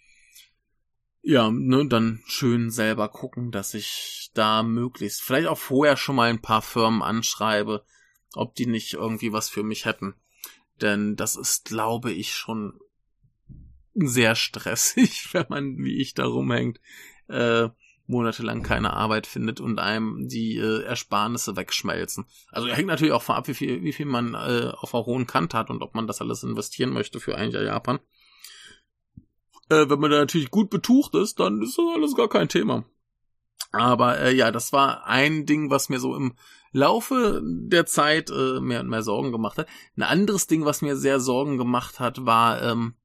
ja, 1.22 1.52
ne, 1.52 1.88
dann 1.88 2.22
schön 2.26 2.70
selber 2.70 3.10
gucken, 3.10 3.52
dass 3.52 3.74
ich 3.74 4.32
da 4.34 4.64
möglichst, 4.64 5.22
vielleicht 5.22 5.48
auch 5.48 5.58
vorher 5.58 5.98
schon 5.98 6.16
mal 6.16 6.30
ein 6.30 6.42
paar 6.42 6.62
Firmen 6.62 7.02
anschreibe, 7.02 7.86
ob 8.36 8.56
die 8.56 8.66
nicht 8.66 8.94
irgendwie 8.94 9.34
was 9.34 9.50
für 9.50 9.64
mich 9.64 9.86
hätten. 9.86 10.16
Denn 10.82 11.16
das 11.16 11.36
ist, 11.36 11.66
glaube 11.66 12.12
ich, 12.12 12.34
schon 12.34 12.80
sehr 13.94 14.36
stressig, 14.36 15.30
wenn 15.34 15.46
man, 15.50 15.78
wie 15.78 16.02
ich, 16.02 16.14
da 16.14 16.26
rumhängt, 16.26 16.80
äh, 17.28 17.70
monatelang 18.06 18.64
keine 18.64 18.94
Arbeit 18.94 19.28
findet 19.28 19.62
und 19.62 19.80
einem 19.80 20.28
die 20.28 20.58
äh, 20.58 20.84
Ersparnisse 20.84 21.56
wegschmelzen. 21.56 22.26
Also 22.52 22.68
hängt 22.68 22.88
natürlich 22.88 23.14
auch 23.14 23.24
von 23.24 23.36
ab, 23.36 23.48
wie 23.48 23.54
viel, 23.54 23.82
wie 23.82 23.94
viel 23.94 24.06
man 24.06 24.34
äh, 24.34 24.72
auf 24.76 24.94
einer 24.94 25.06
hohen 25.06 25.26
Kante 25.26 25.58
hat 25.58 25.70
und 25.70 25.82
ob 25.82 25.96
man 25.96 26.08
das 26.08 26.22
alles 26.22 26.44
investieren 26.44 26.92
möchte 26.92 27.20
für 27.20 27.36
ein 27.36 27.52
Jahr 27.52 27.64
Japan. 27.64 28.00
Äh, 29.70 29.90
wenn 29.90 30.00
man 30.00 30.12
da 30.12 30.18
natürlich 30.18 30.52
gut 30.52 30.70
betucht 30.70 31.16
ist, 31.16 31.40
dann 31.40 31.62
ist 31.62 31.78
das 31.78 31.86
alles 31.96 32.16
gar 32.16 32.28
kein 32.28 32.50
Thema. 32.50 32.86
Aber 33.72 34.20
äh, 34.20 34.36
ja, 34.36 34.52
das 34.52 34.74
war 34.74 35.06
ein 35.06 35.46
Ding, 35.46 35.70
was 35.70 35.90
mir 35.90 36.00
so 36.00 36.16
im 36.16 36.36
Laufe 36.74 37.42
der 37.44 37.86
Zeit 37.86 38.30
äh, 38.32 38.60
mehr 38.60 38.82
und 38.82 38.90
mehr 38.90 39.04
Sorgen 39.04 39.32
gemacht 39.32 39.58
hat. 39.60 39.68
Ein 39.96 40.04
anderes 40.04 40.48
Ding, 40.48 40.66
was 40.66 40.82
mir 40.82 40.98
sehr 40.98 41.20
Sorgen 41.20 41.58
gemacht 41.58 42.00
hat, 42.00 42.26
war, 42.26 42.62
ähm, 42.64 42.96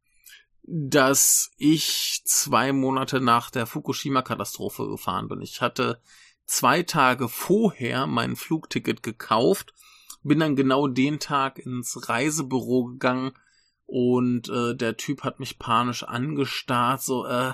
dass 0.63 1.51
ich 1.57 2.23
zwei 2.25 2.73
Monate 2.73 3.21
nach 3.21 3.51
der 3.51 3.67
Fukushima-Katastrophe 3.67 4.89
gefahren 4.89 5.29
bin. 5.29 5.43
Ich 5.43 5.61
hatte 5.61 6.01
zwei 6.47 6.83
Tage 6.83 7.29
vorher 7.29 8.07
mein 8.07 8.37
Flugticket 8.37 9.03
gekauft, 9.03 9.75
bin 10.23 10.41
dann 10.41 10.57
genau 10.57 10.89
den 10.89 11.21
Tag 11.21 11.59
ins 11.59 12.09
Reisebüro 12.09 12.85
gegangen 12.85 13.33
und 13.87 14.49
äh, 14.49 14.75
der 14.75 14.97
Typ 14.97 15.25
hat 15.25 15.41
mich 15.41 15.59
panisch 15.59 16.05
angestarrt, 16.05 17.03
so, 17.03 17.27
äh, 17.27 17.53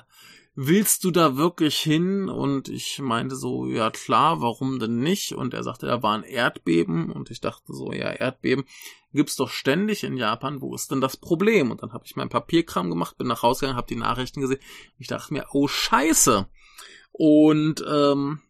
willst 0.54 1.04
du 1.04 1.10
da 1.10 1.36
wirklich 1.36 1.78
hin? 1.78 2.28
Und 2.28 2.68
ich 2.68 3.00
meinte 3.00 3.36
so, 3.36 3.66
ja 3.66 3.90
klar, 3.90 4.40
warum 4.40 4.78
denn 4.78 4.98
nicht? 4.98 5.32
Und 5.32 5.54
er 5.54 5.62
sagte, 5.62 5.86
da 5.86 6.02
war 6.02 6.14
ein 6.14 6.22
Erdbeben. 6.22 7.10
Und 7.10 7.30
ich 7.30 7.40
dachte 7.40 7.72
so, 7.72 7.92
ja, 7.92 8.10
Erdbeben 8.10 8.64
gibt's 9.12 9.36
doch 9.36 9.50
ständig 9.50 10.04
in 10.04 10.16
Japan. 10.16 10.60
Wo 10.60 10.74
ist 10.74 10.90
denn 10.90 11.00
das 11.00 11.16
Problem? 11.16 11.70
Und 11.70 11.82
dann 11.82 11.92
habe 11.92 12.04
ich 12.06 12.16
mein 12.16 12.28
Papierkram 12.28 12.90
gemacht, 12.90 13.16
bin 13.16 13.26
nach 13.26 13.42
Hause 13.42 13.60
gegangen, 13.60 13.76
habe 13.76 13.88
die 13.88 13.96
Nachrichten 13.96 14.40
gesehen. 14.40 14.60
Ich 14.98 15.08
dachte 15.08 15.32
mir, 15.32 15.46
oh 15.52 15.68
Scheiße. 15.68 16.48
Und 17.12 17.84
ähm, 17.88 18.40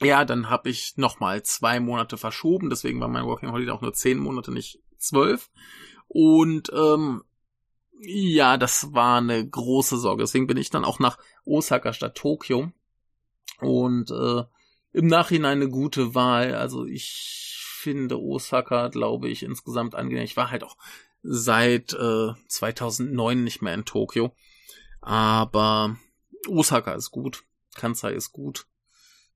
ja, 0.00 0.24
dann 0.24 0.50
habe 0.50 0.70
ich 0.70 0.96
nochmal 0.96 1.42
zwei 1.42 1.80
Monate 1.80 2.16
verschoben. 2.16 2.70
Deswegen 2.70 3.00
war 3.00 3.08
mein 3.08 3.26
Working 3.26 3.52
Holiday 3.52 3.72
auch 3.72 3.80
nur 3.80 3.92
zehn 3.92 4.18
Monate, 4.18 4.52
nicht 4.52 4.80
zwölf. 4.98 5.50
Und 6.08 6.70
ähm, 6.74 7.22
ja, 8.00 8.56
das 8.56 8.92
war 8.92 9.18
eine 9.18 9.46
große 9.48 9.98
Sorge. 9.98 10.22
Deswegen 10.22 10.46
bin 10.46 10.56
ich 10.56 10.70
dann 10.70 10.84
auch 10.84 10.98
nach 10.98 11.18
Osaka 11.44 11.92
statt 11.92 12.16
Tokio. 12.16 12.72
Und 13.60 14.10
äh, 14.10 14.44
im 14.92 15.06
Nachhinein 15.06 15.58
eine 15.58 15.68
gute 15.68 16.14
Wahl. 16.14 16.54
Also 16.54 16.84
ich 16.84 17.56
finde 17.84 18.20
Osaka, 18.20 18.88
glaube 18.88 19.28
ich, 19.28 19.42
insgesamt 19.42 19.94
angenehm. 19.94 20.24
Ich 20.24 20.36
war 20.36 20.50
halt 20.50 20.64
auch 20.64 20.76
seit 21.22 21.92
äh, 21.94 22.32
2009 22.48 23.42
nicht 23.44 23.62
mehr 23.62 23.74
in 23.74 23.84
Tokio. 23.84 24.34
Aber 25.00 25.96
Osaka 26.48 26.94
ist 26.94 27.10
gut. 27.10 27.44
Kansai 27.74 28.12
ist 28.12 28.32
gut. 28.32 28.66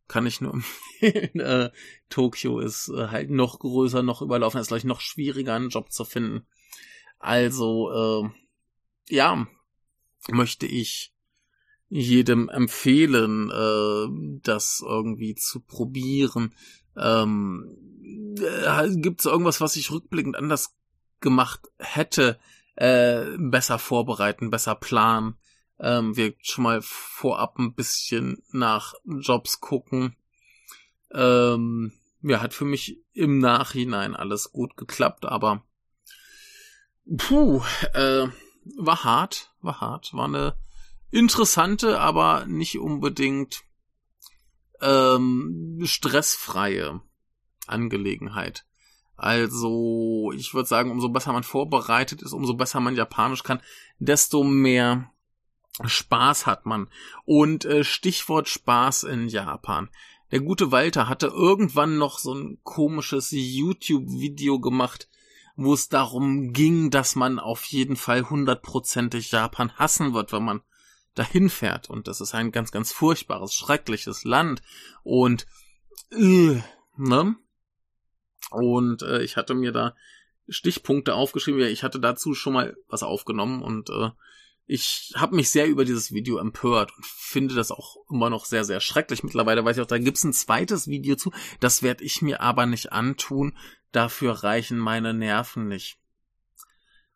Kann 0.07 0.27
ich 0.27 0.41
nur 0.41 0.55
empfehlen. 1.01 1.41
äh, 1.41 1.71
Tokio 2.09 2.61
ist 2.61 2.89
äh, 2.89 3.09
halt 3.09 3.31
noch 3.31 3.59
größer, 3.59 4.03
noch 4.03 4.23
überlaufen. 4.23 4.61
Ist 4.61 4.69
gleich 4.69 4.85
noch 4.85 5.01
schwieriger, 5.01 5.55
einen 5.55 5.69
Job 5.71 5.93
zu 5.93 6.05
finden. 6.05 6.47
Also, 7.19 8.25
äh, 8.25 8.31
ja, 9.09 9.47
möchte 10.29 10.67
ich 10.67 11.13
jedem 11.89 12.49
empfehlen, 12.49 13.51
äh, 13.51 14.41
das 14.43 14.83
irgendwie 14.87 15.35
zu 15.35 15.61
probieren. 15.61 16.55
Ähm, 16.97 18.37
äh, 18.39 18.97
Gibt 18.97 19.21
es 19.21 19.27
irgendwas, 19.27 19.61
was 19.61 19.77
ich 19.77 19.91
rückblickend 19.91 20.37
anders 20.37 20.75
gemacht 21.21 21.61
hätte? 21.79 22.39
Äh, 22.77 23.37
besser 23.39 23.79
vorbereiten, 23.79 24.51
besser 24.51 24.75
planen. 24.75 25.37
Ähm, 25.81 26.17
wir 26.17 26.35
schon 26.43 26.65
mal 26.65 26.81
vorab 26.83 27.59
ein 27.59 27.75
bisschen 27.75 28.43
nach 28.53 28.95
Jobs 29.05 29.61
gucken. 29.61 30.17
Ähm, 31.13 31.93
ja, 32.23 32.41
hat 32.41 32.53
für 32.53 32.65
mich 32.65 33.01
im 33.13 33.39
Nachhinein 33.39 34.15
alles 34.15 34.53
gut 34.53 34.77
geklappt, 34.77 35.25
aber 35.25 35.65
puh, 37.17 37.63
äh, 37.95 38.27
war 38.77 39.05
hart, 39.05 39.53
war 39.61 39.81
hart, 39.81 40.13
war 40.15 40.27
eine 40.27 40.57
interessante, 41.11 42.01
aber 42.01 42.47
nicht 42.47 42.79
unbedingt 42.79 43.63
ähm, 44.81 45.81
stressfreie 45.85 47.01
Angelegenheit. 47.67 48.65
Also, 49.17 50.33
ich 50.35 50.55
würde 50.55 50.69
sagen, 50.69 50.93
umso 50.93 51.09
besser 51.09 51.33
man 51.33 51.43
vorbereitet 51.43 52.23
ist, 52.23 52.33
umso 52.33 52.55
besser 52.55 52.79
man 52.79 52.95
Japanisch 52.95 53.43
kann, 53.43 53.61
desto 53.99 54.45
mehr 54.45 55.11
Spaß 55.85 56.47
hat 56.47 56.67
man. 56.67 56.89
Und 57.25 57.65
äh, 57.65 57.83
Stichwort 57.83 58.49
Spaß 58.49 59.05
in 59.05 59.29
Japan. 59.29 59.91
Der 60.31 60.41
gute 60.41 60.71
Walter 60.73 61.09
hatte 61.09 61.29
irgendwann 61.29 61.99
noch 61.99 62.19
so 62.19 62.35
ein 62.35 62.59
komisches 62.63 63.31
YouTube-Video 63.33 64.61
gemacht, 64.61 65.09
wo 65.61 65.75
es 65.75 65.89
darum 65.89 66.53
ging, 66.53 66.89
dass 66.91 67.17
man 67.17 67.41
auf 67.41 67.65
jeden 67.65 67.97
Fall 67.97 68.31
hundertprozentig 68.31 69.33
Japan 69.33 69.73
hassen 69.73 70.15
wird, 70.15 70.33
wenn 70.33 70.45
man 70.45 70.63
dahin 71.17 71.51
fährt. 71.51 71.91
Und 71.91 72.07
das 72.07 72.21
ist 72.21 72.33
ein 72.33 72.53
ganz, 72.53 72.71
ganz 72.71 72.93
furchtbares, 72.93 73.53
schreckliches 73.55 74.23
Land. 74.23 74.63
Und, 75.03 75.49
äh, 76.13 76.63
ne? 76.97 77.35
Und 78.51 79.03
äh, 79.03 79.21
ich 79.23 79.37
hatte 79.37 79.55
mir 79.55 79.73
da 79.73 79.97
Stichpunkte 80.49 81.15
aufgeschrieben. 81.15 81.61
Ich 81.63 81.83
hatte 81.83 81.99
dazu 81.99 82.35
schon 82.35 82.53
mal 82.53 82.77
was 82.87 83.03
aufgenommen 83.03 83.61
und 83.61 83.91
äh, 83.91 84.11
ich 84.71 85.13
habe 85.17 85.35
mich 85.35 85.49
sehr 85.49 85.67
über 85.67 85.87
dieses 85.87 86.13
Video 86.13 86.37
empört 86.37 86.95
und 86.95 87.07
finde 87.07 87.55
das 87.55 87.71
auch 87.71 87.97
immer 88.11 88.29
noch 88.29 88.45
sehr, 88.45 88.65
sehr 88.65 88.81
schrecklich. 88.81 89.25
Mittlerweile 89.25 89.65
weiß 89.65 89.79
ich 89.79 89.83
auch, 89.83 89.87
da 89.87 89.97
gibt's 89.97 90.25
ein 90.25 90.35
zweites 90.35 90.87
Video 90.89 91.17
zu. 91.17 91.33
Das 91.59 91.83
werde 91.83 92.05
ich 92.05 92.21
mir 92.21 92.43
aber 92.43 92.67
nicht 92.67 92.93
antun. 92.93 93.57
Dafür 93.93 94.33
reichen 94.45 94.79
meine 94.79 95.15
Nerven 95.15 95.69
nicht. 95.69 95.99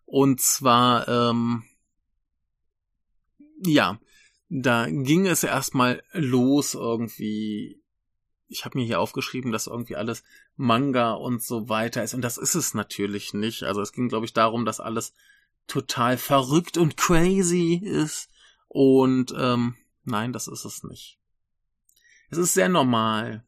Und 0.07 0.40
zwar, 0.40 1.07
ähm, 1.09 1.64
ja, 3.66 4.00
da 4.48 4.86
ging 4.88 5.26
es 5.26 5.44
erstmal 5.44 6.03
los 6.12 6.72
irgendwie. 6.72 7.82
Ich 8.48 8.64
habe 8.64 8.78
mir 8.78 8.86
hier 8.86 9.00
aufgeschrieben, 9.00 9.53
dass 9.53 9.66
irgendwie 9.66 9.96
alles 9.96 10.24
Manga 10.57 11.12
und 11.12 11.42
so 11.42 11.68
weiter 11.68 12.03
ist. 12.03 12.14
Und 12.14 12.22
das 12.22 12.38
ist 12.38 12.55
es 12.55 12.72
natürlich 12.72 13.34
nicht. 13.34 13.64
Also 13.64 13.82
es 13.82 13.92
ging, 13.92 14.09
glaube 14.09 14.24
ich, 14.24 14.32
darum, 14.32 14.64
dass 14.64 14.80
alles 14.80 15.12
total 15.66 16.18
verrückt 16.18 16.76
und 16.76 16.96
crazy 16.96 17.74
ist. 17.82 18.28
Und 18.68 19.34
ähm, 19.36 19.76
nein, 20.04 20.32
das 20.32 20.48
ist 20.48 20.64
es 20.64 20.82
nicht. 20.82 21.18
Es 22.30 22.38
ist 22.38 22.54
sehr 22.54 22.68
normal. 22.68 23.46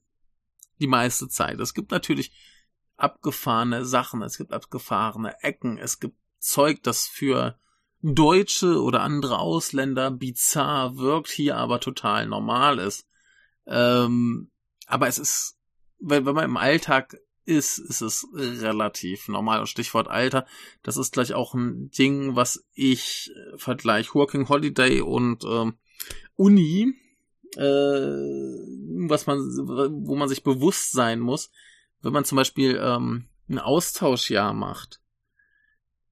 Die 0.81 0.87
meiste 0.87 1.29
Zeit. 1.29 1.61
Es 1.61 1.73
gibt 1.73 1.93
natürlich 1.93 2.33
abgefahrene 2.97 3.85
Sachen, 3.85 4.23
es 4.23 4.37
gibt 4.37 4.53
abgefahrene 4.53 5.43
Ecken, 5.43 5.79
es 5.79 6.01
gibt 6.01 6.17
Zeug, 6.39 6.83
das 6.83 7.07
für 7.07 7.59
Deutsche 8.03 8.83
oder 8.83 9.01
andere 9.01 9.39
Ausländer 9.39 10.11
bizarr 10.11 10.97
wirkt, 10.99 11.31
hier 11.31 11.57
aber 11.57 11.81
total 11.81 12.27
normal 12.27 12.79
ist. 12.79 13.09
Ähm, 13.67 14.51
aber 14.87 15.09
es 15.09 15.19
ist, 15.19 15.59
wenn, 15.99 16.27
wenn 16.27 16.35
man 16.35 16.45
im 16.45 16.57
Alltag 16.59 17.17
ist, 17.45 17.79
ist 17.79 18.01
es 18.01 18.27
relativ 18.35 19.29
normal. 19.29 19.67
Stichwort 19.67 20.09
Alter, 20.09 20.47
das 20.83 20.97
ist 20.97 21.13
gleich 21.13 21.35
auch 21.35 21.55
ein 21.55 21.91
Ding, 21.91 22.37
was 22.37 22.65
ich 22.75 23.31
äh, 23.35 23.59
vergleiche 23.59 24.15
Working 24.15 24.49
Holiday 24.49 25.01
und 25.01 25.45
ähm, 25.45 25.75
Uni, 26.37 26.95
äh, 27.57 27.61
was 29.09 29.27
man, 29.27 29.39
wo 29.39 30.17
man 30.17 30.29
sich 30.29 30.43
bewusst 30.43 30.93
sein 30.93 31.21
muss, 31.21 31.51
wenn 32.03 32.13
man 32.13 32.25
zum 32.25 32.37
Beispiel 32.37 32.81
ähm, 32.83 33.29
ein 33.49 33.59
Austauschjahr 33.59 34.53
macht, 34.53 35.01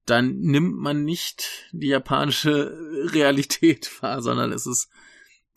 dann 0.05 0.39
nimmt 0.39 0.75
man 0.75 1.03
nicht 1.03 1.69
die 1.71 1.87
japanische 1.87 2.77
Realität 3.11 4.01
wahr, 4.01 4.21
sondern 4.21 4.51
es 4.51 4.65
ist 4.67 4.89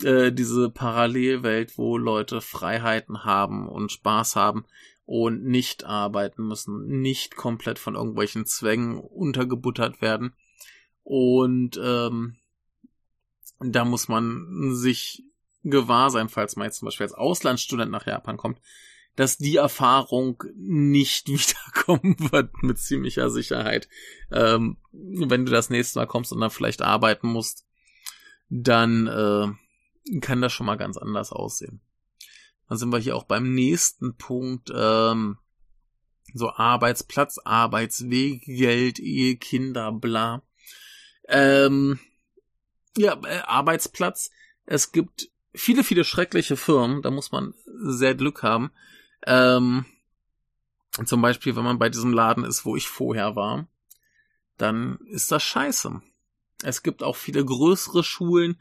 äh, 0.02 0.32
diese 0.32 0.70
Parallelwelt, 0.70 1.78
wo 1.78 1.98
Leute 1.98 2.40
Freiheiten 2.40 3.24
haben 3.24 3.68
und 3.68 3.92
Spaß 3.92 4.36
haben 4.36 4.64
und 5.06 5.44
nicht 5.44 5.84
arbeiten 5.84 6.46
müssen, 6.46 7.00
nicht 7.00 7.36
komplett 7.36 7.78
von 7.78 7.94
irgendwelchen 7.94 8.44
Zwängen 8.44 8.98
untergebuttert 8.98 10.02
werden. 10.02 10.34
Und 11.04 11.80
ähm, 11.82 12.36
da 13.60 13.84
muss 13.84 14.08
man 14.08 14.74
sich 14.74 15.22
gewahr 15.62 16.10
sein, 16.10 16.28
falls 16.28 16.56
man 16.56 16.66
jetzt 16.66 16.78
zum 16.78 16.86
Beispiel 16.86 17.04
als 17.04 17.14
Auslandsstudent 17.14 17.90
nach 17.90 18.06
Japan 18.06 18.36
kommt, 18.36 18.60
dass 19.14 19.38
die 19.38 19.56
Erfahrung 19.56 20.42
nicht 20.56 21.28
wiederkommen 21.28 22.16
wird 22.32 22.62
mit 22.62 22.78
ziemlicher 22.78 23.30
Sicherheit. 23.30 23.88
Ähm, 24.30 24.76
wenn 24.92 25.46
du 25.46 25.52
das 25.52 25.70
nächste 25.70 26.00
Mal 26.00 26.06
kommst 26.06 26.32
und 26.32 26.40
dann 26.40 26.50
vielleicht 26.50 26.82
arbeiten 26.82 27.28
musst, 27.28 27.64
dann 28.48 29.06
äh, 29.06 30.18
kann 30.20 30.40
das 30.40 30.52
schon 30.52 30.66
mal 30.66 30.76
ganz 30.76 30.96
anders 30.96 31.32
aussehen. 31.32 31.80
Dann 32.68 32.78
sind 32.78 32.92
wir 32.92 32.98
hier 32.98 33.16
auch 33.16 33.24
beim 33.24 33.54
nächsten 33.54 34.16
Punkt. 34.16 34.72
Ähm, 34.74 35.38
so 36.34 36.50
Arbeitsplatz, 36.50 37.38
Arbeitsweg, 37.44 38.44
Geld, 38.44 38.98
Ehe, 38.98 39.36
Kinder, 39.36 39.92
bla. 39.92 40.42
Ähm, 41.28 41.98
ja, 42.96 43.18
äh, 43.24 43.40
Arbeitsplatz. 43.46 44.30
Es 44.64 44.92
gibt 44.92 45.30
viele, 45.54 45.84
viele 45.84 46.04
schreckliche 46.04 46.56
Firmen, 46.56 47.02
da 47.02 47.10
muss 47.10 47.32
man 47.32 47.54
sehr 47.64 48.14
Glück 48.14 48.42
haben. 48.42 48.70
Ähm, 49.26 49.86
zum 51.04 51.20
Beispiel, 51.20 51.56
wenn 51.56 51.64
man 51.64 51.78
bei 51.78 51.88
diesem 51.88 52.12
Laden 52.12 52.44
ist, 52.44 52.64
wo 52.64 52.76
ich 52.76 52.88
vorher 52.88 53.36
war, 53.36 53.66
dann 54.56 54.98
ist 55.10 55.30
das 55.30 55.42
scheiße. 55.42 56.00
Es 56.62 56.82
gibt 56.82 57.02
auch 57.02 57.16
viele 57.16 57.44
größere 57.44 58.02
Schulen. 58.02 58.60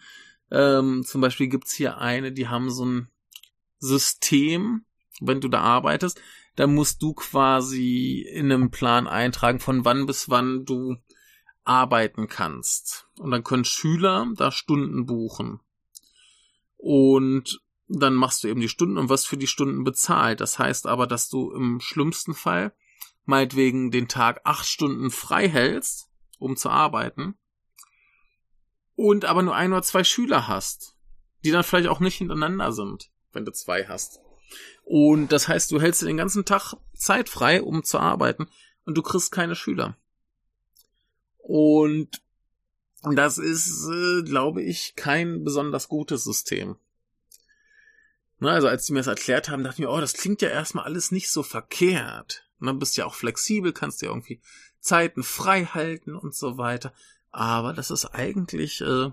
Ähm, 0.52 1.04
zum 1.06 1.22
Beispiel 1.22 1.48
gibt's 1.48 1.74
hier 1.74 1.98
eine, 1.98 2.32
die 2.32 2.48
haben 2.48 2.70
so 2.70 2.86
ein 2.86 3.10
System, 3.86 4.86
wenn 5.22 5.42
du 5.42 5.48
da 5.48 5.62
arbeitest, 5.62 6.22
dann 6.56 6.74
musst 6.74 7.02
du 7.02 7.14
quasi 7.14 8.26
in 8.30 8.52
einem 8.52 8.72
Plan 8.72 9.08
eintragen, 9.08 9.60
von 9.60 9.86
wann 9.86 10.06
bis 10.06 10.30
wann 10.30 10.66
du 10.66 10.96
arbeiten 11.64 12.28
kannst. 12.28 13.08
Und 13.20 13.32
dann 13.32 13.44
können 13.44 13.66
Schüler 13.66 14.28
da 14.36 14.52
Stunden 14.52 15.06
buchen. 15.06 15.60
Und 16.78 17.62
dann 17.88 18.14
machst 18.16 18.44
du 18.44 18.48
eben 18.48 18.62
die 18.62 18.70
Stunden 18.70 18.98
und 18.98 19.10
wirst 19.10 19.28
für 19.28 19.38
die 19.38 19.48
Stunden 19.48 19.84
bezahlt. 19.84 20.42
Das 20.42 20.60
heißt 20.60 20.88
aber, 20.88 21.08
dass 21.08 21.30
du 21.30 21.52
im 21.52 21.80
schlimmsten 21.80 22.34
Fall 22.34 22.74
meinetwegen 23.26 23.92
den 23.92 24.08
Tag 24.08 24.42
acht 24.44 24.66
Stunden 24.66 25.12
frei 25.12 25.50
hältst, 25.50 26.10
um 26.38 26.56
zu 26.56 26.70
arbeiten, 26.70 27.36
und 28.96 29.26
aber 29.26 29.44
nur 29.44 29.56
ein 29.56 29.72
oder 29.72 29.82
zwei 29.82 30.04
Schüler 30.04 30.48
hast, 30.48 30.96
die 31.44 31.52
dann 31.52 31.64
vielleicht 31.64 31.88
auch 31.88 32.00
nicht 32.00 32.16
hintereinander 32.18 32.72
sind, 32.72 33.12
wenn 33.36 33.46
du 33.46 33.52
zwei 33.52 33.86
hast. 33.86 34.22
Und 34.84 35.32
das 35.32 35.48
heißt, 35.48 35.72
du 35.72 35.82
hältst 35.82 36.02
den 36.02 36.18
ganzen 36.18 36.46
Tag 36.46 36.74
Zeit 36.94 37.30
frei, 37.30 37.62
um 37.62 37.84
zu 37.84 38.00
arbeiten, 38.00 38.48
und 38.86 38.96
du 38.96 39.02
kriegst 39.02 39.32
keine 39.32 39.56
Schüler. 39.56 39.98
Und 41.40 42.22
das 43.02 43.38
ist, 43.38 43.88
äh, 43.88 44.24
glaube 44.24 44.62
ich, 44.64 44.96
kein 44.96 45.44
besonders 45.44 45.88
gutes 45.88 46.24
System. 46.24 46.78
Ne, 48.40 48.52
also 48.52 48.68
als 48.68 48.86
die 48.86 48.94
mir 48.94 49.00
das 49.00 49.08
erklärt 49.08 49.50
haben, 49.50 49.64
dachte 49.64 49.76
ich 49.76 49.88
mir, 49.88 49.92
oh, 49.92 50.00
das 50.00 50.14
klingt 50.14 50.42
ja 50.42 50.50
erstmal 50.50 50.86
alles 50.86 51.12
nicht 51.12 51.30
so 51.30 51.44
verkehrt. 51.44 52.48
Und 52.60 52.68
dann 52.68 52.80
bist 52.80 52.98
ja 52.98 53.06
auch 53.06 53.14
flexibel, 53.14 53.74
kannst 53.74 54.02
dir 54.02 54.08
irgendwie 54.08 54.42
Zeiten 54.80 55.24
frei 55.24 55.66
halten 55.66 56.16
und 56.16 56.36
so 56.36 56.58
weiter. 56.58 56.94
Aber 57.32 57.74
das 57.74 57.92
ist 57.92 58.06
eigentlich 58.06 58.82
äh, 58.82 59.12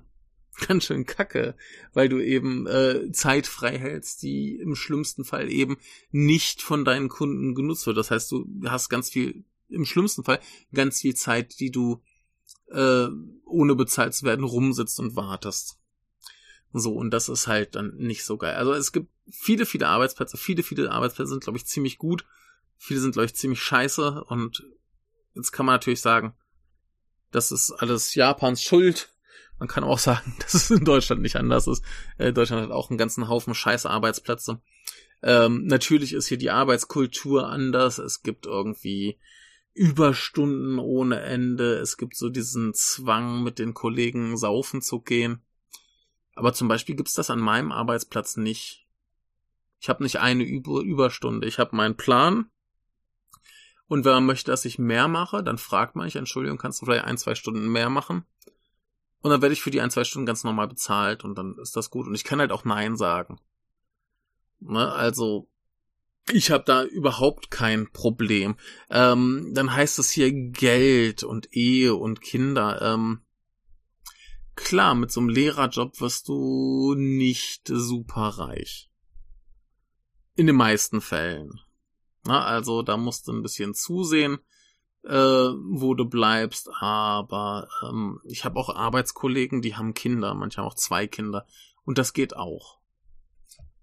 ganz 0.67 0.85
schön 0.85 1.07
kacke, 1.07 1.55
weil 1.93 2.09
du 2.09 2.21
eben 2.21 2.67
äh, 2.67 3.11
Zeit 3.13 3.47
frei 3.47 3.79
hältst, 3.79 4.23
die 4.23 4.57
im 4.57 4.75
schlimmsten 4.75 5.25
Fall 5.25 5.51
eben 5.51 5.79
nicht 6.11 6.63
von 6.63 6.85
deinen 6.85 7.09
Kunden 7.09 7.55
genutzt 7.55 7.87
wird. 7.87 7.97
Das 7.97 8.11
heißt, 8.11 8.31
du 8.33 8.47
hast 8.67 8.89
ganz 8.89 9.11
viel, 9.11 9.45
im 9.69 9.85
schlimmsten 9.85 10.25
Fall, 10.25 10.41
ganz 10.73 11.01
viel 11.01 11.15
Zeit, 11.15 11.59
die 11.61 11.71
du 11.71 12.03
äh, 12.71 13.09
ohne 13.47 13.75
bezahlt 13.75 14.15
zu 14.15 14.25
werden 14.27 14.45
rumsitzt 14.45 15.01
und 15.01 15.17
wartest. 15.17 15.79
So, 16.73 16.95
und 16.95 17.11
das 17.11 17.29
ist 17.29 17.47
halt 17.47 17.75
dann 17.75 17.95
nicht 17.97 18.25
so 18.25 18.39
geil. 18.39 18.55
Also 18.55 18.73
es 18.73 18.93
gibt 18.93 19.11
viele, 19.31 19.67
viele 19.67 19.89
Arbeitsplätze, 19.89 20.37
viele, 20.37 20.63
viele 20.63 20.91
Arbeitsplätze 20.91 21.31
sind, 21.31 21.45
glaube 21.45 21.59
ich, 21.59 21.67
ziemlich 21.67 21.99
gut. 21.99 22.25
Viele 22.79 23.01
sind, 23.01 23.13
glaube 23.13 23.27
ich, 23.27 23.35
ziemlich 23.35 23.61
scheiße. 23.61 24.25
Und 24.25 24.65
jetzt 25.35 25.53
kann 25.53 25.67
man 25.67 25.75
natürlich 25.75 26.01
sagen, 26.01 26.35
das 27.31 27.53
ist 27.53 27.73
alles 27.73 28.15
Japans 28.15 28.63
Schuld. 28.63 29.12
Man 29.63 29.69
kann 29.69 29.85
auch 29.85 30.01
sagen, 30.01 30.35
dass 30.41 30.55
es 30.55 30.73
in 30.73 30.85
Deutschland 30.85 31.23
nicht 31.23 31.37
anders 31.37 31.69
ist. 31.69 31.85
Äh, 32.19 32.33
Deutschland 32.33 32.65
hat 32.65 32.73
auch 32.73 32.91
einen 32.91 32.99
ganzen 32.99 33.29
Haufen 33.29 33.55
scheiße 33.55 33.89
Arbeitsplätze. 33.89 34.61
Ähm, 35.23 35.67
natürlich 35.67 36.15
ist 36.15 36.27
hier 36.27 36.37
die 36.37 36.51
Arbeitskultur 36.51 37.49
anders. 37.49 37.99
Es 37.99 38.25
gibt 38.25 38.47
irgendwie 38.47 39.21
Überstunden 39.73 40.81
ohne 40.81 41.21
Ende. 41.21 41.75
Es 41.77 41.97
gibt 41.97 42.17
so 42.17 42.29
diesen 42.29 42.75
Zwang, 42.75 43.45
mit 43.45 43.61
den 43.61 43.73
Kollegen 43.73 44.37
saufen 44.37 44.83
zu 44.83 44.99
gehen. 44.99 45.43
Aber 46.35 46.53
zum 46.53 46.67
Beispiel 46.67 46.97
gibt's 46.97 47.15
das 47.15 47.31
an 47.31 47.39
meinem 47.39 47.71
Arbeitsplatz 47.71 48.37
nicht. 48.37 48.89
Ich 49.79 49.89
habe 49.89 50.03
nicht 50.03 50.19
eine 50.19 50.43
Über 50.43 50.81
Überstunde. 50.81 51.47
Ich 51.47 51.61
habe 51.61 51.77
meinen 51.77 51.97
Plan. 51.97 52.51
Und 53.87 54.05
wenn 54.05 54.13
man 54.15 54.27
möchte, 54.27 54.51
dass 54.51 54.65
ich 54.65 54.81
mehr 54.81 55.07
mache, 55.07 55.45
dann 55.45 55.57
fragt 55.57 55.95
man 55.95 56.07
mich, 56.07 56.17
Entschuldigung, 56.17 56.59
kannst 56.59 56.83
du 56.83 56.87
vielleicht 56.87 57.05
ein, 57.05 57.17
zwei 57.17 57.37
Stunden 57.37 57.71
mehr 57.71 57.91
machen? 57.91 58.25
Und 59.23 59.31
dann 59.31 59.41
werde 59.41 59.53
ich 59.53 59.63
für 59.63 59.71
die 59.71 59.81
ein, 59.81 59.91
zwei 59.91 60.05
Stunden 60.05 60.27
ganz 60.27 60.45
normal 60.45 60.69
bezahlt 60.69 61.25
und 61.25 61.37
dann 61.37 61.57
ist 61.59 61.77
das 61.77 61.91
gut. 61.91 62.07
Und 62.07 62.15
ich 62.15 62.25
kann 62.25 62.41
halt 62.41 62.53
auch 62.53 62.65
Nein 62.65 62.97
sagen. 62.97 63.39
Ne? 64.59 64.93
Also, 64.93 65.49
ich 66.31 66.51
habe 66.51 66.65
da 66.65 66.85
überhaupt 66.85 67.51
kein 67.51 67.91
Problem. 67.93 68.57
Ähm, 68.91 69.53
dann 69.55 69.73
heißt 69.73 69.99
es 69.99 70.11
hier 70.11 70.33
Geld 70.33 71.23
und 71.23 71.53
Ehe 71.53 71.95
und 71.95 72.21
Kinder. 72.21 72.83
Ähm, 72.83 73.23
klar, 74.57 74.95
mit 74.95 75.13
so 75.13 75.21
einem 75.21 75.29
Lehrerjob 75.29 76.01
wirst 76.01 76.29
du 76.29 76.95
nicht 76.97 77.69
super 77.69 78.29
reich. 78.39 78.91
In 80.35 80.47
den 80.47 80.57
meisten 80.57 81.01
Fällen. 81.01 81.61
Na, 82.25 82.45
also 82.45 82.83
da 82.83 82.97
musst 82.97 83.29
du 83.29 83.33
ein 83.33 83.43
bisschen 83.43 83.75
zusehen, 83.75 84.39
äh, 85.05 85.13
wo 85.15 85.95
du 85.95 86.05
bleibst. 86.05 86.71
Aber 86.81 87.69
ähm, 87.83 88.21
ich 88.25 88.45
habe 88.45 88.59
auch 88.59 88.75
Arbeitskollegen, 88.75 89.63
die 89.63 89.77
haben 89.77 89.95
Kinder, 89.95 90.35
manche 90.35 90.59
haben 90.59 90.69
auch 90.69 90.75
zwei 90.75 91.07
Kinder. 91.07 91.47
Und 91.85 91.99
das 91.99 92.13
geht 92.13 92.37
auch. 92.37 92.79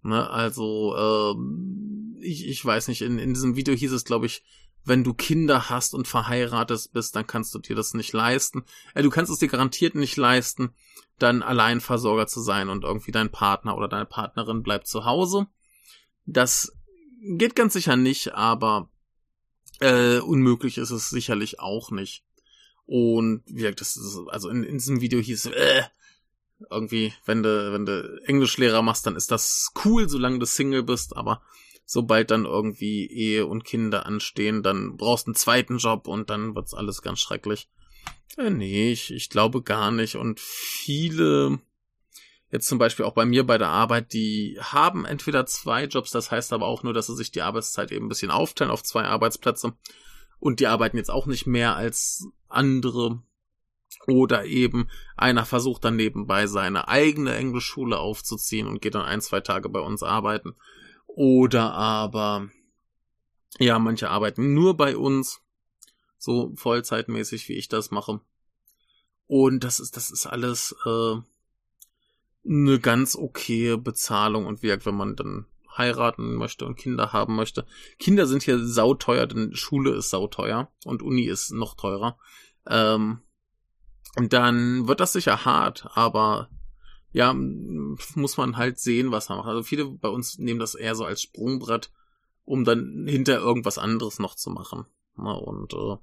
Ne, 0.01 0.29
also, 0.29 0.95
ähm, 0.97 2.17
ich, 2.21 2.47
ich 2.47 2.63
weiß 2.63 2.87
nicht, 2.87 3.01
in, 3.01 3.19
in 3.19 3.33
diesem 3.33 3.55
Video 3.55 3.73
hieß 3.73 3.91
es, 3.91 4.05
glaube 4.05 4.27
ich, 4.27 4.43
wenn 4.85 5.03
du 5.03 5.13
Kinder 5.13 5.69
hast 5.69 5.93
und 5.93 6.07
verheiratet 6.07 6.89
bist, 6.93 7.15
dann 7.15 7.27
kannst 7.27 7.53
du 7.53 7.59
dir 7.59 7.75
das 7.75 7.93
nicht 7.93 8.13
leisten. 8.13 8.63
Äh, 8.93 9.03
du 9.03 9.09
kannst 9.09 9.31
es 9.31 9.39
dir 9.39 9.49
garantiert 9.49 9.95
nicht 9.95 10.15
leisten, 10.15 10.73
dann 11.17 11.43
Alleinversorger 11.43 12.27
zu 12.27 12.39
sein 12.41 12.69
und 12.69 12.85
irgendwie 12.85 13.11
dein 13.11 13.29
Partner 13.29 13.75
oder 13.75 13.89
deine 13.89 14.05
Partnerin 14.05 14.63
bleibt 14.63 14.87
zu 14.87 15.03
Hause. 15.03 15.47
Das 16.25 16.73
geht 17.21 17.55
ganz 17.55 17.73
sicher 17.73 17.97
nicht, 17.97 18.33
aber 18.33 18.89
äh, 19.79 20.19
unmöglich 20.19 20.77
ist 20.77 20.91
es 20.91 21.09
sicherlich 21.09 21.59
auch 21.59 21.91
nicht. 21.91 22.23
Und 22.85 23.43
wie 23.47 23.61
gesagt, 23.61 23.81
das 23.81 23.97
ist, 23.97 24.19
also 24.29 24.49
in, 24.49 24.63
in 24.63 24.77
diesem 24.77 25.01
Video 25.01 25.19
hieß 25.19 25.47
äh, 25.47 25.83
irgendwie, 26.69 27.13
wenn 27.25 27.43
du, 27.43 27.71
wenn 27.71 27.85
du 27.85 28.21
Englischlehrer 28.25 28.81
machst, 28.81 29.05
dann 29.05 29.15
ist 29.15 29.31
das 29.31 29.71
cool, 29.85 30.09
solange 30.09 30.39
du 30.39 30.45
Single 30.45 30.83
bist, 30.83 31.15
aber 31.15 31.41
sobald 31.85 32.31
dann 32.31 32.45
irgendwie 32.45 33.07
Ehe 33.07 33.45
und 33.45 33.63
Kinder 33.63 34.05
anstehen, 34.05 34.63
dann 34.63 34.97
brauchst 34.97 35.27
du 35.27 35.29
einen 35.29 35.35
zweiten 35.35 35.77
Job 35.77 36.07
und 36.07 36.29
dann 36.29 36.55
wird's 36.55 36.73
alles 36.73 37.01
ganz 37.01 37.19
schrecklich. 37.19 37.69
Äh, 38.37 38.49
nee, 38.49 38.91
ich, 38.91 39.11
ich 39.11 39.29
glaube 39.29 39.63
gar 39.63 39.91
nicht. 39.91 40.15
Und 40.15 40.39
viele, 40.39 41.59
jetzt 42.51 42.67
zum 42.67 42.79
Beispiel 42.79 43.05
auch 43.05 43.13
bei 43.13 43.25
mir 43.25 43.45
bei 43.45 43.57
der 43.57 43.69
Arbeit, 43.69 44.13
die 44.13 44.57
haben 44.61 45.05
entweder 45.05 45.45
zwei 45.45 45.85
Jobs, 45.85 46.11
das 46.11 46.31
heißt 46.31 46.53
aber 46.53 46.65
auch 46.65 46.83
nur, 46.83 46.93
dass 46.93 47.07
sie 47.07 47.15
sich 47.15 47.31
die 47.31 47.41
Arbeitszeit 47.41 47.91
eben 47.91 48.05
ein 48.05 48.09
bisschen 48.09 48.31
aufteilen 48.31 48.71
auf 48.71 48.83
zwei 48.83 49.03
Arbeitsplätze. 49.03 49.73
Und 50.39 50.59
die 50.59 50.67
arbeiten 50.67 50.97
jetzt 50.97 51.11
auch 51.11 51.25
nicht 51.25 51.45
mehr 51.47 51.75
als 51.75 52.27
andere 52.47 53.21
oder 54.07 54.45
eben 54.45 54.87
einer 55.17 55.45
versucht 55.45 55.83
dann 55.83 55.95
nebenbei 55.95 56.47
seine 56.47 56.87
eigene 56.87 57.35
Englischschule 57.35 57.97
aufzuziehen 57.97 58.67
und 58.67 58.81
geht 58.81 58.95
dann 58.95 59.05
ein, 59.05 59.21
zwei 59.21 59.41
Tage 59.41 59.69
bei 59.69 59.79
uns 59.79 60.03
arbeiten. 60.03 60.55
Oder 61.07 61.73
aber, 61.73 62.49
ja, 63.57 63.77
manche 63.79 64.09
arbeiten 64.09 64.53
nur 64.53 64.77
bei 64.77 64.95
uns, 64.95 65.41
so 66.17 66.53
vollzeitmäßig, 66.55 67.47
wie 67.49 67.53
ich 67.53 67.67
das 67.67 67.91
mache. 67.91 68.21
Und 69.27 69.63
das 69.63 69.79
ist, 69.79 69.97
das 69.97 70.11
ist 70.11 70.25
alles 70.25 70.75
äh, 70.85 71.15
eine 72.45 72.79
ganz 72.79 73.15
okaye 73.15 73.77
Bezahlung 73.77 74.45
und 74.45 74.63
wirkt, 74.63 74.85
wenn 74.85 74.95
man 74.95 75.15
dann 75.15 75.45
heiraten 75.77 76.35
möchte 76.35 76.65
und 76.65 76.75
Kinder 76.75 77.13
haben 77.13 77.35
möchte. 77.35 77.65
Kinder 77.99 78.25
sind 78.25 78.43
hier 78.43 78.63
sauteuer, 78.65 79.27
denn 79.27 79.55
Schule 79.55 79.91
ist 79.91 80.09
sauteuer 80.09 80.71
und 80.85 81.01
Uni 81.01 81.23
ist 81.23 81.51
noch 81.51 81.75
teurer. 81.75 82.17
Ähm, 82.67 83.21
dann 84.15 84.87
wird 84.87 84.99
das 84.99 85.13
sicher 85.13 85.45
hart, 85.45 85.87
aber 85.93 86.49
ja, 87.11 87.33
muss 88.15 88.37
man 88.37 88.57
halt 88.57 88.79
sehen, 88.79 89.11
was 89.11 89.29
man 89.29 89.39
macht. 89.39 89.47
Also 89.47 89.63
viele 89.63 89.85
bei 89.85 90.09
uns 90.09 90.37
nehmen 90.37 90.59
das 90.59 90.75
eher 90.75 90.95
so 90.95 91.05
als 91.05 91.21
Sprungbrett, 91.21 91.91
um 92.45 92.65
dann 92.65 93.05
hinter 93.07 93.37
irgendwas 93.39 93.77
anderes 93.77 94.19
noch 94.19 94.35
zu 94.35 94.49
machen. 94.49 94.85
Und 95.15 95.73
äh, 95.73 95.97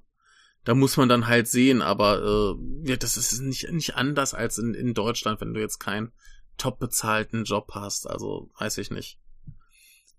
da 0.67 0.75
muss 0.75 0.97
man 0.97 1.07
dann 1.07 1.27
halt 1.27 1.47
sehen, 1.47 1.81
aber 1.81 2.57
äh, 2.57 2.89
ja, 2.89 2.97
das 2.97 3.15
ist 3.15 3.39
nicht, 3.39 3.71
nicht 3.71 3.95
anders 3.95 4.33
als 4.33 4.57
in, 4.57 4.73
in 4.73 4.93
Deutschland, 4.93 5.39
wenn 5.39 5.53
du 5.53 5.61
jetzt 5.61 5.79
keinen 5.79 6.11
top 6.57 6.77
bezahlten 6.77 7.45
Job 7.45 7.71
hast. 7.73 8.05
Also, 8.05 8.49
weiß 8.59 8.77
ich 8.79 8.91
nicht. 8.91 9.17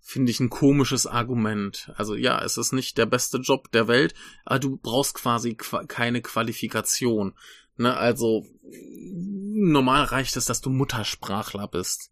Finde 0.01 0.31
ich 0.31 0.39
ein 0.39 0.49
komisches 0.49 1.05
Argument. 1.05 1.91
Also 1.97 2.15
ja, 2.15 2.41
es 2.43 2.57
ist 2.57 2.71
nicht 2.71 2.97
der 2.97 3.05
beste 3.05 3.37
Job 3.37 3.71
der 3.73 3.87
Welt, 3.87 4.15
aber 4.43 4.57
du 4.57 4.77
brauchst 4.77 5.13
quasi 5.13 5.53
qua 5.53 5.83
keine 5.83 6.19
Qualifikation. 6.23 7.35
Ne, 7.77 7.95
also 7.95 8.47
normal 8.63 10.05
reicht 10.05 10.35
es, 10.35 10.45
dass 10.45 10.61
du 10.61 10.71
Muttersprachler 10.71 11.67
bist. 11.67 12.09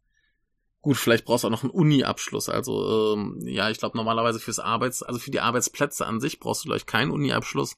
Gut, 0.82 0.98
vielleicht 0.98 1.26
brauchst 1.26 1.44
du 1.44 1.48
auch 1.48 1.52
noch 1.52 1.64
einen 1.64 1.72
Uni-Abschluss. 1.72 2.50
Also 2.50 3.16
ähm, 3.16 3.40
ja, 3.48 3.72
ich 3.72 3.80
glaube 3.80 3.98
normalerweise 3.98 4.40
fürs 4.40 4.60
Arbeits, 4.60 5.02
also 5.02 5.18
für 5.18 5.32
die 5.32 5.40
Arbeitsplätze 5.40 6.06
an 6.06 6.20
sich 6.20 6.40
brauchst 6.40 6.64
du 6.64 6.70
vielleicht 6.70 6.86
keinen 6.86 7.10
Uni-Abschluss. 7.10 7.78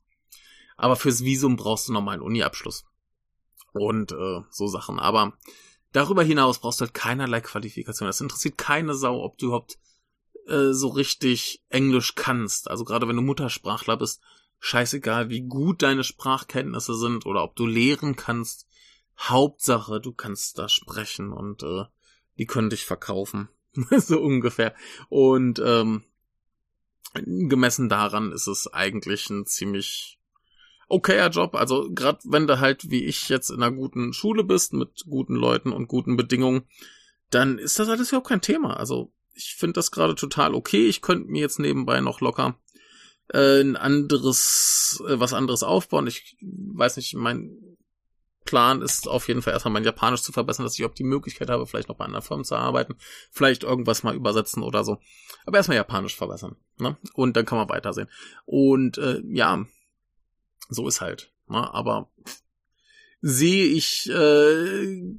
Aber 0.80 0.96
fürs 0.96 1.26
Visum 1.26 1.58
brauchst 1.58 1.90
du 1.90 1.94
nochmal 1.94 2.14
einen 2.14 2.24
Uni-Abschluss. 2.24 2.86
Und 3.74 4.14
äh, 4.14 4.42
so 4.50 4.68
Sachen. 4.68 4.98
Aber 4.98 5.34
darüber 5.92 6.24
hinaus 6.24 6.60
brauchst 6.60 6.80
du 6.80 6.86
halt 6.86 6.94
keinerlei 6.94 7.42
Qualifikation. 7.42 8.08
Das 8.08 8.22
interessiert 8.22 8.58
keine 8.58 8.96
Sau, 8.96 9.22
ob 9.22 9.38
du 9.38 9.48
überhaupt 9.48 9.78
äh, 10.48 10.72
so 10.72 10.88
richtig 10.88 11.62
Englisch 11.68 12.16
kannst. 12.16 12.70
Also 12.70 12.86
gerade 12.86 13.10
wenn 13.10 13.18
du 13.18 13.22
Muttersprachler 13.22 13.98
bist, 13.98 14.22
scheißegal, 14.60 15.30
wie 15.30 15.42
gut 15.42 15.82
deine 15.82 16.06
Sprachkenntnisse 16.06 16.96
sind 16.96 17.26
oder 17.26 17.44
ob 17.44 17.58
du 17.58 17.66
lehren 17.66 18.16
kannst. 18.16 18.66
Hauptsache, 19.18 20.00
du 20.00 20.14
kannst 20.14 20.60
da 20.60 20.70
sprechen 20.70 21.34
und 21.34 21.62
äh, 21.62 21.84
die 22.38 22.46
können 22.46 22.70
dich 22.70 22.86
verkaufen. 22.86 23.50
so 23.98 24.22
ungefähr. 24.22 24.74
Und 25.10 25.60
ähm, 25.60 26.06
gemessen 27.14 27.90
daran 27.90 28.32
ist 28.32 28.48
es 28.48 28.72
eigentlich 28.72 29.30
ein 29.30 29.46
ziemlich 29.46 30.19
okayer 30.90 31.30
Job. 31.30 31.56
Also 31.56 31.90
gerade 31.92 32.20
wenn 32.26 32.48
du 32.48 32.60
halt 32.60 32.90
wie 32.90 33.06
ich 33.06 33.30
jetzt 33.30 33.50
in 33.50 33.64
einer 33.64 33.76
guten 33.76 34.14
Schule 34.14 34.44
bist, 34.44 34.74
mit 34.74 35.06
guten 35.08 35.36
Leuten 35.36 35.72
und 35.72 35.88
guten 35.88 36.18
Bedingungen, 36.18 36.64
dann 37.30 37.58
ist 37.58 37.80
das 37.80 37.90
alles 37.90 38.10
überhaupt 38.10 38.28
kein 38.28 38.42
Thema. 38.42 38.78
Also 38.78 39.12
ich 39.34 39.56
finde 39.56 39.74
das 39.74 39.92
gerade 39.92 40.16
total 40.16 40.54
okay. 40.54 40.88
Ich 40.88 41.02
könnte 41.02 41.32
mir 41.32 41.42
jetzt 41.42 41.60
nebenbei 41.60 42.02
noch 42.02 42.20
locker 42.20 42.60
äh, 43.34 43.62
ein 43.62 43.76
anderes, 43.76 45.02
äh, 45.08 45.20
was 45.20 45.34
anderes 45.34 45.64
aufbauen. 45.64 46.08
Ich 46.08 46.38
weiß 46.42 46.98
nicht, 46.98 47.16
mein 47.16 47.78
Plan 48.46 48.82
ist 48.82 49.08
auf 49.08 49.28
jeden 49.28 49.42
Fall 49.42 49.54
erstmal 49.54 49.74
mein 49.74 49.84
Japanisch 49.84 50.22
zu 50.22 50.32
verbessern, 50.32 50.66
dass 50.66 50.78
ich 50.78 50.86
auch 50.86 50.94
die 50.94 51.04
Möglichkeit 51.04 51.50
habe, 51.50 51.68
vielleicht 51.68 51.90
noch 51.90 51.98
bei 51.98 52.06
einer 52.06 52.22
Firma 52.22 52.44
zu 52.44 52.56
arbeiten, 52.56 52.96
vielleicht 53.30 53.64
irgendwas 53.64 54.04
mal 54.04 54.16
übersetzen 54.16 54.64
oder 54.64 54.84
so. 54.84 54.98
Aber 55.46 55.58
erstmal 55.58 55.78
Japanisch 55.78 56.16
verbessern. 56.16 56.56
Ne? 56.78 56.98
Und 57.14 57.38
dann 57.38 57.46
kann 57.46 57.60
man 57.60 57.70
weitersehen. 57.70 58.10
Und 58.46 58.98
äh, 58.98 59.22
ja, 59.28 59.66
so 60.70 60.88
ist 60.88 61.02
halt. 61.02 61.34
Ne? 61.48 61.74
Aber 61.74 62.10
sehe 63.22 63.66
ich 63.66 64.10
äh, 64.10 65.18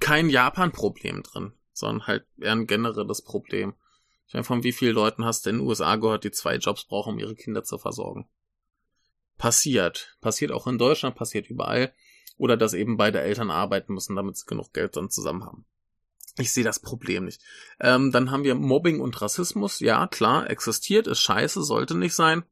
kein 0.00 0.28
Japan-Problem 0.28 1.22
drin, 1.22 1.52
sondern 1.72 2.06
halt 2.06 2.26
eher 2.38 2.52
ein 2.52 2.66
generelles 2.66 3.22
Problem. 3.22 3.74
Ich 4.26 4.34
meine, 4.34 4.44
von 4.44 4.62
wie 4.62 4.72
vielen 4.72 4.94
Leuten 4.94 5.24
hast 5.24 5.46
du 5.46 5.50
in 5.50 5.58
den 5.58 5.66
USA 5.66 5.96
gehört, 5.96 6.24
die 6.24 6.30
zwei 6.30 6.56
Jobs 6.56 6.84
brauchen, 6.84 7.14
um 7.14 7.18
ihre 7.18 7.34
Kinder 7.34 7.64
zu 7.64 7.78
versorgen? 7.78 8.28
Passiert. 9.38 10.16
Passiert 10.20 10.52
auch 10.52 10.66
in 10.66 10.78
Deutschland, 10.78 11.16
passiert 11.16 11.48
überall. 11.48 11.92
Oder 12.36 12.56
dass 12.56 12.74
eben 12.74 12.96
beide 12.96 13.20
Eltern 13.20 13.50
arbeiten 13.50 13.94
müssen, 13.94 14.16
damit 14.16 14.36
sie 14.36 14.46
genug 14.46 14.72
Geld 14.72 14.96
dann 14.96 15.10
zusammen 15.10 15.44
haben. 15.44 15.64
Ich 16.38 16.52
sehe 16.52 16.64
das 16.64 16.78
Problem 16.78 17.24
nicht. 17.24 17.42
Ähm, 17.80 18.12
dann 18.12 18.30
haben 18.30 18.44
wir 18.44 18.54
Mobbing 18.54 19.00
und 19.00 19.20
Rassismus. 19.20 19.80
Ja, 19.80 20.06
klar, 20.06 20.48
existiert, 20.48 21.06
ist 21.06 21.20
scheiße, 21.20 21.62
sollte 21.62 21.96
nicht 21.96 22.14
sein. 22.14 22.44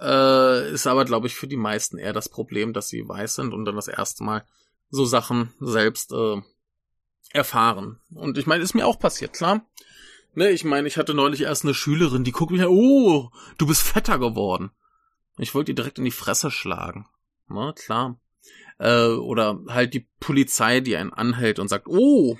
Äh, 0.00 0.72
ist 0.72 0.86
aber, 0.86 1.04
glaube 1.04 1.26
ich, 1.26 1.34
für 1.34 1.48
die 1.48 1.56
meisten 1.56 1.98
eher 1.98 2.12
das 2.12 2.28
Problem, 2.28 2.72
dass 2.72 2.88
sie 2.88 3.08
weiß 3.08 3.34
sind 3.34 3.52
und 3.52 3.64
dann 3.64 3.76
das 3.76 3.88
erste 3.88 4.22
Mal 4.22 4.44
so 4.90 5.04
Sachen 5.04 5.52
selbst 5.60 6.12
äh, 6.12 6.40
erfahren. 7.32 8.00
Und 8.14 8.38
ich 8.38 8.46
meine, 8.46 8.62
ist 8.62 8.74
mir 8.74 8.86
auch 8.86 8.98
passiert, 8.98 9.32
klar. 9.32 9.66
Ne, 10.34 10.50
ich 10.50 10.64
meine, 10.64 10.86
ich 10.86 10.98
hatte 10.98 11.14
neulich 11.14 11.40
erst 11.40 11.64
eine 11.64 11.74
Schülerin, 11.74 12.22
die 12.22 12.32
guckt 12.32 12.52
mich 12.52 12.62
an, 12.62 12.68
oh, 12.68 13.30
du 13.56 13.66
bist 13.66 13.82
fetter 13.82 14.18
geworden. 14.18 14.70
Ich 15.36 15.54
wollte 15.54 15.72
ihr 15.72 15.76
direkt 15.76 15.98
in 15.98 16.04
die 16.04 16.10
Fresse 16.10 16.50
schlagen. 16.50 17.06
Na, 17.48 17.72
klar. 17.72 18.20
Äh, 18.78 19.06
oder 19.06 19.58
halt 19.68 19.94
die 19.94 20.06
Polizei, 20.20 20.80
die 20.80 20.96
einen 20.96 21.12
anhält 21.12 21.58
und 21.58 21.68
sagt, 21.68 21.88
oh, 21.88 22.38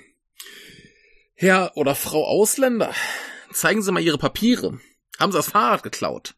Herr 1.35 1.75
oder 1.75 1.95
Frau 1.95 2.25
Ausländer, 2.25 2.93
zeigen 3.51 3.81
Sie 3.81 3.91
mal 3.91 4.03
Ihre 4.03 4.17
Papiere. 4.17 4.79
Haben 5.17 5.31
Sie 5.31 5.37
das 5.37 5.49
Fahrrad 5.49 5.83
geklaut? 5.83 6.35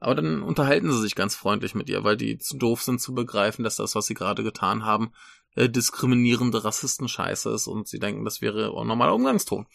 Aber 0.00 0.14
dann 0.14 0.42
unterhalten 0.42 0.90
sie 0.90 1.00
sich 1.00 1.14
ganz 1.14 1.36
freundlich 1.36 1.74
mit 1.74 1.88
ihr, 1.88 2.02
weil 2.04 2.16
die 2.16 2.38
zu 2.38 2.56
doof 2.56 2.82
sind 2.82 3.00
zu 3.00 3.14
begreifen, 3.14 3.62
dass 3.62 3.76
das, 3.76 3.94
was 3.94 4.06
sie 4.06 4.14
gerade 4.14 4.42
getan 4.42 4.84
haben, 4.84 5.12
äh, 5.54 5.68
diskriminierende 5.68 6.64
Rassistenscheiße 6.64 7.50
ist 7.50 7.66
und 7.66 7.86
sie 7.86 7.98
denken, 7.98 8.24
das 8.24 8.40
wäre 8.40 8.74
ein 8.76 8.86
normaler 8.86 9.14
Umgangston. 9.14 9.66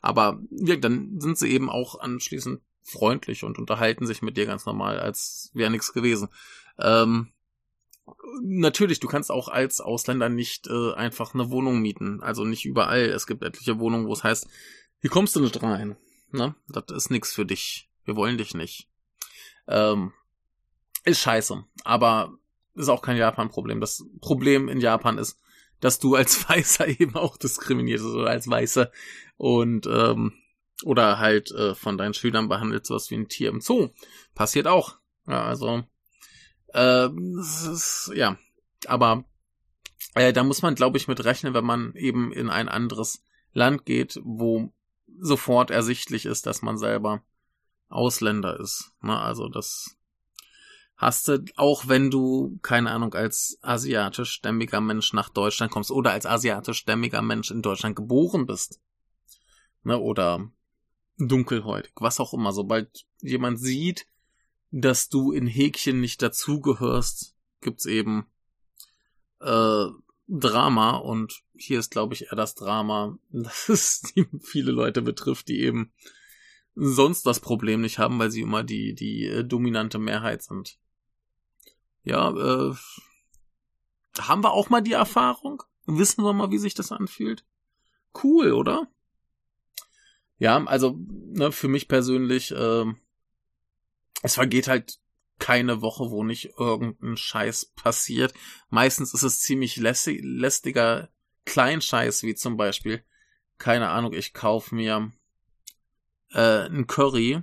Aber 0.00 0.40
ja, 0.50 0.76
dann 0.76 1.20
sind 1.20 1.38
sie 1.38 1.50
eben 1.50 1.68
auch 1.68 2.00
anschließend 2.00 2.62
freundlich 2.82 3.44
und 3.44 3.58
unterhalten 3.58 4.06
sich 4.06 4.22
mit 4.22 4.36
dir 4.36 4.46
ganz 4.46 4.66
normal, 4.66 4.98
als 4.98 5.50
wäre 5.54 5.70
nichts 5.70 5.92
gewesen. 5.92 6.28
Ähm, 6.78 7.32
natürlich, 8.42 9.00
du 9.00 9.08
kannst 9.08 9.30
auch 9.30 9.48
als 9.48 9.80
Ausländer 9.80 10.28
nicht 10.28 10.66
äh, 10.66 10.92
einfach 10.94 11.34
eine 11.34 11.50
Wohnung 11.50 11.80
mieten. 11.80 12.22
Also 12.22 12.44
nicht 12.44 12.64
überall. 12.64 13.04
Es 13.06 13.26
gibt 13.26 13.42
etliche 13.42 13.78
Wohnungen, 13.78 14.06
wo 14.06 14.12
es 14.12 14.24
heißt, 14.24 14.46
hier 15.00 15.10
kommst 15.10 15.36
du 15.36 15.40
nicht 15.40 15.62
rein. 15.62 15.96
Ne? 16.30 16.54
Das 16.68 16.84
ist 16.94 17.10
nichts 17.10 17.32
für 17.32 17.46
dich. 17.46 17.90
Wir 18.04 18.16
wollen 18.16 18.38
dich 18.38 18.54
nicht. 18.54 18.88
Ähm, 19.66 20.12
ist 21.04 21.20
scheiße, 21.20 21.64
aber 21.84 22.38
ist 22.74 22.88
auch 22.88 23.02
kein 23.02 23.16
Japan-Problem. 23.16 23.80
Das 23.80 24.04
Problem 24.20 24.68
in 24.68 24.80
Japan 24.80 25.18
ist, 25.18 25.38
dass 25.80 25.98
du 25.98 26.14
als 26.14 26.48
Weißer 26.48 26.88
eben 26.88 27.16
auch 27.16 27.36
diskriminiert 27.36 28.00
wirst 28.00 28.14
oder 28.14 28.30
als 28.30 28.48
Weiße 28.48 28.90
und 29.36 29.86
ähm, 29.86 30.32
oder 30.82 31.18
halt 31.18 31.50
äh, 31.52 31.74
von 31.74 31.96
deinen 31.96 32.14
Schülern 32.14 32.48
behandelt 32.48 32.86
sowas 32.86 33.10
wie 33.10 33.16
ein 33.16 33.28
Tier 33.28 33.50
im 33.50 33.60
Zoo. 33.60 33.90
Passiert 34.34 34.66
auch. 34.66 34.96
Ja, 35.26 35.44
also 35.44 35.84
äh, 36.74 37.08
ist, 37.38 38.10
ja, 38.14 38.36
aber 38.86 39.24
äh, 40.14 40.32
da 40.32 40.42
muss 40.42 40.62
man, 40.62 40.74
glaube 40.74 40.98
ich, 40.98 41.08
mit 41.08 41.24
rechnen, 41.24 41.54
wenn 41.54 41.64
man 41.64 41.94
eben 41.94 42.32
in 42.32 42.50
ein 42.50 42.68
anderes 42.68 43.24
Land 43.52 43.86
geht, 43.86 44.20
wo 44.24 44.72
sofort 45.18 45.70
ersichtlich 45.70 46.26
ist, 46.26 46.46
dass 46.46 46.62
man 46.62 46.76
selber 46.76 47.22
Ausländer 47.94 48.58
ist. 48.60 48.92
Ne? 49.00 49.18
Also 49.18 49.48
das 49.48 49.96
hast 50.96 51.28
du, 51.28 51.44
auch 51.56 51.88
wenn 51.88 52.10
du, 52.10 52.58
keine 52.62 52.90
Ahnung, 52.90 53.14
als 53.14 53.58
asiatischstämmiger 53.62 54.80
Mensch 54.80 55.12
nach 55.12 55.28
Deutschland 55.28 55.72
kommst 55.72 55.90
oder 55.90 56.12
als 56.12 56.26
asiatischstämmiger 56.26 57.22
Mensch 57.22 57.50
in 57.50 57.62
Deutschland 57.62 57.96
geboren 57.96 58.46
bist. 58.46 58.80
Ne? 59.82 59.98
Oder 59.98 60.50
dunkelhäutig, 61.18 61.92
was 61.96 62.20
auch 62.20 62.34
immer. 62.34 62.52
Sobald 62.52 63.06
jemand 63.20 63.60
sieht, 63.60 64.06
dass 64.70 65.08
du 65.08 65.32
in 65.32 65.46
Häkchen 65.46 66.00
nicht 66.00 66.20
dazugehörst, 66.20 67.36
gibt's 67.60 67.86
eben 67.86 68.26
äh, 69.40 69.86
Drama 70.26 70.96
und 70.96 71.42
hier 71.54 71.78
ist, 71.78 71.90
glaube 71.90 72.14
ich, 72.14 72.26
eher 72.26 72.36
das 72.36 72.54
Drama, 72.54 73.18
dass 73.30 73.68
es 73.68 74.02
viele 74.40 74.72
Leute 74.72 75.02
betrifft, 75.02 75.48
die 75.48 75.60
eben 75.60 75.92
sonst 76.74 77.24
das 77.26 77.40
Problem 77.40 77.80
nicht 77.80 77.98
haben, 77.98 78.18
weil 78.18 78.30
sie 78.30 78.40
immer 78.40 78.64
die, 78.64 78.94
die 78.94 79.26
äh, 79.26 79.44
dominante 79.44 79.98
Mehrheit 79.98 80.42
sind. 80.42 80.78
Ja, 82.02 82.30
äh, 82.30 82.74
haben 84.18 84.44
wir 84.44 84.52
auch 84.52 84.70
mal 84.70 84.82
die 84.82 84.92
Erfahrung? 84.92 85.62
Wissen 85.86 86.24
wir 86.24 86.32
mal, 86.32 86.50
wie 86.50 86.58
sich 86.58 86.74
das 86.74 86.92
anfühlt? 86.92 87.44
Cool, 88.22 88.52
oder? 88.52 88.88
Ja, 90.38 90.62
also 90.64 90.98
ne, 90.98 91.52
für 91.52 91.68
mich 91.68 91.88
persönlich, 91.88 92.50
äh, 92.52 92.84
es 94.22 94.34
vergeht 94.34 94.68
halt 94.68 94.98
keine 95.38 95.80
Woche, 95.80 96.10
wo 96.10 96.24
nicht 96.24 96.54
irgendein 96.58 97.16
Scheiß 97.16 97.72
passiert. 97.76 98.34
Meistens 98.68 99.14
ist 99.14 99.22
es 99.22 99.40
ziemlich 99.40 99.76
lästig, 99.76 100.20
lästiger 100.22 101.10
Kleinscheiß, 101.44 102.22
wie 102.22 102.34
zum 102.34 102.56
Beispiel, 102.56 103.04
keine 103.58 103.90
Ahnung, 103.90 104.12
ich 104.12 104.32
kauf 104.32 104.72
mir 104.72 105.12
äh, 106.34 106.66
ein 106.66 106.86
Curry. 106.86 107.42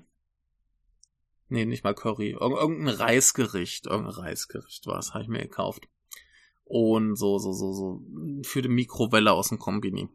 Nee, 1.50 1.66
nicht 1.66 1.84
mal 1.84 1.96
Curry. 1.96 2.32
Ir 2.32 2.42
irgendein 2.42 2.96
Reisgericht. 2.96 3.88
Irgendein 3.88 4.16
Reisgericht 4.16 4.86
war 4.88 5.00
es, 5.00 5.14
habe 5.14 5.24
ich 5.24 5.30
mir 5.30 5.42
gekauft. 5.42 5.88
Und 6.64 7.16
so, 7.16 7.38
so, 7.40 7.52
so, 7.52 7.74
so 7.74 8.02
für 8.44 8.62
die 8.62 8.70
Mikrowelle 8.70 9.34
aus 9.34 9.50
dem 9.50 9.60
Kombini. 9.60 10.10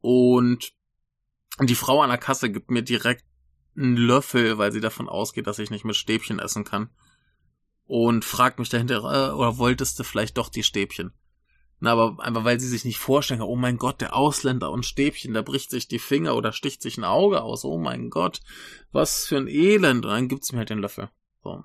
Und 0.00 0.72
die 1.60 1.74
Frau 1.74 2.02
an 2.02 2.10
der 2.10 2.18
Kasse 2.18 2.50
gibt 2.50 2.70
mir 2.70 2.82
direkt 2.82 3.24
einen 3.76 3.96
Löffel, 3.96 4.58
weil 4.58 4.70
sie 4.70 4.80
davon 4.80 5.08
ausgeht, 5.08 5.46
dass 5.46 5.58
ich 5.58 5.70
nicht 5.70 5.84
mit 5.84 5.96
Stäbchen 5.96 6.38
essen 6.38 6.64
kann. 6.64 6.90
Und 7.86 8.24
fragt 8.24 8.58
mich 8.58 8.68
dahinter, 8.68 8.98
äh, 8.98 9.32
oder 9.34 9.58
wolltest 9.58 9.98
du 9.98 10.04
vielleicht 10.04 10.38
doch 10.38 10.48
die 10.48 10.62
Stäbchen? 10.62 11.12
Na, 11.80 11.92
aber 11.92 12.22
einfach 12.22 12.44
weil 12.44 12.60
sie 12.60 12.68
sich 12.68 12.84
nicht 12.84 12.98
vorstellen 12.98 13.42
oh 13.42 13.56
mein 13.56 13.76
Gott, 13.76 14.00
der 14.00 14.16
Ausländer 14.16 14.70
und 14.70 14.86
Stäbchen, 14.86 15.34
da 15.34 15.42
bricht 15.42 15.70
sich 15.70 15.88
die 15.88 15.98
Finger 15.98 16.36
oder 16.36 16.52
sticht 16.52 16.82
sich 16.82 16.96
ein 16.96 17.04
Auge 17.04 17.42
aus, 17.42 17.64
oh 17.64 17.78
mein 17.78 18.10
Gott, 18.10 18.40
was 18.92 19.26
für 19.26 19.36
ein 19.36 19.48
Elend. 19.48 20.04
Und 20.04 20.12
dann 20.12 20.28
gibt's 20.28 20.52
mir 20.52 20.58
halt 20.58 20.70
den 20.70 20.78
Löffel. 20.78 21.10
So. 21.42 21.62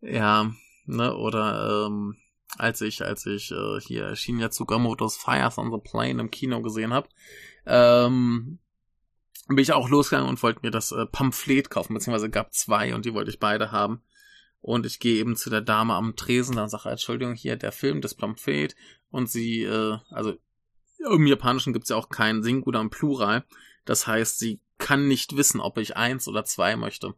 Ja, 0.00 0.50
ne, 0.86 1.16
oder 1.16 1.86
ähm, 1.86 2.16
als 2.58 2.80
ich, 2.80 3.02
als 3.04 3.26
ich 3.26 3.52
äh, 3.52 3.80
hier 3.80 4.16
Shinya 4.16 4.50
Tsukamotos 4.50 5.16
Fires 5.16 5.58
on 5.58 5.70
the 5.70 5.78
Plane 5.78 6.20
im 6.20 6.30
Kino 6.30 6.62
gesehen 6.62 6.92
habe, 6.92 7.08
ähm, 7.66 8.58
bin 9.48 9.58
ich 9.58 9.72
auch 9.72 9.88
losgegangen 9.88 10.28
und 10.28 10.42
wollte 10.42 10.60
mir 10.62 10.70
das 10.70 10.92
äh, 10.92 11.06
Pamphlet 11.06 11.70
kaufen, 11.70 11.94
beziehungsweise 11.94 12.30
gab 12.30 12.52
zwei 12.54 12.94
und 12.94 13.04
die 13.04 13.14
wollte 13.14 13.30
ich 13.30 13.38
beide 13.38 13.72
haben. 13.72 14.02
Und 14.60 14.84
ich 14.86 15.00
gehe 15.00 15.18
eben 15.18 15.36
zu 15.36 15.48
der 15.50 15.62
Dame 15.62 15.94
am 15.94 16.16
Tresen, 16.16 16.56
dann 16.56 16.68
sage 16.68 16.90
Entschuldigung, 16.90 17.34
hier 17.34 17.56
der 17.56 17.72
Film, 17.72 18.00
das 18.00 18.14
Pamphlet. 18.14 18.76
Und 19.10 19.30
sie, 19.30 19.62
äh, 19.62 19.98
also 20.10 20.34
im 20.98 21.26
Japanischen 21.26 21.72
gibt's 21.72 21.88
ja 21.88 21.96
auch 21.96 22.10
kein 22.10 22.42
Singular 22.42 22.82
und 22.82 22.90
Plural. 22.90 23.44
Das 23.84 24.06
heißt, 24.06 24.38
sie 24.38 24.60
kann 24.78 25.08
nicht 25.08 25.36
wissen, 25.36 25.60
ob 25.60 25.78
ich 25.78 25.96
eins 25.96 26.28
oder 26.28 26.44
zwei 26.44 26.76
möchte. 26.76 27.14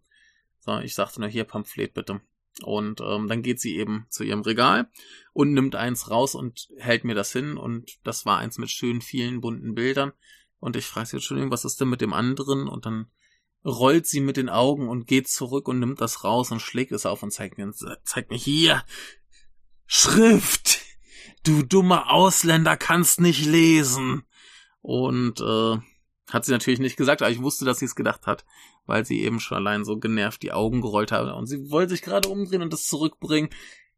So, 0.61 0.79
ich 0.79 0.95
sagte 0.95 1.21
nur 1.21 1.29
hier 1.29 1.45
Pamphlet 1.45 1.95
bitte. 1.95 2.21
Und 2.63 3.01
ähm, 3.01 3.29
dann 3.29 3.43
geht 3.43 3.61
sie 3.61 3.77
eben 3.77 4.07
zu 4.11 4.25
ihrem 4.25 4.43
Regal 4.43 4.91
und 5.33 5.55
nimmt 5.55 5.75
eins 5.75 6.11
raus 6.11 6.35
und 6.35 6.69
hält 6.77 7.05
mir 7.05 7.15
das 7.15 7.33
hin. 7.33 7.57
Und 7.57 7.99
das 8.05 8.27
war 8.27 8.39
eins 8.39 8.59
mit 8.59 8.71
schönen 8.71 9.01
vielen 9.01 9.41
bunten 9.41 9.75
Bildern. 9.75 10.13
Und 10.61 10.77
ich 10.77 10.87
frage 10.87 11.07
sie, 11.07 11.17
Entschuldigung, 11.17 11.51
was 11.51 11.65
ist 11.65 11.81
denn 11.81 11.89
mit 11.89 12.03
dem 12.03 12.13
anderen? 12.13 12.69
Und 12.69 12.87
dann 12.87 13.07
rollt 13.65 14.07
sie 14.07 14.21
mit 14.21 14.37
den 14.37 14.49
Augen 14.49 14.89
und 14.89 15.07
geht 15.07 15.29
zurück 15.29 15.69
und 15.69 15.79
nimmt 15.79 16.01
das 16.01 16.25
raus 16.25 16.51
und 16.51 16.61
schlägt 16.61 16.93
es 16.93 17.07
auf 17.07 17.23
und 17.23 17.33
zeigt 17.33 17.59
mir, 17.59 17.73
zeigt 18.05 18.31
mir 18.31 18.39
hier 18.39 18.85
Schrift. 19.87 20.81
Du 21.45 21.63
dummer 21.63 22.11
Ausländer 22.11 22.77
kannst 22.77 23.21
nicht 23.21 23.45
lesen. 23.45 24.25
Und 24.81 25.41
äh, 25.41 25.77
hat 26.29 26.45
sie 26.45 26.53
natürlich 26.53 26.81
nicht 26.81 26.97
gesagt, 26.97 27.23
aber 27.23 27.31
ich 27.31 27.43
wusste, 27.43 27.65
dass 27.65 27.79
sie 27.79 27.85
es 27.85 27.95
gedacht 27.95 28.27
hat, 28.27 28.45
weil 28.87 29.05
sie 29.05 29.23
eben 29.23 29.39
schon 29.39 29.59
allein 29.59 29.85
so 29.85 29.99
genervt 29.99 30.43
die 30.43 30.53
Augen 30.53 30.81
gerollt 30.81 31.13
hat 31.13 31.33
und 31.33 31.47
sie 31.47 31.71
wollte 31.71 31.91
sich 31.91 32.03
gerade 32.03 32.29
umdrehen 32.29 32.63
und 32.63 32.73
das 32.73 32.87
zurückbringen. 32.87 33.51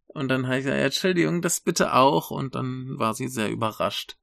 Und 0.06 0.28
dann 0.28 0.46
habe 0.46 0.58
ich 0.58 0.64
gesagt, 0.64 0.78
ja, 0.78 0.84
Entschuldigung, 0.84 1.42
das 1.42 1.60
bitte 1.60 1.94
auch. 1.94 2.30
Und 2.30 2.54
dann 2.54 2.98
war 2.98 3.14
sie 3.14 3.28
sehr 3.28 3.50
überrascht. 3.50 4.16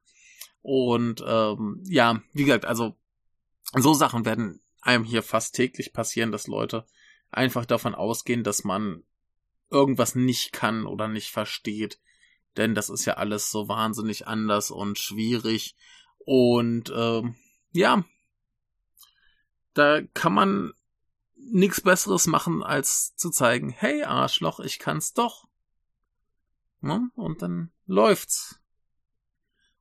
Und 0.62 1.24
ähm, 1.26 1.84
ja, 1.86 2.22
wie 2.34 2.46
gesagt, 2.46 2.66
also 2.66 2.96
so 3.76 3.94
Sachen 3.94 4.26
werden 4.26 4.62
einem 4.82 5.04
hier 5.04 5.24
fast 5.24 5.56
täglich 5.56 5.94
passieren, 5.94 6.32
dass 6.32 6.48
Leute 6.48 6.86
einfach 7.30 7.66
davon 7.66 7.96
ausgehen, 7.96 8.44
dass 8.44 8.64
man 8.64 9.04
irgendwas 9.70 10.16
nicht 10.16 10.52
kann 10.52 10.86
oder 10.86 11.08
nicht 11.08 11.32
versteht. 11.32 12.00
Denn 12.58 12.76
das 12.76 12.90
ist 12.90 13.06
ja 13.06 13.14
alles 13.14 13.50
so 13.50 13.70
wahnsinnig 13.70 14.28
anders 14.28 14.72
und 14.72 14.98
schwierig. 14.98 15.76
Und 16.18 16.92
ähm, 16.94 17.36
ja, 17.72 18.04
da 19.74 20.02
kann 20.14 20.34
man 20.34 20.74
nichts 21.36 21.82
Besseres 21.82 22.28
machen, 22.28 22.62
als 22.62 23.16
zu 23.16 23.30
zeigen, 23.30 23.70
hey 23.70 24.04
Arschloch, 24.04 24.60
ich 24.60 24.80
kann's 24.80 25.14
doch. 25.14 25.48
Ne? 26.82 27.10
Und 27.16 27.42
dann 27.42 27.72
läuft's. 27.86 28.60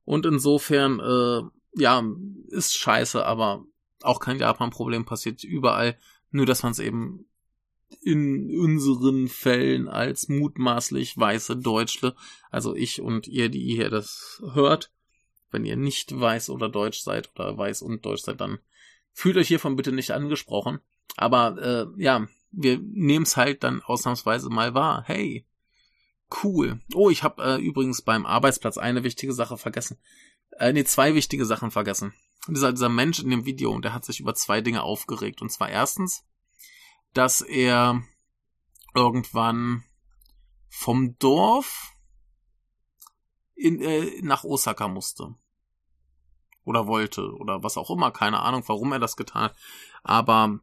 Und 0.05 0.25
insofern, 0.25 0.99
äh, 0.99 1.41
ja, 1.79 2.03
ist 2.47 2.75
scheiße, 2.75 3.25
aber 3.25 3.65
auch 4.03 4.19
kein 4.19 4.39
Japan-Problem 4.39 5.05
passiert 5.05 5.43
überall, 5.43 5.97
nur 6.31 6.45
dass 6.45 6.63
man 6.63 6.71
es 6.71 6.79
eben 6.79 7.25
in 8.01 8.57
unseren 8.57 9.27
Fällen 9.27 9.87
als 9.87 10.29
mutmaßlich 10.29 11.17
weiße 11.17 11.57
Deutsche, 11.57 12.15
also 12.49 12.75
ich 12.75 13.01
und 13.01 13.27
ihr, 13.27 13.49
die 13.49 13.61
ihr 13.61 13.89
das 13.89 14.41
hört, 14.53 14.91
wenn 15.51 15.65
ihr 15.65 15.75
nicht 15.75 16.17
weiß 16.17 16.49
oder 16.49 16.69
deutsch 16.69 17.01
seid 17.01 17.31
oder 17.35 17.57
weiß 17.57 17.81
und 17.81 18.05
deutsch 18.05 18.21
seid, 18.21 18.39
dann 18.39 18.59
fühlt 19.11 19.35
euch 19.35 19.49
hiervon 19.49 19.75
bitte 19.75 19.91
nicht 19.91 20.11
angesprochen. 20.11 20.79
Aber 21.17 21.57
äh, 21.97 22.01
ja, 22.01 22.27
wir 22.51 22.79
nehmen 22.79 23.23
es 23.23 23.35
halt 23.35 23.63
dann 23.63 23.81
ausnahmsweise 23.81 24.49
mal 24.49 24.73
wahr. 24.73 25.03
Hey, 25.05 25.45
cool. 26.43 26.79
Oh, 26.93 27.09
ich 27.09 27.23
habe 27.23 27.43
äh, 27.43 27.57
übrigens 27.57 28.01
beim 28.01 28.25
Arbeitsplatz 28.25 28.77
eine 28.77 29.03
wichtige 29.03 29.33
Sache 29.33 29.57
vergessen. 29.57 29.97
Äh, 30.51 30.71
nee, 30.71 30.85
zwei 30.85 31.13
wichtige 31.13 31.45
Sachen 31.45 31.71
vergessen 31.71 32.13
dieser, 32.47 32.71
dieser 32.71 32.89
Mensch 32.89 33.19
in 33.19 33.29
dem 33.29 33.45
Video, 33.45 33.77
der 33.79 33.93
hat 33.93 34.05
sich 34.05 34.19
über 34.19 34.33
zwei 34.33 34.61
Dinge 34.61 34.83
aufgeregt. 34.83 35.41
Und 35.41 35.51
zwar 35.51 35.69
erstens, 35.69 36.25
dass 37.13 37.41
er 37.41 38.01
irgendwann 38.93 39.83
vom 40.69 41.17
Dorf 41.19 41.93
in, 43.55 43.81
äh, 43.81 44.21
nach 44.21 44.43
Osaka 44.43 44.87
musste. 44.87 45.35
Oder 46.63 46.87
wollte. 46.87 47.31
Oder 47.35 47.63
was 47.63 47.77
auch 47.77 47.89
immer. 47.89 48.11
Keine 48.11 48.39
Ahnung, 48.39 48.63
warum 48.67 48.91
er 48.91 48.99
das 48.99 49.15
getan 49.15 49.43
hat. 49.43 49.55
Aber 50.03 50.59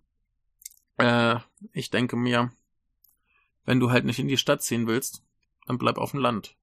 äh, 0.96 1.36
ich 1.72 1.90
denke 1.90 2.16
mir, 2.16 2.52
wenn 3.64 3.80
du 3.80 3.90
halt 3.90 4.04
nicht 4.04 4.18
in 4.18 4.28
die 4.28 4.38
Stadt 4.38 4.62
ziehen 4.62 4.86
willst, 4.86 5.22
dann 5.66 5.78
bleib 5.78 5.98
auf 5.98 6.12
dem 6.12 6.20
Land. 6.20 6.56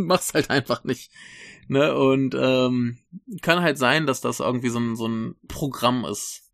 Mach's 0.06 0.34
halt 0.34 0.50
einfach 0.50 0.84
nicht. 0.84 1.10
Ne? 1.68 1.94
Und 1.94 2.34
ähm, 2.38 2.98
kann 3.42 3.62
halt 3.62 3.78
sein, 3.78 4.06
dass 4.06 4.20
das 4.20 4.40
irgendwie 4.40 4.70
so 4.70 4.80
ein, 4.80 4.96
so 4.96 5.06
ein 5.06 5.36
Programm 5.48 6.04
ist. 6.04 6.50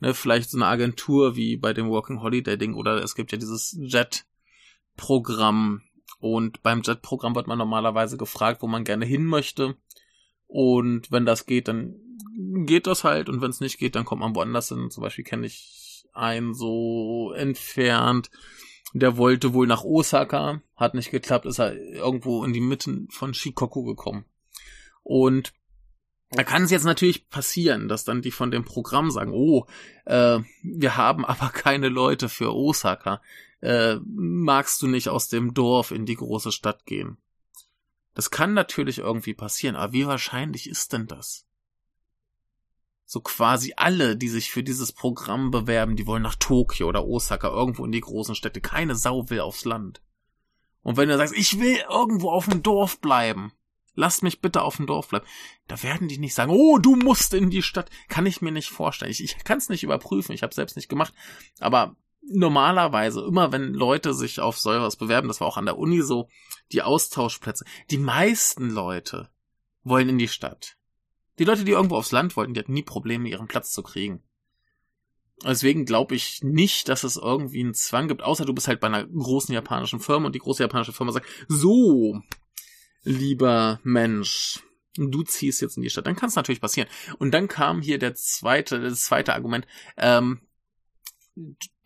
Ne? 0.00 0.14
Vielleicht 0.14 0.50
so 0.50 0.58
eine 0.58 0.66
Agentur 0.66 1.36
wie 1.36 1.56
bei 1.56 1.72
dem 1.72 1.88
Working 1.88 2.20
Holiday 2.20 2.56
Ding 2.56 2.74
oder 2.74 3.02
es 3.02 3.14
gibt 3.14 3.32
ja 3.32 3.38
dieses 3.38 3.76
Jet-Programm. 3.80 5.82
Und 6.20 6.62
beim 6.62 6.82
Jet-Programm 6.82 7.34
wird 7.34 7.48
man 7.48 7.58
normalerweise 7.58 8.16
gefragt, 8.16 8.62
wo 8.62 8.66
man 8.66 8.84
gerne 8.84 9.04
hin 9.04 9.24
möchte. 9.24 9.76
Und 10.46 11.10
wenn 11.10 11.26
das 11.26 11.46
geht, 11.46 11.68
dann 11.68 11.96
geht 12.66 12.86
das 12.86 13.04
halt. 13.04 13.28
Und 13.28 13.40
wenn 13.40 13.50
es 13.50 13.60
nicht 13.60 13.78
geht, 13.78 13.96
dann 13.96 14.04
kommt 14.04 14.20
man 14.20 14.34
woanders 14.34 14.68
hin. 14.68 14.90
Zum 14.90 15.02
Beispiel 15.02 15.24
kenne 15.24 15.46
ich 15.46 16.06
einen 16.12 16.54
so 16.54 17.32
entfernt 17.32 18.30
der 18.94 19.16
wollte 19.16 19.52
wohl 19.52 19.66
nach 19.66 19.82
Osaka, 19.82 20.62
hat 20.76 20.94
nicht 20.94 21.10
geklappt, 21.10 21.46
ist 21.46 21.58
er 21.58 21.76
irgendwo 21.76 22.44
in 22.44 22.52
die 22.52 22.60
Mitte 22.60 23.06
von 23.10 23.34
Shikoku 23.34 23.82
gekommen. 23.82 24.24
Und 25.02 25.52
da 26.30 26.44
kann 26.44 26.62
es 26.62 26.70
jetzt 26.70 26.84
natürlich 26.84 27.28
passieren, 27.28 27.88
dass 27.88 28.04
dann 28.04 28.22
die 28.22 28.30
von 28.30 28.52
dem 28.52 28.64
Programm 28.64 29.10
sagen, 29.10 29.32
oh, 29.32 29.66
äh, 30.04 30.38
wir 30.62 30.96
haben 30.96 31.24
aber 31.24 31.48
keine 31.50 31.88
Leute 31.88 32.28
für 32.28 32.54
Osaka. 32.54 33.20
Äh, 33.60 33.96
magst 34.04 34.80
du 34.80 34.86
nicht 34.86 35.08
aus 35.08 35.28
dem 35.28 35.54
Dorf 35.54 35.90
in 35.90 36.06
die 36.06 36.16
große 36.16 36.52
Stadt 36.52 36.86
gehen? 36.86 37.18
Das 38.14 38.30
kann 38.30 38.54
natürlich 38.54 38.98
irgendwie 38.98 39.34
passieren, 39.34 39.74
aber 39.74 39.92
wie 39.92 40.06
wahrscheinlich 40.06 40.68
ist 40.68 40.92
denn 40.92 41.08
das? 41.08 41.46
So 43.14 43.20
quasi 43.20 43.72
alle, 43.76 44.16
die 44.16 44.28
sich 44.28 44.50
für 44.50 44.64
dieses 44.64 44.92
Programm 44.92 45.52
bewerben, 45.52 45.94
die 45.94 46.06
wollen 46.06 46.24
nach 46.24 46.34
Tokio 46.34 46.88
oder 46.88 47.06
Osaka, 47.06 47.48
irgendwo 47.48 47.84
in 47.84 47.92
die 47.92 48.00
großen 48.00 48.34
Städte. 48.34 48.60
Keine 48.60 48.96
Sau 48.96 49.30
will 49.30 49.40
aufs 49.40 49.64
Land. 49.64 50.02
Und 50.82 50.96
wenn 50.96 51.08
du 51.08 51.16
sagst, 51.16 51.34
ich 51.34 51.60
will 51.60 51.78
irgendwo 51.88 52.30
auf 52.30 52.48
dem 52.48 52.64
Dorf 52.64 53.00
bleiben, 53.00 53.52
lasst 53.94 54.24
mich 54.24 54.40
bitte 54.40 54.62
auf 54.62 54.76
dem 54.76 54.86
Dorf 54.86 55.08
bleiben, 55.08 55.24
da 55.68 55.80
werden 55.84 56.08
die 56.08 56.18
nicht 56.18 56.34
sagen, 56.34 56.50
oh, 56.50 56.78
du 56.78 56.96
musst 56.96 57.32
in 57.34 57.50
die 57.50 57.62
Stadt. 57.62 57.88
Kann 58.08 58.26
ich 58.26 58.42
mir 58.42 58.50
nicht 58.50 58.68
vorstellen. 58.68 59.12
Ich, 59.12 59.22
ich 59.22 59.44
kann 59.44 59.58
es 59.58 59.68
nicht 59.68 59.84
überprüfen, 59.84 60.34
ich 60.34 60.42
habe 60.42 60.52
selbst 60.52 60.74
nicht 60.74 60.88
gemacht. 60.88 61.14
Aber 61.60 61.94
normalerweise, 62.20 63.24
immer 63.24 63.52
wenn 63.52 63.74
Leute 63.74 64.12
sich 64.12 64.40
auf 64.40 64.58
so 64.58 64.72
etwas 64.72 64.96
bewerben, 64.96 65.28
das 65.28 65.40
war 65.40 65.46
auch 65.46 65.56
an 65.56 65.66
der 65.66 65.78
Uni 65.78 66.02
so, 66.02 66.28
die 66.72 66.82
Austauschplätze, 66.82 67.64
die 67.92 67.98
meisten 67.98 68.70
Leute 68.70 69.30
wollen 69.84 70.08
in 70.08 70.18
die 70.18 70.28
Stadt. 70.28 70.76
Die 71.38 71.44
Leute, 71.44 71.64
die 71.64 71.72
irgendwo 71.72 71.96
aufs 71.96 72.12
Land 72.12 72.36
wollten, 72.36 72.54
die 72.54 72.60
hatten 72.60 72.72
nie 72.72 72.82
Probleme, 72.82 73.28
ihren 73.28 73.48
Platz 73.48 73.72
zu 73.72 73.82
kriegen. 73.82 74.22
Deswegen 75.42 75.84
glaube 75.84 76.14
ich 76.14 76.42
nicht, 76.42 76.88
dass 76.88 77.04
es 77.04 77.16
irgendwie 77.16 77.60
einen 77.60 77.74
Zwang 77.74 78.08
gibt, 78.08 78.22
außer 78.22 78.44
du 78.44 78.54
bist 78.54 78.68
halt 78.68 78.80
bei 78.80 78.86
einer 78.86 79.04
großen 79.04 79.52
japanischen 79.52 80.00
Firma 80.00 80.26
und 80.26 80.34
die 80.34 80.40
große 80.40 80.62
japanische 80.62 80.92
Firma 80.92 81.12
sagt, 81.12 81.26
so, 81.48 82.20
lieber 83.02 83.80
Mensch, 83.82 84.62
du 84.96 85.22
ziehst 85.22 85.60
jetzt 85.60 85.76
in 85.76 85.82
die 85.82 85.90
Stadt. 85.90 86.06
Dann 86.06 86.16
kann 86.16 86.28
es 86.28 86.36
natürlich 86.36 86.60
passieren. 86.60 86.88
Und 87.18 87.32
dann 87.32 87.48
kam 87.48 87.82
hier 87.82 87.98
der 87.98 88.14
zweite, 88.14 88.80
das 88.80 89.02
zweite 89.02 89.34
Argument, 89.34 89.66
ähm, 89.96 90.40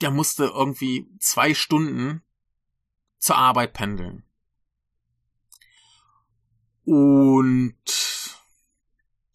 der 0.01 0.11
musste 0.11 0.44
irgendwie 0.44 1.09
zwei 1.18 1.55
Stunden 1.55 2.22
zur 3.18 3.36
Arbeit 3.36 3.72
pendeln. 3.72 4.24
Und 6.84 7.74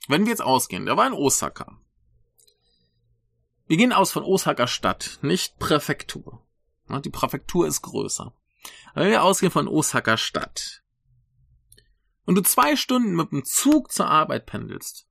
wenn 0.08 0.26
wir 0.26 0.32
jetzt 0.32 0.42
ausgehen, 0.42 0.86
der 0.86 0.98
war 0.98 1.08
in 1.08 1.14
Osaka. 1.14 1.80
Wir 3.68 3.78
gehen 3.78 3.94
aus 3.94 4.12
von 4.12 4.24
Osaka 4.24 4.68
Stadt, 4.68 5.20
nicht 5.22 5.58
Präfektur. 5.60 6.46
Die 7.04 7.10
Präfektur 7.10 7.66
ist 7.66 7.82
größer. 7.82 8.34
wenn 8.94 9.10
wir 9.10 9.24
ausgehen 9.24 9.52
von 9.52 9.68
Osaka 9.68 10.18
Stadt 10.18 10.84
und 12.26 12.36
du 12.36 12.42
zwei 12.42 12.76
Stunden 12.76 13.16
mit 13.16 13.32
dem 13.32 13.46
Zug 13.46 13.92
zur 13.92 14.08
Arbeit 14.08 14.46
pendelst, 14.46 15.08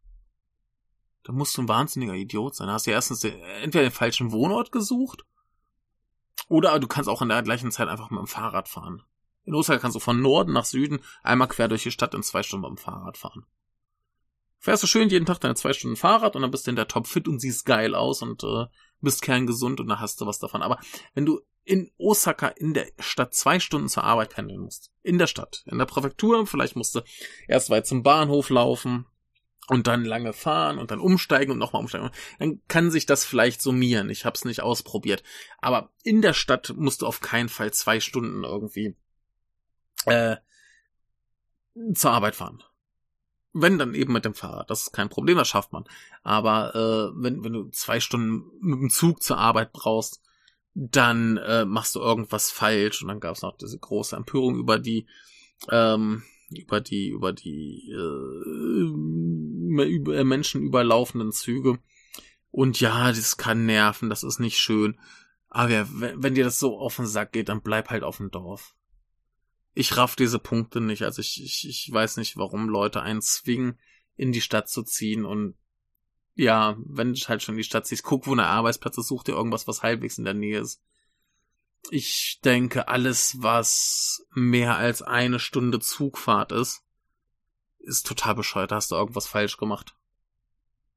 dann 1.25 1.37
musst 1.37 1.57
du 1.57 1.63
ein 1.63 1.69
wahnsinniger 1.69 2.15
Idiot 2.15 2.55
sein. 2.55 2.67
Da 2.67 2.75
hast 2.75 2.87
du 2.87 2.91
erstens 2.91 3.25
entweder 3.25 3.85
den 3.85 3.91
falschen 3.91 4.33
Wohnort 4.33 4.71
gesucht 4.71 5.25
oder 6.49 6.79
du 6.79 6.87
kannst 6.87 7.09
auch 7.09 7.23
in 7.23 7.31
der 7.31 7.43
gleichen 7.43 7.73
Zeit 7.73 7.89
einfach 7.89 8.11
mit 8.11 8.21
dem 8.21 8.27
Fahrrad 8.27 8.69
fahren. 8.69 9.03
In 9.45 9.55
Osaka 9.55 9.81
kannst 9.81 9.97
du 9.97 10.01
von 10.01 10.21
Norden 10.21 10.53
nach 10.53 10.67
Süden 10.67 11.01
einmal 11.23 11.49
quer 11.49 11.69
durch 11.69 11.83
die 11.83 11.91
Stadt 11.91 12.15
in 12.15 12.23
zwei 12.23 12.43
Stunden 12.43 12.69
mit 12.69 12.79
dem 12.79 12.83
Fahrrad 12.83 13.17
fahren 13.17 13.47
fährst 14.63 14.83
du 14.85 14.87
schön 14.87 15.11
jeden 15.11 15.27
Tag 15.27 15.41
deine 15.41 15.57
zwei 15.57 15.73
Stunden 15.73 15.97
Fahrrad 15.97 16.37
und 16.37 16.43
dann 16.43 16.51
bist 16.51 16.67
du 16.67 16.71
in 16.71 16.77
der 16.77 16.89
Top 16.89 17.07
fit 17.07 17.29
und 17.29 17.41
siehst 17.41 17.67
geil 17.67 17.95
aus 17.95 18.23
und 18.23 18.45
äh, 18.45 18.67
bist 19.01 19.21
kerngesund 19.21 19.81
und 19.81 19.89
dann 19.89 20.01
hast 20.01 20.21
du 20.21 20.27
was 20.27 20.39
davon. 20.39 20.63
Aber 20.63 20.79
wenn 21.15 21.27
du 21.27 21.41
in 21.65 21.91
Osaka 21.99 22.49
in 22.49 22.73
der 22.75 22.87
Stadt 22.99 23.35
zwei 23.35 23.61
Stunden 23.61 23.89
zur 23.89 24.05
Arbeit 24.05 24.31
pendeln 24.31 24.61
musst. 24.61 24.91
In 25.03 25.19
der 25.19 25.27
Stadt. 25.27 25.63
In 25.67 25.79
der 25.79 25.87
Präfektur. 25.87 26.47
Vielleicht 26.47 26.75
musst 26.75 26.95
du 26.95 27.01
erst 27.47 27.71
weit 27.71 27.87
zum 27.87 28.03
Bahnhof 28.03 28.51
laufen 28.51 29.07
und 29.69 29.87
dann 29.87 30.05
lange 30.05 30.33
fahren 30.33 30.79
und 30.79 30.91
dann 30.91 30.99
umsteigen 30.99 31.53
und 31.53 31.59
nochmal 31.59 31.83
umsteigen. 31.83 32.11
Dann 32.41 32.61
kann 32.67 32.91
sich 32.91 33.07
das 33.07 33.25
vielleicht 33.25 33.63
summieren. 33.63 34.11
Ich 34.11 34.25
hab's 34.25 34.45
nicht 34.45 34.63
ausprobiert. 34.63 35.23
Aber 35.59 35.91
in 36.03 36.21
der 36.21 36.35
Stadt 36.35 36.75
musst 36.77 37.03
du 37.03 37.07
auf 37.07 37.21
keinen 37.21 37.49
Fall 37.49 37.73
zwei 37.73 38.01
Stunden 38.01 38.43
irgendwie 38.43 38.97
äh, 40.07 40.37
zur 41.95 42.11
Arbeit 42.11 42.35
fahren. 42.35 42.63
Wenn 43.53 43.79
dann 43.79 43.95
eben 43.95 44.13
mit 44.13 44.25
dem 44.25 44.35
Fahrrad, 44.35 44.71
das 44.71 44.83
ist 44.83 44.93
kein 44.93 45.11
Problem, 45.11 45.37
das 45.37 45.49
schafft 45.49 45.73
man. 45.73 45.85
Aber 46.23 46.75
äh, 46.75 47.23
wenn, 47.23 47.45
wenn 47.45 47.53
du 47.53 47.69
zwei 47.71 48.01
Stunden 48.01 48.51
mit 48.61 48.81
dem 48.81 48.91
Zug 48.91 49.23
zur 49.23 49.39
Arbeit 49.39 49.73
brauchst, 49.73 50.23
dann 50.75 51.37
äh, 51.37 51.65
machst 51.65 51.95
du 51.95 52.01
irgendwas 52.01 52.51
falsch. 52.51 53.03
Und 53.03 53.09
dann 53.09 53.21
gab 53.21 53.37
es 53.37 53.43
noch 53.43 53.57
diese 53.57 53.79
große 53.79 54.17
Empörung 54.17 54.57
über 54.57 54.79
die, 54.79 55.07
ähm, 55.71 56.23
über 56.51 56.81
die, 56.81 57.09
über 57.09 57.33
die 57.33 57.91
äh, 57.91 58.89
über 59.73 60.17
äh, 60.17 60.25
Menschen 60.25 60.63
überlaufenden 60.63 61.33
Züge. 61.33 61.79
Und 62.51 62.81
ja, 62.81 63.09
das 63.09 63.37
kann 63.37 63.67
nerven, 63.67 64.11
das 64.11 64.23
ist 64.23 64.39
nicht 64.39 64.59
schön. 64.59 64.99
Aber 65.49 65.87
wenn, 65.93 66.23
wenn 66.23 66.35
dir 66.35 66.45
das 66.45 66.59
so 66.59 66.79
auf 66.79 66.97
den 66.97 67.07
Sack 67.07 67.33
geht, 67.33 67.49
dann 67.51 67.63
bleib 67.63 67.91
halt 67.91 68.03
auf 68.03 68.17
dem 68.17 68.31
Dorf 68.31 68.75
ich 69.75 69.97
raff 69.97 70.17
diese 70.17 70.39
Punkte 70.39 70.81
nicht. 70.81 71.03
Also 71.03 71.21
ich, 71.21 71.43
ich, 71.43 71.69
ich 71.69 71.93
weiß 71.93 72.17
nicht, 72.19 72.37
warum 72.37 72.69
Leute 72.69 73.03
einen 73.03 73.23
zwingen, 73.23 73.79
in 74.17 74.33
die 74.33 74.43
Stadt 74.43 74.69
zu 74.69 74.83
ziehen 74.83 75.25
und 75.25 75.55
ja, 76.35 76.77
wenn 76.87 77.13
du 77.13 77.21
halt 77.29 77.43
schon 77.43 77.55
in 77.55 77.59
die 77.59 77.65
Stadt 77.65 77.87
ziehst, 77.87 78.05
guck, 78.05 78.27
wo 78.27 78.33
eine 78.33 78.47
Arbeitsplatz 78.47 78.99
ist, 78.99 79.09
such 79.09 79.25
dir 79.25 79.33
irgendwas, 79.33 79.67
was 79.67 79.83
halbwegs 79.83 80.19
in 80.19 80.25
der 80.25 80.35
Nähe 80.35 80.61
ist. 80.61 80.83
Ich 81.91 82.41
denke, 82.45 82.89
alles, 82.89 83.37
was 83.41 84.25
mehr 84.35 84.77
als 84.77 85.03
eine 85.03 85.39
Stunde 85.39 85.81
Zugfahrt 85.81 86.53
ist, 86.53 86.85
ist 87.81 88.07
total 88.07 88.35
bescheuert. 88.35 88.71
Da 88.71 88.77
hast 88.77 88.93
du 88.93 88.95
irgendwas 88.95 89.27
falsch 89.27 89.57
gemacht. 89.57 89.95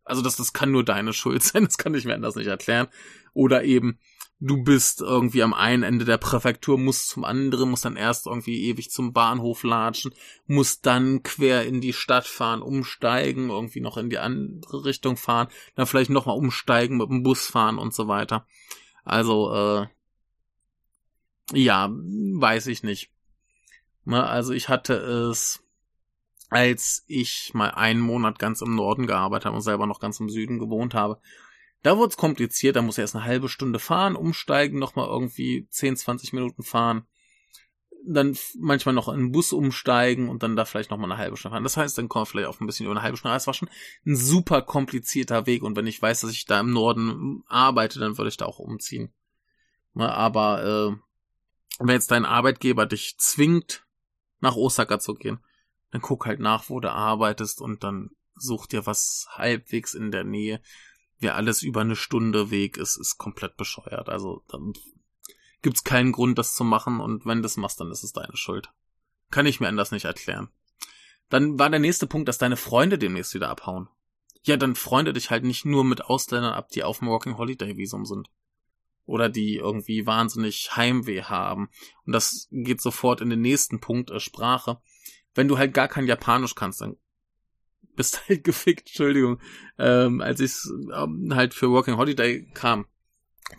Also 0.04 0.22
das, 0.22 0.36
das 0.38 0.54
kann 0.54 0.72
nur 0.72 0.86
deine 0.86 1.14
Schuld 1.14 1.44
sein, 1.44 1.66
das 1.66 1.78
kann 1.78 1.96
ich 1.96 2.06
mir 2.06 2.14
anders 2.14 2.36
nicht 2.36 2.48
erklären. 2.48 2.88
Oder 3.34 3.64
eben, 3.64 4.00
du 4.40 4.64
bist 4.64 5.02
irgendwie 5.02 5.44
am 5.44 5.54
einen 5.54 5.84
Ende 5.84 6.06
der 6.06 6.18
Präfektur, 6.18 6.78
musst 6.78 7.10
zum 7.10 7.24
anderen, 7.24 7.70
musst 7.70 7.86
dann 7.86 7.96
erst 7.96 8.28
irgendwie 8.28 8.66
ewig 8.66 8.92
zum 8.92 9.14
Bahnhof 9.14 9.64
latschen, 9.64 10.14
musst 10.46 10.86
dann 10.86 11.24
quer 11.24 11.66
in 11.66 11.82
die 11.82 11.94
Stadt 11.94 12.28
fahren, 12.28 12.62
umsteigen, 12.62 13.50
irgendwie 13.50 13.82
noch 13.82 13.98
in 13.98 14.10
die 14.10 14.18
andere 14.18 14.86
Richtung 14.86 15.18
fahren, 15.18 15.48
dann 15.76 15.88
vielleicht 15.88 16.10
nochmal 16.10 16.38
umsteigen, 16.38 16.98
mit 16.98 17.10
dem 17.10 17.24
Bus 17.24 17.48
fahren 17.48 17.78
und 17.78 17.94
so 17.94 18.08
weiter. 18.08 18.46
Also, 19.04 19.54
äh, 19.54 19.88
ja, 21.54 21.90
weiß 21.92 22.68
ich 22.68 22.84
nicht. 22.84 23.12
Ne, 24.04 24.24
also 24.24 24.54
ich 24.54 24.70
hatte 24.70 24.94
es 24.94 25.66
als 26.50 27.04
ich 27.08 27.54
mal 27.54 27.72
einen 27.72 28.00
Monat 28.00 28.40
ganz 28.40 28.62
im 28.62 28.76
Norden 28.76 29.08
gearbeitet 29.08 29.46
habe 29.46 29.56
und 29.56 29.62
selber 29.62 29.88
noch 29.88 30.00
ganz 30.00 30.20
im 30.20 30.30
Süden 30.30 30.60
gewohnt 30.60 30.94
habe. 30.94 31.20
Da 31.86 32.00
wurde 32.00 32.10
es 32.10 32.18
kompliziert, 32.18 32.76
da 32.76 32.82
muss 32.82 32.98
er 32.98 33.04
erst 33.04 33.16
eine 33.16 33.26
halbe 33.26 33.48
Stunde 33.48 33.78
fahren, 33.78 34.16
umsteigen, 34.16 34.80
nochmal 34.80 35.08
irgendwie 35.08 35.68
10, 35.70 35.98
20 35.98 36.34
Minuten 36.34 36.64
fahren, 36.64 37.06
dann 38.04 38.36
manchmal 38.58 38.96
noch 38.96 39.08
in 39.08 39.20
den 39.20 39.32
Bus 39.32 39.54
umsteigen 39.54 40.28
und 40.28 40.42
dann 40.42 40.56
da 40.56 40.66
vielleicht 40.66 40.90
nochmal 40.90 41.12
eine 41.12 41.22
halbe 41.22 41.38
Stunde 41.38 41.54
fahren. 41.54 41.64
Das 41.64 41.78
heißt, 41.78 41.96
dann 41.96 42.10
kommt 42.10 42.28
vielleicht 42.28 42.48
auch 42.48 42.60
ein 42.60 42.66
bisschen 42.66 42.88
über 42.88 42.96
eine 42.96 43.04
halbe 43.04 43.18
Stunde. 43.18 43.36
Das 43.36 43.46
war 43.46 43.54
schon 43.54 43.70
ein 44.04 44.16
super 44.16 44.64
komplizierter 44.64 45.46
Weg 45.46 45.62
und 45.62 45.76
wenn 45.76 45.86
ich 45.86 46.02
weiß, 46.02 46.22
dass 46.22 46.32
ich 46.32 46.46
da 46.46 46.60
im 46.60 46.74
Norden 46.74 47.44
arbeite, 47.46 48.00
dann 48.00 48.18
würde 48.18 48.30
ich 48.30 48.38
da 48.38 48.46
auch 48.46 48.58
umziehen. 48.58 49.14
Aber 49.94 50.64
äh, 50.64 50.98
wenn 51.78 51.94
jetzt 51.94 52.10
dein 52.10 52.26
Arbeitgeber 52.26 52.88
dich 52.88 53.20
zwingt, 53.20 53.86
nach 54.40 54.56
Osaka 54.56 54.98
zu 54.98 55.14
gehen, 55.14 55.38
dann 55.92 56.02
guck 56.02 56.26
halt 56.26 56.40
nach, 56.40 56.68
wo 56.68 56.80
du 56.80 56.92
arbeitest 56.92 57.62
und 57.62 57.84
dann 57.84 58.10
such 58.34 58.66
dir 58.66 58.88
was 58.88 59.28
halbwegs 59.30 59.94
in 59.94 60.10
der 60.10 60.24
Nähe. 60.24 60.62
Wer 61.20 61.36
alles 61.36 61.62
über 61.62 61.82
eine 61.82 61.96
Stunde 61.96 62.52
Weg 62.52 62.78
ist, 62.78 62.98
ist 62.98 63.18
komplett 63.18 63.58
bescheuert. 63.58 64.10
Also 64.10 64.44
gibt's 65.62 65.84
keinen 65.84 66.12
Grund, 66.12 66.38
das 66.38 66.56
zu 66.56 66.64
machen 66.64 67.00
und 67.00 67.26
wenn 67.26 67.42
du 67.42 67.46
es 67.46 67.58
machst, 67.58 67.80
dann 67.80 67.92
ist 67.92 68.04
es 68.04 68.12
deine 68.12 68.36
Schuld. 68.36 68.72
Kann 69.32 69.46
ich 69.46 69.60
mir 69.60 69.68
anders 69.68 69.92
nicht 69.92 70.06
erklären. 70.06 70.50
Dann 71.30 71.58
war 71.58 71.70
der 71.70 71.80
nächste 71.80 72.06
Punkt, 72.06 72.28
dass 72.28 72.38
deine 72.38 72.58
Freunde 72.58 72.98
demnächst 72.98 73.34
wieder 73.34 73.50
abhauen. 73.50 73.90
Ja, 74.44 74.58
dann 74.58 74.76
freunde 74.76 75.14
dich 75.14 75.32
halt 75.32 75.44
nicht 75.44 75.66
nur 75.66 75.84
mit 75.84 76.06
Ausländern 76.06 76.54
ab, 76.54 76.70
die 76.70 76.84
auf 76.84 77.00
dem 77.00 77.08
Working 77.08 77.38
Holiday 77.38 77.78
Visum 77.78 78.06
sind. 78.06 78.30
Oder 79.06 79.30
die 79.30 79.56
irgendwie 79.56 80.06
wahnsinnig 80.06 80.76
Heimweh 80.76 81.24
haben. 81.24 81.70
Und 82.06 82.14
das 82.14 82.48
geht 82.52 82.82
sofort 82.82 83.22
in 83.22 83.30
den 83.30 83.42
nächsten 83.42 83.80
Punkt, 83.80 84.12
äh, 84.12 84.20
Sprache 84.20 84.82
wenn 85.36 85.50
du 85.50 85.58
halt 85.58 85.74
gar 85.74 85.88
kein 85.88 86.08
Japanisch 86.08 86.56
kannst, 86.56 86.82
dann 86.82 86.98
bist 87.96 88.22
halt 88.30 88.44
gefickt, 88.44 88.88
Entschuldigung. 88.88 89.40
Ähm, 89.78 90.22
als 90.22 90.40
ich 90.40 90.54
ähm, 90.94 91.34
halt 91.34 91.54
für 91.54 91.70
Working 91.70 91.98
Holiday 91.98 92.48
kam, 92.54 92.86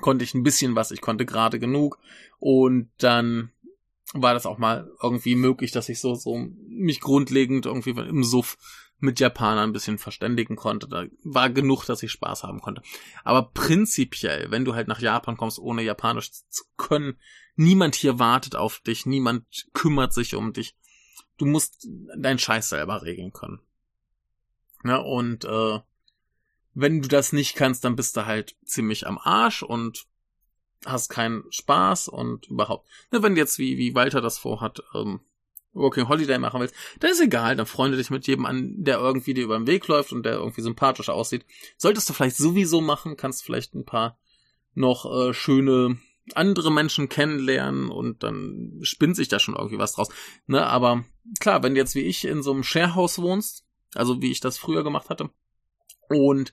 konnte 0.00 0.24
ich 0.24 0.34
ein 0.34 0.42
bisschen 0.42 0.74
was, 0.76 0.90
ich 0.90 1.00
konnte 1.00 1.26
gerade 1.26 1.58
genug 1.58 1.98
und 2.38 2.90
dann 2.98 3.50
war 4.14 4.34
das 4.34 4.46
auch 4.46 4.58
mal 4.58 4.90
irgendwie 5.02 5.34
möglich, 5.34 5.72
dass 5.72 5.88
ich 5.88 6.00
so, 6.00 6.14
so 6.14 6.36
mich 6.68 7.00
grundlegend 7.00 7.66
irgendwie 7.66 7.90
im 7.90 8.24
Suff 8.24 8.56
mit 8.98 9.20
Japanern 9.20 9.70
ein 9.70 9.72
bisschen 9.72 9.98
verständigen 9.98 10.56
konnte. 10.56 10.88
Da 10.88 11.04
war 11.22 11.50
genug, 11.50 11.84
dass 11.84 12.02
ich 12.02 12.12
Spaß 12.12 12.44
haben 12.44 12.60
konnte. 12.60 12.82
Aber 13.24 13.50
prinzipiell, 13.52 14.50
wenn 14.50 14.64
du 14.64 14.74
halt 14.74 14.88
nach 14.88 15.00
Japan 15.00 15.36
kommst, 15.36 15.58
ohne 15.58 15.82
Japanisch 15.82 16.30
zu 16.48 16.64
können, 16.76 17.18
niemand 17.56 17.94
hier 17.94 18.18
wartet 18.18 18.56
auf 18.56 18.80
dich, 18.80 19.04
niemand 19.04 19.44
kümmert 19.74 20.14
sich 20.14 20.34
um 20.34 20.52
dich 20.52 20.76
du 21.38 21.46
musst 21.46 21.86
deinen 22.16 22.38
Scheiß 22.38 22.68
selber 22.68 23.02
regeln 23.02 23.32
können. 23.32 23.60
Ja, 24.84 24.96
und 24.96 25.44
äh, 25.44 25.80
wenn 26.74 27.02
du 27.02 27.08
das 27.08 27.32
nicht 27.32 27.56
kannst, 27.56 27.84
dann 27.84 27.96
bist 27.96 28.16
du 28.16 28.26
halt 28.26 28.56
ziemlich 28.64 29.06
am 29.06 29.18
Arsch 29.18 29.62
und 29.62 30.06
hast 30.84 31.08
keinen 31.08 31.44
Spaß 31.50 32.08
und 32.08 32.46
überhaupt. 32.48 32.88
Ne, 33.10 33.22
wenn 33.22 33.34
du 33.34 33.40
jetzt, 33.40 33.58
wie, 33.58 33.78
wie 33.78 33.94
Walter 33.94 34.20
das 34.20 34.38
vorhat, 34.38 34.82
ähm, 34.94 35.20
Working 35.72 36.08
Holiday 36.08 36.38
machen 36.38 36.60
willst, 36.60 36.74
dann 37.00 37.10
ist 37.10 37.20
egal, 37.20 37.54
dann 37.56 37.66
freunde 37.66 37.96
dich 37.96 38.10
mit 38.10 38.26
jedem 38.26 38.46
an, 38.46 38.74
der 38.78 38.98
irgendwie 38.98 39.34
dir 39.34 39.44
über 39.44 39.58
den 39.58 39.66
Weg 39.66 39.86
läuft 39.88 40.12
und 40.12 40.24
der 40.24 40.34
irgendwie 40.34 40.62
sympathisch 40.62 41.08
aussieht. 41.08 41.44
Solltest 41.76 42.08
du 42.08 42.14
vielleicht 42.14 42.36
sowieso 42.36 42.80
machen, 42.80 43.16
kannst 43.16 43.44
vielleicht 43.44 43.74
ein 43.74 43.84
paar 43.84 44.18
noch 44.74 45.04
äh, 45.06 45.34
schöne 45.34 45.98
andere 46.34 46.72
Menschen 46.72 47.08
kennenlernen 47.08 47.90
und 47.90 48.22
dann 48.22 48.80
spinnt 48.82 49.16
sich 49.16 49.28
da 49.28 49.38
schon 49.38 49.54
irgendwie 49.54 49.78
was 49.78 49.92
draus. 49.92 50.08
Ne, 50.46 50.66
aber 50.66 51.04
klar, 51.40 51.62
wenn 51.62 51.74
du 51.74 51.80
jetzt 51.80 51.94
wie 51.94 52.00
ich 52.00 52.24
in 52.24 52.42
so 52.42 52.52
einem 52.52 52.64
Sharehouse 52.64 53.18
wohnst, 53.18 53.65
also 53.94 54.20
wie 54.20 54.30
ich 54.30 54.40
das 54.40 54.58
früher 54.58 54.84
gemacht 54.84 55.10
hatte, 55.10 55.30
und 56.08 56.52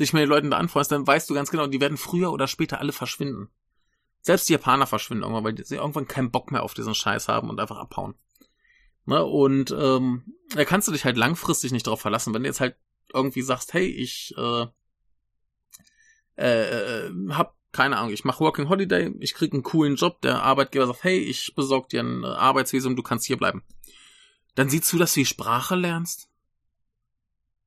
dich 0.00 0.12
mit 0.12 0.22
den 0.22 0.28
Leuten 0.28 0.50
da 0.50 0.58
anfreundest, 0.58 0.92
dann 0.92 1.06
weißt 1.06 1.28
du 1.28 1.34
ganz 1.34 1.50
genau, 1.50 1.66
die 1.66 1.80
werden 1.80 1.96
früher 1.96 2.32
oder 2.32 2.48
später 2.48 2.80
alle 2.80 2.92
verschwinden. 2.92 3.48
Selbst 4.20 4.48
die 4.48 4.54
Japaner 4.54 4.86
verschwinden 4.86 5.22
irgendwann, 5.22 5.44
weil 5.44 5.64
sie 5.64 5.76
irgendwann 5.76 6.08
keinen 6.08 6.30
Bock 6.30 6.50
mehr 6.50 6.62
auf 6.62 6.74
diesen 6.74 6.94
Scheiß 6.94 7.28
haben 7.28 7.50
und 7.50 7.60
einfach 7.60 7.76
abhauen. 7.76 8.14
Ne, 9.06 9.22
und 9.22 9.70
ähm, 9.70 10.24
da 10.54 10.64
kannst 10.64 10.88
du 10.88 10.92
dich 10.92 11.04
halt 11.04 11.18
langfristig 11.18 11.72
nicht 11.72 11.86
drauf 11.86 12.00
verlassen. 12.00 12.32
Wenn 12.32 12.42
du 12.42 12.48
jetzt 12.48 12.60
halt 12.60 12.76
irgendwie 13.12 13.42
sagst, 13.42 13.74
hey, 13.74 13.86
ich 13.86 14.34
äh, 14.38 14.66
äh, 16.36 17.06
äh 17.06 17.12
hab 17.30 17.54
keine 17.70 17.98
Ahnung, 17.98 18.12
ich 18.12 18.24
mache 18.24 18.40
Working 18.40 18.68
Holiday, 18.68 19.12
ich 19.18 19.34
krieg 19.34 19.52
einen 19.52 19.64
coolen 19.64 19.96
Job, 19.96 20.22
der 20.22 20.42
Arbeitgeber 20.42 20.86
sagt, 20.86 21.04
hey, 21.04 21.18
ich 21.18 21.54
besorg 21.54 21.88
dir 21.88 22.02
ein 22.02 22.24
Arbeitsvisum, 22.24 22.96
du 22.96 23.02
kannst 23.02 23.26
hier 23.26 23.36
bleiben. 23.36 23.62
Dann 24.54 24.70
siehst 24.70 24.90
du, 24.92 24.96
dass 24.96 25.12
du 25.12 25.20
die 25.20 25.26
Sprache 25.26 25.74
lernst. 25.74 26.30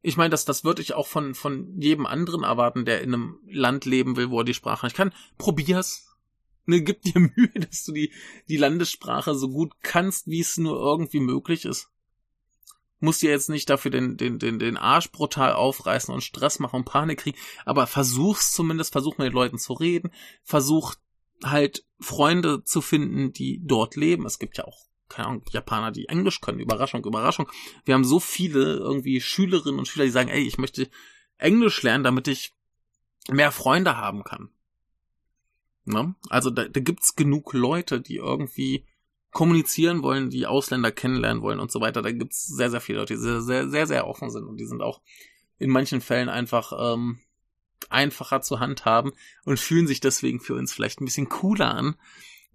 Ich 0.07 0.15
meine, 0.15 0.29
das, 0.29 0.45
das 0.45 0.63
würde 0.63 0.81
ich 0.81 0.93
auch 0.93 1.05
von, 1.05 1.35
von 1.35 1.77
jedem 1.81 2.05
anderen 2.05 2.43
erwarten, 2.43 2.85
der 2.85 3.01
in 3.01 3.13
einem 3.13 3.39
Land 3.45 3.83
leben 3.83 4.15
will, 4.15 4.29
wo 4.29 4.39
er 4.39 4.45
die 4.45 4.53
Sprache 4.53 4.85
nicht 4.85 4.95
kann. 4.95 5.13
Probier's. 5.37 6.15
Ne, 6.65 6.81
gib 6.81 7.01
dir 7.01 7.19
Mühe, 7.35 7.51
dass 7.55 7.83
du 7.83 7.91
die, 7.91 8.13
die 8.47 8.55
Landessprache 8.55 9.35
so 9.35 9.49
gut 9.49 9.73
kannst, 9.81 10.27
wie 10.27 10.39
es 10.39 10.55
nur 10.55 10.79
irgendwie 10.79 11.19
möglich 11.19 11.65
ist 11.65 11.89
musst 12.99 13.21
dir 13.21 13.29
jetzt 13.29 13.49
nicht 13.49 13.69
dafür 13.69 13.91
den, 13.91 14.17
den, 14.17 14.39
den, 14.39 14.57
den 14.57 14.75
Arsch 14.75 15.11
brutal 15.11 15.53
aufreißen 15.53 16.11
und 16.11 16.23
Stress 16.23 16.57
machen 16.57 16.77
und 16.77 16.85
Panik 16.85 17.19
kriegen, 17.19 17.37
aber 17.63 17.85
versuch's 17.85 18.53
zumindest, 18.53 18.91
versuch 18.91 19.19
mit 19.19 19.27
den 19.27 19.33
Leuten 19.33 19.59
zu 19.59 19.73
reden, 19.73 20.11
versuch 20.43 20.95
halt 21.43 21.85
Freunde 21.99 22.63
zu 22.63 22.81
finden, 22.81 23.33
die 23.33 23.61
dort 23.63 23.95
leben. 23.95 24.25
Es 24.25 24.39
gibt 24.39 24.57
ja 24.57 24.63
auch, 24.63 24.86
keine 25.09 25.27
Ahnung, 25.27 25.43
Japaner, 25.51 25.91
die 25.91 26.07
Englisch 26.09 26.41
können. 26.41 26.59
Überraschung, 26.59 27.05
Überraschung. 27.05 27.49
Wir 27.85 27.93
haben 27.93 28.03
so 28.03 28.19
viele 28.19 28.75
irgendwie 28.75 29.21
Schülerinnen 29.21 29.79
und 29.79 29.87
Schüler, 29.87 30.05
die 30.05 30.11
sagen, 30.11 30.29
ey, 30.29 30.41
ich 30.41 30.57
möchte 30.57 30.89
Englisch 31.37 31.81
lernen, 31.83 32.03
damit 32.03 32.27
ich 32.27 32.53
mehr 33.29 33.51
Freunde 33.51 33.97
haben 33.97 34.23
kann. 34.23 34.49
Ne? 35.85 36.15
Also 36.29 36.49
da, 36.49 36.67
da 36.67 36.79
gibt's 36.79 37.15
genug 37.15 37.53
Leute, 37.53 38.01
die 38.01 38.17
irgendwie 38.17 38.85
kommunizieren 39.31 40.03
wollen, 40.03 40.29
die 40.29 40.45
Ausländer 40.45 40.91
kennenlernen 40.91 41.41
wollen 41.41 41.59
und 41.59 41.71
so 41.71 41.79
weiter. 41.79 42.01
Da 42.01 42.11
gibt's 42.11 42.45
sehr, 42.47 42.69
sehr 42.69 42.81
viele 42.81 42.99
Leute, 42.99 43.13
die 43.13 43.19
sehr, 43.19 43.41
sehr, 43.41 43.69
sehr, 43.69 43.87
sehr 43.87 44.07
offen 44.07 44.29
sind 44.29 44.45
und 44.45 44.57
die 44.57 44.65
sind 44.65 44.81
auch 44.81 45.01
in 45.57 45.69
manchen 45.69 46.01
Fällen 46.01 46.29
einfach 46.29 46.73
ähm, 46.77 47.19
einfacher 47.89 48.41
zu 48.41 48.59
handhaben 48.59 49.13
und 49.45 49.59
fühlen 49.59 49.87
sich 49.87 49.99
deswegen 49.99 50.39
für 50.39 50.55
uns 50.55 50.73
vielleicht 50.73 51.01
ein 51.01 51.05
bisschen 51.05 51.29
cooler 51.29 51.73
an, 51.73 51.95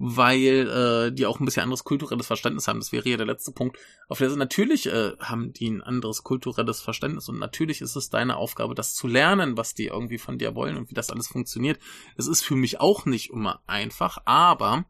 weil 0.05 0.69
äh, 0.69 1.13
die 1.13 1.27
auch 1.27 1.39
ein 1.39 1.45
bisschen 1.45 1.63
anderes 1.63 1.85
kulturelles 1.85 2.27
Verständnis 2.27 2.67
haben. 2.67 2.81
Das 2.81 2.91
wäre 2.91 3.09
ja 3.09 3.17
der 3.17 3.27
letzte 3.27 3.53
Punkt. 3.53 3.79
Auf 4.09 4.19
der 4.19 4.31
Seite 4.31 4.39
natürlich 4.41 4.87
äh, 4.87 5.13
haben 5.21 5.53
die 5.53 5.71
ein 5.71 5.81
anderes 5.81 6.25
kulturelles 6.25 6.81
Verständnis 6.81 7.29
und 7.29 7.39
natürlich 7.39 7.81
ist 7.81 7.95
es 7.95 8.11
deine 8.11 8.37
Aufgabe, 8.37 8.75
das 8.75 8.97
zu 8.97 9.07
lernen, 9.07 9.57
was 9.57 9.75
die 9.75 9.87
irgendwie 9.87 10.19
von 10.19 10.39
dir 10.39 10.57
wollen 10.57 10.77
und 10.77 10.91
wie 10.91 10.95
das 10.95 11.11
alles 11.11 11.29
funktioniert. 11.29 11.79
Es 12.17 12.27
ist 12.27 12.43
für 12.43 12.57
mich 12.57 12.81
auch 12.81 13.07
nicht 13.07 13.31
immer 13.31 13.63
einfach, 13.69 14.19
aber 14.25 14.87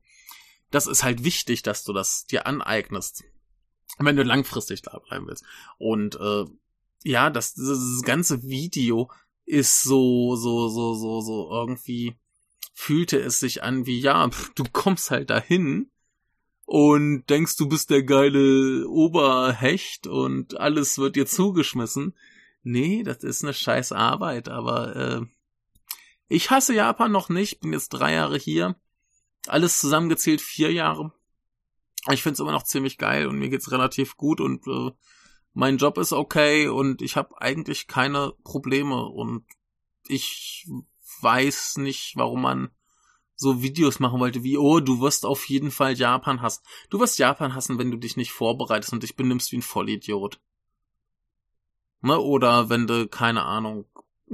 das 0.70 0.86
ist 0.86 1.04
halt 1.04 1.24
wichtig, 1.24 1.62
dass 1.62 1.84
du 1.84 1.92
das 1.92 2.24
dir 2.24 2.46
aneignest, 2.46 3.22
wenn 3.98 4.16
du 4.16 4.22
langfristig 4.22 4.80
da 4.80 4.98
bleiben 4.98 5.26
willst. 5.26 5.44
Und 5.76 6.18
äh, 6.18 6.46
ja, 7.04 7.28
das, 7.28 7.52
das 7.52 8.00
ganze 8.02 8.44
Video 8.44 9.10
ist 9.44 9.82
so, 9.82 10.36
so, 10.36 10.68
so, 10.68 10.94
so, 10.94 11.20
so 11.20 11.50
irgendwie 11.52 12.16
fühlte 12.72 13.18
es 13.18 13.40
sich 13.40 13.62
an 13.62 13.86
wie, 13.86 14.00
ja, 14.00 14.28
du 14.54 14.64
kommst 14.72 15.10
halt 15.10 15.30
dahin 15.30 15.90
und 16.64 17.26
denkst, 17.28 17.56
du 17.56 17.68
bist 17.68 17.90
der 17.90 18.02
geile 18.02 18.88
Oberhecht 18.88 20.06
und 20.06 20.58
alles 20.58 20.98
wird 20.98 21.16
dir 21.16 21.26
zugeschmissen. 21.26 22.16
Nee, 22.62 23.02
das 23.02 23.24
ist 23.24 23.42
eine 23.42 23.52
scheiß 23.54 23.92
Arbeit, 23.92 24.48
aber 24.48 24.96
äh, 24.96 25.20
ich 26.28 26.50
hasse 26.50 26.74
Japan 26.74 27.12
noch 27.12 27.28
nicht, 27.28 27.60
bin 27.60 27.72
jetzt 27.72 27.90
drei 27.90 28.14
Jahre 28.14 28.38
hier. 28.38 28.76
Alles 29.48 29.80
zusammengezählt 29.80 30.40
vier 30.40 30.72
Jahre. 30.72 31.12
Ich 32.10 32.22
find's 32.22 32.40
immer 32.40 32.52
noch 32.52 32.62
ziemlich 32.62 32.98
geil 32.98 33.26
und 33.26 33.38
mir 33.38 33.48
geht's 33.48 33.70
relativ 33.70 34.16
gut 34.16 34.40
und 34.40 34.66
äh, 34.66 34.92
mein 35.52 35.76
Job 35.76 35.98
ist 35.98 36.12
okay 36.12 36.68
und 36.68 37.02
ich 37.02 37.16
habe 37.16 37.40
eigentlich 37.40 37.86
keine 37.86 38.32
Probleme 38.44 39.04
und 39.04 39.44
ich 40.08 40.66
weiß 41.22 41.78
nicht, 41.78 42.16
warum 42.16 42.42
man 42.42 42.70
so 43.34 43.62
Videos 43.62 43.98
machen 43.98 44.20
wollte 44.20 44.42
wie, 44.44 44.56
oh, 44.56 44.80
du 44.80 45.00
wirst 45.00 45.26
auf 45.26 45.48
jeden 45.48 45.70
Fall 45.70 45.94
Japan 45.94 46.42
hassen. 46.42 46.62
Du 46.90 47.00
wirst 47.00 47.18
Japan 47.18 47.54
hassen, 47.54 47.78
wenn 47.78 47.90
du 47.90 47.96
dich 47.96 48.16
nicht 48.16 48.32
vorbereitest 48.32 48.92
und 48.92 49.02
dich 49.02 49.16
benimmst 49.16 49.52
wie 49.52 49.56
ein 49.56 49.62
Vollidiot. 49.62 50.40
Ne? 52.02 52.18
Oder 52.18 52.68
wenn 52.68 52.86
du, 52.86 53.08
keine 53.08 53.44
Ahnung, 53.44 53.86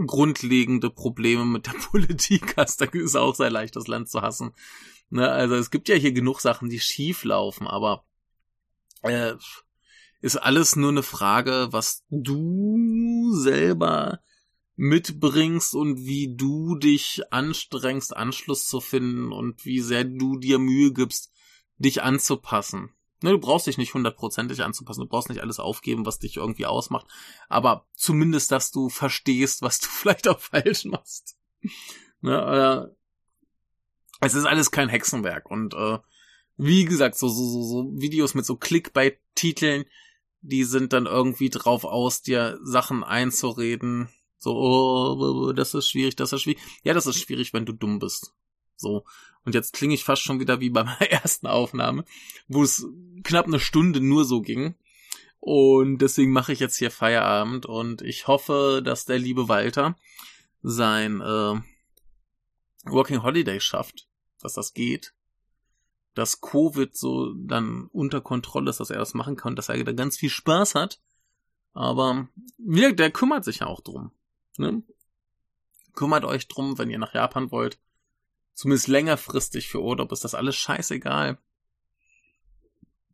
grundlegende 0.07 0.91
Probleme 0.91 1.45
mit 1.45 1.67
der 1.67 1.73
Politik 1.91 2.55
hast, 2.57 2.81
dann 2.81 2.91
ist 2.91 3.11
es 3.11 3.17
auch 3.17 3.35
sehr 3.35 3.51
leicht, 3.51 3.77
das 3.77 3.87
Land 3.87 4.09
zu 4.09 4.23
hassen. 4.23 4.53
Ne? 5.11 5.29
Also 5.29 5.55
es 5.55 5.71
gibt 5.71 5.89
ja 5.89 5.95
hier 5.95 6.13
genug 6.13 6.41
Sachen, 6.41 6.69
die 6.69 6.81
schief 6.81 7.25
laufen, 7.25 7.67
aber 7.67 8.05
äh, 9.03 9.35
ist 10.21 10.37
alles 10.37 10.77
nur 10.77 10.91
eine 10.91 11.03
Frage, 11.03 11.69
was 11.71 12.05
du 12.11 13.33
selber 13.35 14.21
mitbringst 14.79 15.75
und 15.75 16.07
wie 16.07 16.37
du 16.37 16.77
dich 16.77 17.23
anstrengst, 17.31 18.17
Anschluss 18.17 18.69
zu 18.69 18.81
finden 18.81 19.33
und 19.33 19.65
wie 19.65 19.81
sehr 19.81 20.05
du 20.05 20.39
dir 20.39 20.61
Mühe 20.61 20.93
gibst, 20.93 21.33
dich 21.79 22.03
anzupassen. 22.03 22.91
Ne, 23.21 23.33
du 23.33 23.39
brauchst 23.39 23.67
dich 23.67 23.77
nicht 23.77 23.95
hundertprozentig 23.95 24.63
anzupassen, 24.63 25.01
du 25.01 25.09
brauchst 25.09 25.31
nicht 25.31 25.41
alles 25.41 25.59
aufgeben, 25.59 26.07
was 26.07 26.21
dich 26.21 26.37
irgendwie 26.37 26.67
ausmacht, 26.67 27.09
aber 27.49 27.89
zumindest, 27.95 28.53
dass 28.53 28.71
du 28.71 28.89
verstehst, 28.89 29.63
was 29.63 29.81
du 29.81 29.89
vielleicht 29.91 30.29
auch 30.29 30.39
falsch 30.39 30.85
machst. 30.85 31.37
Ne, 32.21 32.89
äh, 32.91 32.95
es 34.21 34.35
ist 34.35 34.45
alles 34.45 34.71
kein 34.71 34.89
Hexenwerk 34.89 35.51
und 35.51 35.75
äh, 35.75 35.99
wie 36.57 36.85
gesagt, 36.85 37.19
so, 37.19 37.29
so, 37.29 37.45
so, 37.45 37.63
so 37.63 38.01
Videos 38.01 38.35
mit 38.35 38.47
so 38.47 38.55
Clickbait-Titeln, 38.55 39.87
die 40.41 40.63
sind 40.63 40.93
dann 40.93 41.07
irgendwie 41.07 41.51
drauf 41.51 41.85
aus, 41.85 42.23
dir 42.23 42.61
Sachen 42.63 43.03
einzureden. 43.03 44.09
So, 44.39 44.55
oh, 44.57 45.53
das 45.53 45.75
ist 45.75 45.89
schwierig, 45.89 46.17
das 46.17 46.33
ist 46.33 46.43
schwierig. 46.43 46.61
Ja, 46.85 46.95
das 46.95 47.07
ist 47.07 47.19
schwierig, 47.21 47.53
wenn 47.53 47.67
du 47.67 47.73
dumm 47.73 47.99
bist. 47.99 48.35
So. 48.77 49.05
Und 49.45 49.55
jetzt 49.55 49.73
klinge 49.73 49.95
ich 49.95 50.05
fast 50.05 50.23
schon 50.23 50.41
wieder 50.41 50.61
wie 50.61 50.71
bei 50.71 50.85
meiner 50.85 51.11
ersten 51.11 51.47
Aufnahme, 51.47 52.05
wo 52.47 52.63
es 52.63 52.87
knapp 53.25 53.47
eine 53.47 53.61
Stunde 53.61 54.01
nur 54.01 54.25
so 54.25 54.41
ging. 54.41 54.75
Und 55.41 55.99
deswegen 55.99 56.33
mache 56.33 56.53
ich 56.53 56.61
jetzt 56.61 56.77
hier 56.77 56.91
Feierabend 56.91 57.65
und 57.67 58.03
ich 58.03 58.27
hoffe, 58.27 58.83
dass 58.85 59.05
der 59.05 59.19
liebe 59.19 59.49
Walter 59.49 59.97
sein 60.63 61.21
äh, 61.21 61.61
Working 62.85 63.23
Holiday 63.23 63.61
schafft, 63.61 64.09
dass 64.41 64.55
das 64.55 64.75
geht 64.75 65.15
dass 66.19 66.41
Covid 66.41 66.97
so 66.97 67.33
dann 67.35 67.87
unter 67.93 68.21
Kontrolle 68.21 68.71
ist, 68.71 68.81
dass 68.81 68.91
er 68.91 68.99
das 68.99 69.15
machen 69.15 69.37
kann, 69.37 69.55
dass 69.55 69.69
er 69.69 69.85
da 69.85 69.93
ganz 69.93 70.17
viel 70.17 70.31
Spaß 70.31 70.75
hat. 70.75 71.01
Aber 71.75 72.29
der 72.59 73.13
kümmert 73.13 73.45
sich 73.45 73.61
ja 73.61 73.69
auch 73.69 73.81
drum. 73.81 74.11
Ne? 74.59 74.83
Kümmert 75.95 76.25
euch 76.25 76.49
drum, 76.49 76.79
wenn 76.79 76.91
ihr 76.91 76.99
nach 76.99 77.15
Japan 77.15 77.51
wollt. 77.51 77.79
Zumindest 78.55 78.89
längerfristig 78.89 79.69
für 79.69 79.81
Urlaub 79.81 80.13
ist 80.13 80.25
das 80.25 80.35
alles 80.35 80.57
scheißegal. 80.57 81.39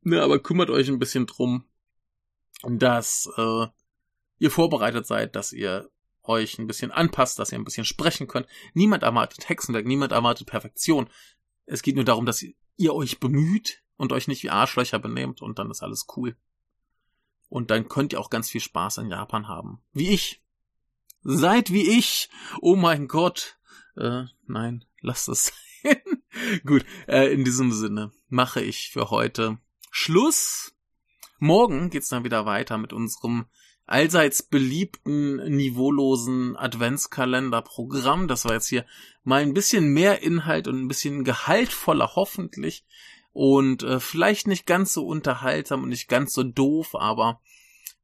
Ne, 0.03 0.23
aber 0.23 0.39
kümmert 0.39 0.71
euch 0.71 0.89
ein 0.89 0.99
bisschen 0.99 1.27
drum, 1.27 1.65
dass 2.63 3.31
äh, 3.37 3.67
ihr 4.39 4.51
vorbereitet 4.51 5.07
seid, 5.07 5.37
dass 5.37 5.53
ihr 5.53 5.91
euch 6.23 6.59
ein 6.59 6.67
bisschen 6.67 6.91
anpasst, 6.91 7.39
dass 7.39 7.53
ihr 7.53 7.59
ein 7.59 7.65
bisschen 7.65 7.85
sprechen 7.85 8.27
könnt. 8.27 8.47
Niemand 8.73 9.03
erwartet 9.03 9.49
Hexenwerk, 9.49 9.87
niemand 9.87 10.13
erwartet 10.13 10.47
Perfektion. 10.47 11.09
Es 11.67 11.83
geht 11.83 11.97
nur 11.97 12.05
darum, 12.05 12.27
dass 12.27 12.45
ihr 12.77 12.95
euch 12.95 13.21
bemüht 13.21 13.83
und 13.97 14.13
euch 14.13 14.29
nicht 14.29 14.43
wie 14.43 14.51
Arschlöcher 14.51 14.99
benehmt 14.99 15.43
und 15.43 15.59
dann 15.59 15.71
ist 15.71 15.83
alles 15.83 16.07
cool. 16.17 16.37
Und 17.49 17.71
dann 17.71 17.89
könnt 17.89 18.13
ihr 18.13 18.21
auch 18.21 18.31
ganz 18.31 18.51
viel 18.51 18.61
Spaß 18.61 18.99
in 18.99 19.11
Japan 19.11 19.49
haben. 19.49 19.83
Wie 19.93 20.11
ich. 20.11 20.44
Seid 21.25 21.73
wie 21.73 21.89
ich. 21.89 22.29
Oh 22.61 22.77
mein 22.77 23.09
Gott. 23.09 23.59
Äh, 23.97 24.25
nein, 24.47 24.85
lasst 25.01 25.29
es 25.29 25.53
sein. 25.83 25.97
Gut, 26.67 26.85
äh, 27.09 27.33
in 27.33 27.45
diesem 27.45 27.73
Sinne 27.73 28.13
mache 28.29 28.61
ich 28.61 28.91
für 28.91 29.11
heute 29.11 29.59
Schluss. 29.91 30.75
Morgen 31.39 31.91
geht's 31.91 32.09
dann 32.09 32.25
wieder 32.25 32.47
weiter 32.47 32.79
mit 32.79 32.93
unserem 32.93 33.47
allseits 33.87 34.43
beliebten, 34.43 35.37
niveaulosen 35.37 36.57
Adventskalenderprogramm. 36.57 38.29
Das 38.29 38.45
war 38.45 38.53
jetzt 38.53 38.69
hier 38.69 38.85
mal 39.23 39.43
ein 39.43 39.55
bisschen 39.55 39.93
mehr 39.93 40.23
Inhalt 40.23 40.69
und 40.69 40.81
ein 40.81 40.89
bisschen 40.89 41.25
gehaltvoller 41.25 42.17
hoffentlich 42.17 42.85
und 43.33 43.83
äh, 43.83 44.01
vielleicht 44.01 44.47
nicht 44.47 44.67
ganz 44.67 44.93
so 44.93 45.07
unterhaltsam 45.07 45.83
und 45.83 45.89
nicht 45.89 46.09
ganz 46.09 46.33
so 46.33 46.43
doof, 46.43 46.95
aber 46.95 47.41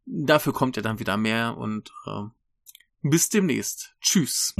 dafür 0.04 0.52
kommt 0.52 0.76
ja 0.76 0.82
dann 0.82 0.98
wieder 0.98 1.16
mehr 1.16 1.56
und 1.56 1.92
äh, 2.06 2.24
bis 3.02 3.28
demnächst. 3.28 3.94
Tschüss. 4.00 4.54